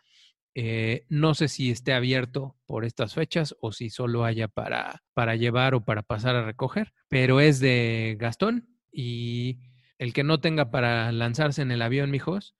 Eh, 0.54 1.04
no 1.08 1.34
sé 1.34 1.48
si 1.48 1.72
esté 1.72 1.92
abierto 1.94 2.56
por 2.64 2.84
estas 2.84 3.12
fechas 3.14 3.56
o 3.60 3.72
si 3.72 3.90
solo 3.90 4.24
haya 4.24 4.46
para, 4.46 5.02
para 5.14 5.34
llevar 5.34 5.74
o 5.74 5.84
para 5.84 6.02
pasar 6.02 6.36
a 6.36 6.44
recoger, 6.44 6.92
pero 7.08 7.40
es 7.40 7.58
de 7.58 8.16
Gastón 8.20 8.68
y 8.92 9.58
el 9.98 10.12
que 10.12 10.22
no 10.22 10.40
tenga 10.40 10.70
para 10.70 11.10
lanzarse 11.10 11.62
en 11.62 11.72
el 11.72 11.82
avión, 11.82 12.12
mijos, 12.12 12.54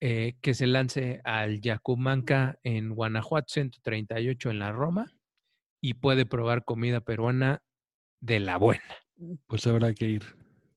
eh, 0.00 0.34
que 0.40 0.54
se 0.54 0.66
lance 0.66 1.20
al 1.22 1.60
Yacumanca 1.60 2.58
en 2.64 2.90
Guanajuato 2.90 3.46
138 3.48 4.50
en 4.50 4.58
la 4.58 4.72
Roma 4.72 5.12
y 5.80 5.94
puede 5.94 6.26
probar 6.26 6.64
comida 6.64 7.00
peruana 7.00 7.62
de 8.20 8.40
la 8.40 8.56
buena. 8.56 8.82
Pues 9.46 9.68
habrá 9.68 9.94
que 9.94 10.08
ir. 10.08 10.24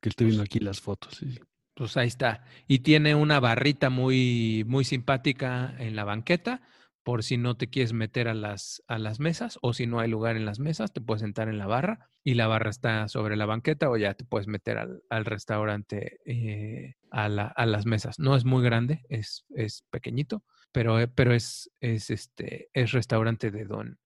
que 0.01 0.09
estoy 0.09 0.27
viendo 0.27 0.43
aquí 0.43 0.59
las 0.59 0.81
fotos. 0.81 1.15
sí. 1.15 1.39
Pues 1.75 1.97
ahí 1.97 2.07
está. 2.07 2.43
Y 2.67 2.79
tiene 2.79 3.15
una 3.15 3.39
barrita 3.39 3.89
muy, 3.89 4.63
muy 4.65 4.85
simpática 4.85 5.75
en 5.77 5.95
la 5.95 6.05
banqueta, 6.05 6.61
por 7.03 7.21
si 7.23 7.37
no 7.37 7.55
te 7.55 7.69
quieres 7.69 7.93
meter 7.93 8.27
a 8.29 8.33
las, 8.33 8.81
a 8.87 8.97
las 8.97 9.19
mesas 9.19 9.59
o 9.61 9.73
si 9.73 9.85
no 9.85 9.99
hay 9.99 10.09
lugar 10.09 10.37
en 10.37 10.45
las 10.45 10.59
mesas, 10.59 10.91
te 10.93 11.01
puedes 11.01 11.21
sentar 11.21 11.49
en 11.49 11.57
la 11.59 11.67
barra 11.67 12.09
y 12.23 12.33
la 12.33 12.47
barra 12.47 12.69
está 12.71 13.07
sobre 13.09 13.35
la 13.35 13.45
banqueta 13.45 13.89
o 13.91 13.97
ya 13.97 14.15
te 14.15 14.23
puedes 14.25 14.47
meter 14.47 14.77
al, 14.79 15.03
al 15.09 15.25
restaurante 15.25 16.19
eh, 16.25 16.95
a, 17.11 17.29
la- 17.29 17.47
a 17.47 17.65
las 17.67 17.85
mesas. 17.85 18.17
No 18.19 18.35
es 18.35 18.45
muy 18.45 18.63
grande, 18.63 19.03
es, 19.09 19.45
es 19.55 19.83
pequeñito, 19.91 20.43
pero, 20.71 20.99
eh, 20.99 21.07
pero 21.07 21.33
es, 21.33 21.69
es, 21.81 22.09
este, 22.09 22.69
es 22.73 22.91
restaurante 22.93 23.51
de 23.51 23.65
don, 23.65 23.99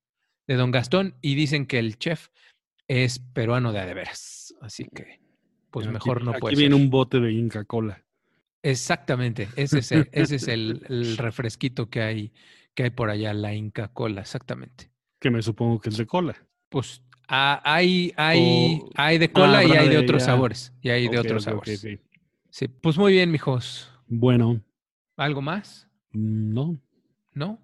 de 0.47 0.55
don 0.55 0.71
Gastón 0.71 1.15
y 1.21 1.35
dicen 1.35 1.67
que 1.67 1.79
el 1.79 1.97
chef 1.99 2.27
es 2.87 3.19
peruano 3.19 3.71
de 3.71 3.79
a. 3.79 4.55
Así 4.59 4.85
que, 4.93 5.21
pues 5.71 5.85
Aquí- 5.87 5.93
mejor 5.93 6.23
no 6.23 6.31
aquí 6.31 6.39
puede 6.41 6.55
viene 6.55 6.75
ser. 6.75 6.83
un 6.83 6.89
bote 6.89 7.19
de 7.19 7.31
Inca 7.31 7.63
Cola. 7.65 8.03
Exactamente, 8.61 9.47
ese 9.55 9.79
es 9.79 9.91
el, 9.91 10.09
ese 10.11 10.35
es 10.35 10.47
el, 10.47 10.83
el 10.89 11.17
refresquito 11.17 11.89
que 11.89 12.01
hay, 12.01 12.33
que 12.73 12.83
hay 12.83 12.89
por 12.89 13.09
allá, 13.09 13.33
la 13.33 13.53
Inca 13.53 13.87
Cola, 13.89 14.21
exactamente. 14.21 14.91
que 15.19 15.29
me 15.31 15.41
supongo 15.41 15.79
que 15.79 15.89
es 15.89 15.97
de 15.97 16.05
cola. 16.05 16.35
Pues 16.69 17.01
ah, 17.27 17.61
hay, 17.63 18.13
hay, 18.17 18.79
O- 18.81 18.89
hay 18.95 19.17
de 19.17 19.31
cola 19.31 19.63
y 19.63 19.71
hay 19.71 19.87
de 19.89 19.95
de 19.95 19.97
otros 19.99 20.21
ya. 20.21 20.25
sabores. 20.27 20.73
Y 20.81 20.89
hay 20.89 21.07
de 21.07 21.19
otros 21.19 21.43
sabores. 21.43 21.83
ok. 21.85 21.99
Sí, 22.49 22.67
pues 22.67 22.97
muy 22.97 23.13
bien, 23.13 23.31
mijos. 23.31 23.91
Bueno, 24.07 24.61
¿Algo 25.17 25.41
más? 25.41 25.87
no, 26.11 26.77
¿No? 27.33 27.59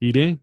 iré. 0.00 0.38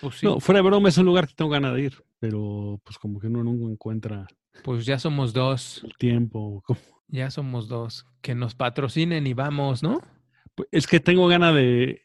Pues 0.00 0.16
sí, 0.16 0.26
No, 0.26 0.40
fuera 0.40 0.58
de 0.60 0.66
broma 0.68 0.88
es 0.88 0.96
un 0.98 1.04
lugar 1.06 1.26
que 1.28 1.34
tengo 1.34 1.50
ganas 1.50 1.74
de 1.74 1.82
ir, 1.82 2.04
pero 2.18 2.80
pues 2.84 2.98
como 2.98 3.18
que 3.20 3.26
uno 3.26 3.42
nunca 3.44 3.70
encuentra 3.70 4.26
pues 4.62 4.86
ya 4.86 4.98
somos 4.98 5.32
dos, 5.32 5.82
el 5.84 5.96
tiempo. 5.96 6.62
como- 6.66 6.80
ya 7.08 7.30
somos 7.30 7.68
dos. 7.68 8.06
Que 8.20 8.34
nos 8.34 8.54
patrocinen 8.54 9.26
y 9.26 9.34
vamos, 9.34 9.82
¿no? 9.82 10.00
Pues, 10.54 10.68
Es 10.72 10.86
que 10.86 10.98
tengo 11.00 11.28
ganas 11.28 11.54
de 11.54 12.02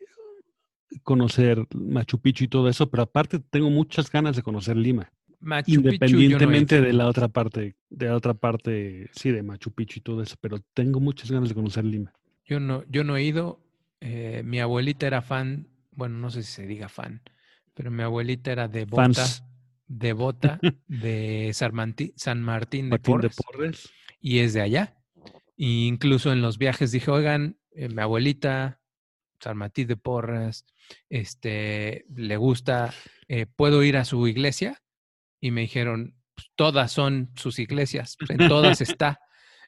conocer 1.03 1.65
Machu 1.73 2.19
Picchu 2.19 2.43
y 2.45 2.47
todo 2.47 2.67
eso, 2.69 2.89
pero 2.89 3.03
aparte 3.03 3.39
tengo 3.39 3.69
muchas 3.69 4.11
ganas 4.11 4.35
de 4.35 4.43
conocer 4.43 4.75
Lima, 4.77 5.11
Machu 5.39 5.65
Picchu, 5.65 5.77
no 5.77 5.77
independientemente 5.89 6.75
ido. 6.75 6.85
de 6.85 6.93
la 6.93 7.07
otra 7.07 7.27
parte, 7.29 7.75
de 7.89 8.05
la 8.07 8.15
otra 8.15 8.33
parte, 8.33 9.09
sí, 9.13 9.31
de 9.31 9.41
Machu 9.41 9.71
Picchu 9.71 9.99
y 9.99 10.01
todo 10.03 10.21
eso, 10.21 10.35
pero 10.41 10.59
tengo 10.73 10.99
muchas 10.99 11.31
ganas 11.31 11.49
de 11.49 11.55
conocer 11.55 11.85
Lima. 11.85 12.11
Yo 12.45 12.59
no, 12.59 12.83
yo 12.89 13.03
no 13.03 13.15
he 13.15 13.23
ido. 13.23 13.59
eh, 14.03 14.41
mi 14.43 14.59
abuelita 14.59 15.05
era 15.07 15.21
fan, 15.21 15.67
bueno, 15.91 16.17
no 16.17 16.29
sé 16.31 16.41
si 16.43 16.51
se 16.51 16.65
diga 16.67 16.89
fan, 16.89 17.21
pero 17.75 17.91
mi 17.91 18.01
abuelita 18.03 18.51
era 18.51 18.67
devota, 18.67 19.03
Fans. 19.13 19.43
Devota 19.97 20.59
de 20.87 21.51
San, 21.53 21.73
Manti- 21.73 22.13
San 22.15 22.41
Martín 22.41 22.85
de 22.85 22.89
Martín 22.91 23.21
de 23.21 23.29
Porres 23.29 23.91
y 24.19 24.39
es 24.39 24.53
de 24.53 24.61
allá. 24.61 24.97
Y 25.55 25.87
incluso 25.87 26.31
en 26.31 26.41
los 26.41 26.57
viajes 26.57 26.91
dije, 26.91 27.11
oigan, 27.11 27.57
eh, 27.75 27.89
mi 27.89 28.01
abuelita, 28.01 28.79
San 29.39 29.57
Martín 29.57 29.87
de 29.87 29.97
Porres, 29.97 30.65
este, 31.09 32.05
le 32.15 32.37
gusta, 32.37 32.93
eh, 33.27 33.45
¿puedo 33.45 33.83
ir 33.83 33.97
a 33.97 34.05
su 34.05 34.27
iglesia? 34.27 34.81
Y 35.39 35.51
me 35.51 35.61
dijeron, 35.61 36.15
"Pues, 36.35 36.47
todas 36.55 36.91
son 36.91 37.31
sus 37.35 37.59
iglesias, 37.59 38.17
en 38.29 38.47
todas 38.47 38.81
está. 38.81 39.19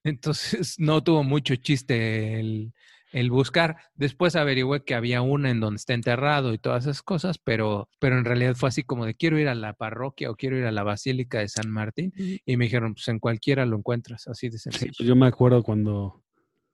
Entonces 0.03 0.80
no 0.80 1.03
tuvo 1.03 1.24
mucho 1.24 1.55
chiste 1.55 2.39
el, 2.39 2.74
el 3.14 3.30
buscar. 3.32 3.78
Después 3.95 4.36
averigüé 4.36 4.84
que 4.84 4.95
había 4.95 5.22
una 5.22 5.49
en 5.49 5.61
donde 5.61 5.78
está 5.78 5.93
enterrado 5.93 6.53
y 6.53 6.57
todas 6.57 6.84
esas 6.84 7.01
cosas, 7.01 7.38
pero, 7.38 7.88
pero 7.99 8.18
en 8.18 8.26
realidad 8.26 8.55
fue 8.55 8.68
así 8.70 8.84
como 8.84 9.05
de 9.05 9.16
quiero 9.16 9.39
ir 9.39 9.47
a 9.47 9.55
la 9.55 9.74
parroquia 9.74 10.30
o 10.30 10.36
quiero 10.36 10.57
ir 10.57 10.66
a 10.66 10.72
la 10.72 10.84
Basílica 10.84 11.39
de 11.39 11.47
San 11.47 11.70
Martín. 11.70 12.11
Y 12.45 12.57
me 12.57 12.66
dijeron, 12.66 12.95
pues 12.95 13.07
en 13.07 13.20
cualquiera 13.20 13.66
lo 13.66 13.78
encuentras, 13.78 14.28
así 14.28 14.49
de 14.49 14.57
Sí, 14.57 14.70
sencillo. 14.70 14.91
pues 14.97 15.07
yo 15.07 15.16
me 15.16 15.28
acuerdo 15.28 15.64
cuando, 15.64 16.24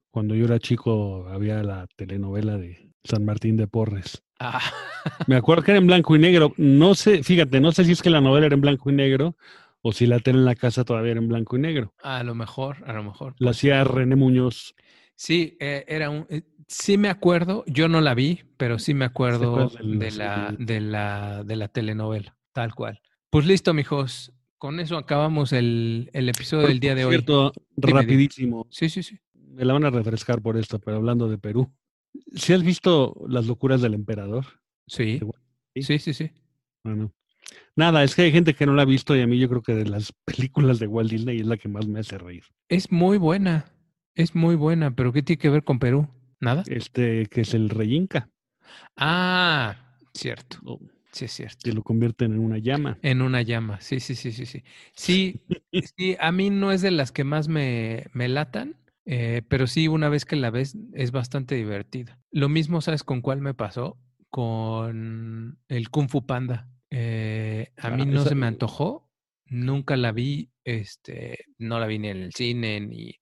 cuando 0.10 0.34
yo 0.34 0.46
era 0.46 0.58
chico 0.60 1.28
había 1.30 1.62
la 1.62 1.86
telenovela 1.96 2.58
de 2.58 2.92
San 3.04 3.24
Martín 3.26 3.56
de 3.58 3.68
Porres. 3.68 4.24
Ah, 4.40 4.62
Me 5.28 5.36
acuerdo 5.36 5.64
que 5.64 5.72
era 5.72 5.80
en 5.80 5.88
blanco 5.88 6.16
y 6.16 6.20
negro. 6.20 6.54
No 6.58 6.96
sé, 6.96 7.24
fíjate, 7.24 7.60
no 7.60 7.72
sé 7.74 7.84
si 7.86 7.92
es 7.92 8.02
que 8.02 8.10
la 8.10 8.22
novela 8.22 8.46
era 8.46 8.56
en 8.56 8.62
blanco 8.62 8.90
y 8.90 8.94
negro 8.94 9.36
o 9.82 9.92
si 9.94 10.06
la 10.06 10.20
tele 10.20 10.40
en 10.40 10.46
la 10.46 10.56
casa 10.56 10.84
todavía 10.84 11.12
era 11.12 11.20
en 11.22 11.28
blanco 11.28 11.58
y 11.58 11.60
negro. 11.60 11.94
a 12.04 12.24
lo 12.24 12.36
mejor, 12.36 12.78
a 12.86 12.94
lo 12.94 13.04
mejor. 13.04 13.36
La 13.40 13.52
hacía 13.52 13.84
René 13.84 14.16
Muñoz. 14.16 14.76
Sí, 15.20 15.57
eh, 15.59 15.84
era 15.89 16.09
un. 16.09 16.26
eh, 16.30 16.43
sí 16.65 16.97
me 16.97 17.09
acuerdo, 17.09 17.65
yo 17.67 17.89
no 17.89 17.99
la 17.99 18.13
vi, 18.15 18.39
pero 18.55 18.80
sí 18.80 18.93
me 18.93 19.03
acuerdo 19.03 19.67
de 19.67 20.11
la 20.11 20.55
de 20.57 20.80
la, 20.80 21.43
de 21.43 21.55
la 21.57 21.67
telenovela, 21.67 22.38
tal 22.53 22.74
cual. 22.74 23.01
Pues 23.30 23.45
listo, 23.45 23.74
mijos. 23.74 24.32
Con 24.57 24.80
eso 24.80 24.95
acabamos 24.97 25.51
el, 25.51 26.09
el 26.13 26.30
episodio 26.30 26.67
del 26.70 26.80
día 26.80 26.95
de 26.95 27.03
hoy. 27.03 27.11
Cierto, 27.15 27.51
rapidísimo. 27.76 28.65
Sí, 28.72 28.88
sí, 28.88 29.03
sí. 29.03 29.20
Me 29.34 29.65
la 29.65 29.74
van 29.74 29.84
a 29.84 29.89
refrescar 29.89 30.41
por 30.41 30.55
esto, 30.55 30.80
pero 30.80 30.95
hablando 30.97 31.28
de 31.28 31.38
Perú. 31.38 31.70
¿Si 32.34 32.53
has 32.53 32.63
visto 32.63 33.13
Las 33.28 33.45
locuras 33.45 33.82
del 33.82 33.95
emperador? 33.95 34.45
Sí, 34.88 35.20
Sí. 35.76 35.84
sí, 35.84 35.99
sí, 35.99 36.13
sí. 36.13 36.32
Bueno. 36.86 37.11
Nada, 37.76 38.05
es 38.05 38.15
que 38.15 38.22
hay 38.22 38.32
gente 38.32 38.53
que 38.53 38.65
no 38.65 38.74
la 38.74 38.84
ha 38.84 38.86
visto 38.86 39.17
y 39.17 39.22
a 39.22 39.28
mí 39.28 39.38
yo 39.38 39.49
creo 39.49 39.61
que 39.61 39.76
de 39.76 39.86
las 39.86 40.13
películas 40.26 40.80
de 40.80 40.88
Walt 40.88 41.11
Disney 41.11 41.41
es 41.41 41.45
la 41.47 41.57
que 41.57 41.67
más 41.67 41.88
me 41.88 41.99
hace 41.99 42.17
reír. 42.17 42.43
Es 42.70 42.89
muy 42.89 43.17
buena. 43.17 43.65
Es 44.16 44.36
muy 44.36 44.55
buena, 44.55 44.95
pero 44.95 45.14
¿qué 45.14 45.22
tiene 45.22 45.39
que 45.39 45.49
ver 45.49 45.64
con 45.64 45.80
Perú? 45.80 46.07
¿Nada? 46.39 46.64
Este, 46.68 47.26
que 47.28 47.41
es 47.41 47.53
el 47.53 47.70
rey 47.70 47.95
Inca, 47.95 48.30
Ah, 48.95 49.76
cierto. 50.14 50.57
¿no? 50.64 50.80
Sí, 51.12 51.26
es 51.26 51.32
cierto. 51.34 51.57
que 51.64 51.74
lo 51.74 51.84
convierten 51.84 52.34
en 52.34 52.39
una 52.39 52.57
llama. 52.60 52.97
En 53.01 53.22
una 53.22 53.41
llama, 53.41 53.82
sí, 53.82 53.99
sí, 53.99 54.16
sí, 54.16 54.32
sí, 54.32 54.45
sí. 54.45 54.64
Sí, 54.93 55.41
sí, 55.97 56.16
a 56.20 56.32
mí 56.32 56.49
no 56.49 56.72
es 56.72 56.82
de 56.82 56.91
las 56.91 57.12
que 57.12 57.24
más 57.24 57.47
me, 57.47 58.05
me 58.14 58.28
latan, 58.28 58.76
eh, 59.05 59.41
pero 59.47 59.66
sí, 59.68 59.88
una 59.88 60.07
vez 60.10 60.26
que 60.26 60.36
la 60.36 60.49
ves 60.51 60.78
es 60.93 61.12
bastante 61.12 61.55
divertida. 61.55 62.20
Lo 62.32 62.47
mismo, 62.47 62.82
¿sabes 62.82 63.03
con 63.03 63.22
cuál 63.22 63.41
me 63.41 63.53
pasó? 63.53 63.97
Con 64.30 65.57
el 65.68 65.89
Kung 65.89 66.10
Fu 66.10 66.26
Panda. 66.26 66.70
Eh, 66.91 67.72
a 67.78 67.89
mí 67.89 68.03
Ah, 68.03 68.05
no 68.05 68.20
esa- 68.22 68.30
se 68.30 68.36
me 68.36 68.45
antojó, 68.45 69.10
nunca 69.45 69.97
la 69.97 70.12
vi, 70.12 70.51
este, 70.64 71.45
no 71.57 71.80
la 71.80 71.88
vi 71.88 71.97
ni 71.99 72.10
en 72.10 72.18
el 72.18 72.34
cine 72.34 72.80
ni, 72.82 73.16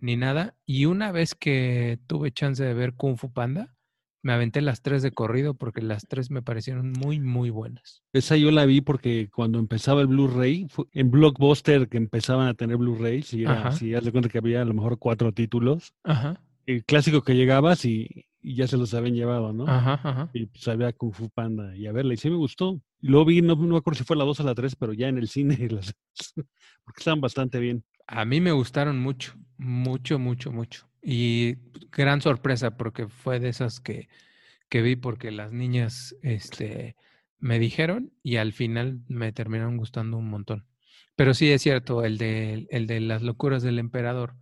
ni 0.00 0.16
nada. 0.16 0.54
Y 0.66 0.84
una 0.86 1.12
vez 1.12 1.34
que 1.34 1.98
tuve 2.06 2.32
chance 2.32 2.62
de 2.64 2.74
ver 2.74 2.94
Kung 2.94 3.16
Fu 3.16 3.32
Panda, 3.32 3.74
me 4.22 4.32
aventé 4.32 4.60
las 4.60 4.82
tres 4.82 5.02
de 5.02 5.12
corrido 5.12 5.54
porque 5.54 5.80
las 5.80 6.06
tres 6.06 6.30
me 6.30 6.42
parecieron 6.42 6.92
muy, 6.92 7.20
muy 7.20 7.50
buenas. 7.50 8.02
Esa 8.12 8.36
yo 8.36 8.50
la 8.50 8.66
vi 8.66 8.80
porque 8.80 9.28
cuando 9.32 9.58
empezaba 9.58 10.00
el 10.00 10.08
Blu-ray, 10.08 10.66
en 10.92 11.10
Blockbuster 11.10 11.88
que 11.88 11.98
empezaban 11.98 12.48
a 12.48 12.54
tener 12.54 12.76
Blu-rays, 12.78 13.32
y 13.32 13.44
era 13.44 13.60
Ajá. 13.60 13.68
así, 13.68 13.94
haz 13.94 14.04
de 14.04 14.12
cuenta 14.12 14.28
que 14.28 14.38
había 14.38 14.62
a 14.62 14.64
lo 14.64 14.74
mejor 14.74 14.98
cuatro 14.98 15.32
títulos. 15.32 15.94
Ajá, 16.04 16.40
El 16.66 16.84
clásico 16.84 17.22
que 17.22 17.34
llegabas 17.36 17.84
y, 17.84 18.26
y 18.42 18.56
ya 18.56 18.66
se 18.66 18.76
los 18.76 18.92
habían 18.92 19.14
llevado, 19.14 19.52
¿no? 19.52 19.66
ajá, 19.68 19.94
ajá. 20.02 20.30
Y 20.34 20.46
pues 20.46 20.66
había 20.68 20.92
Kung 20.92 21.12
Fu 21.14 21.30
Panda 21.30 21.74
y 21.76 21.86
a 21.86 21.92
verla, 21.92 22.14
y 22.14 22.16
sí 22.16 22.28
me 22.28 22.36
gustó. 22.36 22.80
Y 23.00 23.08
luego 23.08 23.26
vi, 23.26 23.40
no, 23.40 23.54
no 23.54 23.66
me 23.68 23.76
acuerdo 23.78 23.98
si 23.98 24.04
fue 24.04 24.16
la 24.16 24.24
2 24.24 24.40
o 24.40 24.42
la 24.42 24.54
3, 24.56 24.74
pero 24.74 24.92
ya 24.92 25.08
en 25.08 25.16
el 25.18 25.28
cine, 25.28 25.56
las- 25.70 25.94
porque 26.84 26.98
estaban 26.98 27.20
bastante 27.20 27.60
bien. 27.60 27.84
A 28.08 28.24
mí 28.24 28.40
me 28.40 28.52
gustaron 28.52 28.98
mucho, 28.98 29.34
mucho, 29.58 30.18
mucho, 30.18 30.50
mucho. 30.50 30.88
Y 31.02 31.56
gran 31.92 32.20
sorpresa 32.22 32.76
porque 32.76 33.06
fue 33.06 33.38
de 33.38 33.50
esas 33.50 33.80
que, 33.80 34.08
que 34.68 34.82
vi 34.82 34.96
porque 34.96 35.30
las 35.30 35.52
niñas 35.52 36.16
este, 36.22 36.96
me 37.38 37.58
dijeron 37.58 38.12
y 38.22 38.36
al 38.36 38.52
final 38.52 39.00
me 39.08 39.32
terminaron 39.32 39.76
gustando 39.76 40.16
un 40.16 40.28
montón. 40.28 40.66
Pero 41.16 41.34
sí 41.34 41.50
es 41.50 41.62
cierto, 41.62 42.04
el 42.04 42.16
de, 42.16 42.66
el 42.70 42.86
de 42.86 43.00
las 43.00 43.22
locuras 43.22 43.62
del 43.62 43.78
emperador 43.78 44.36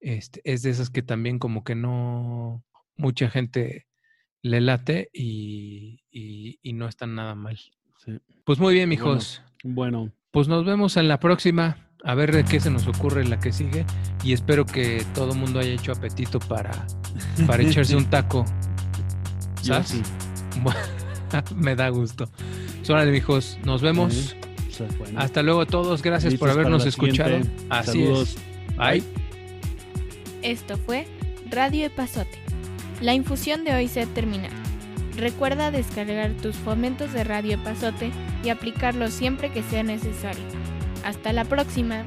este, 0.00 0.40
es 0.44 0.62
de 0.62 0.70
esas 0.70 0.90
que 0.90 1.02
también 1.02 1.38
como 1.38 1.62
que 1.62 1.76
no 1.76 2.64
mucha 2.96 3.30
gente 3.30 3.86
le 4.42 4.60
late 4.60 5.10
y, 5.12 6.02
y, 6.10 6.58
y 6.60 6.72
no 6.72 6.88
están 6.88 7.14
nada 7.14 7.36
mal. 7.36 7.58
Sí. 8.04 8.18
Pues 8.44 8.58
muy 8.58 8.74
bien, 8.74 8.88
bueno. 8.88 9.04
mijos. 9.04 9.42
Bueno, 9.62 10.12
Pues 10.32 10.48
nos 10.48 10.64
vemos 10.64 10.96
en 10.96 11.06
la 11.06 11.20
próxima. 11.20 11.91
A 12.04 12.14
ver 12.14 12.32
de 12.32 12.44
qué 12.44 12.58
se 12.58 12.70
nos 12.70 12.86
ocurre 12.86 13.22
en 13.22 13.30
la 13.30 13.38
que 13.38 13.52
sigue. 13.52 13.84
Y 14.24 14.32
espero 14.32 14.66
que 14.66 15.04
todo 15.14 15.32
el 15.32 15.38
mundo 15.38 15.60
haya 15.60 15.70
hecho 15.72 15.92
apetito 15.92 16.40
para, 16.40 16.86
para 17.46 17.62
echarse 17.62 17.94
un 17.96 18.06
taco. 18.06 18.44
¿Sabes? 19.62 19.88
sí. 19.88 20.02
Me 21.56 21.74
da 21.76 21.88
gusto. 21.88 22.28
Órale, 22.88 23.12
mijos. 23.12 23.58
Nos 23.64 23.80
vemos. 23.82 24.36
O 24.68 24.72
sea, 24.74 24.86
bueno, 24.98 25.20
Hasta 25.20 25.42
luego 25.42 25.64
todos. 25.66 26.02
Gracias 26.02 26.34
por 26.34 26.50
habernos 26.50 26.84
escuchado. 26.86 27.36
siguiente. 27.36 27.64
Así 27.70 28.02
Saludos. 28.02 28.36
es. 28.68 28.76
Bye. 28.76 29.04
Esto 30.42 30.76
fue 30.76 31.06
Radio 31.50 31.86
Epazote. 31.86 32.38
La 33.00 33.14
infusión 33.14 33.64
de 33.64 33.74
hoy 33.74 33.88
se 33.88 34.02
ha 34.02 34.06
terminado. 34.06 34.54
Recuerda 35.16 35.70
descargar 35.70 36.32
tus 36.32 36.56
fomentos 36.56 37.12
de 37.12 37.22
Radio 37.24 37.54
Epazote 37.54 38.10
y 38.42 38.48
aplicarlos 38.48 39.12
siempre 39.12 39.50
que 39.52 39.62
sea 39.62 39.82
necesario. 39.82 40.42
Hasta 41.04 41.32
la 41.32 41.44
próxima. 41.44 42.04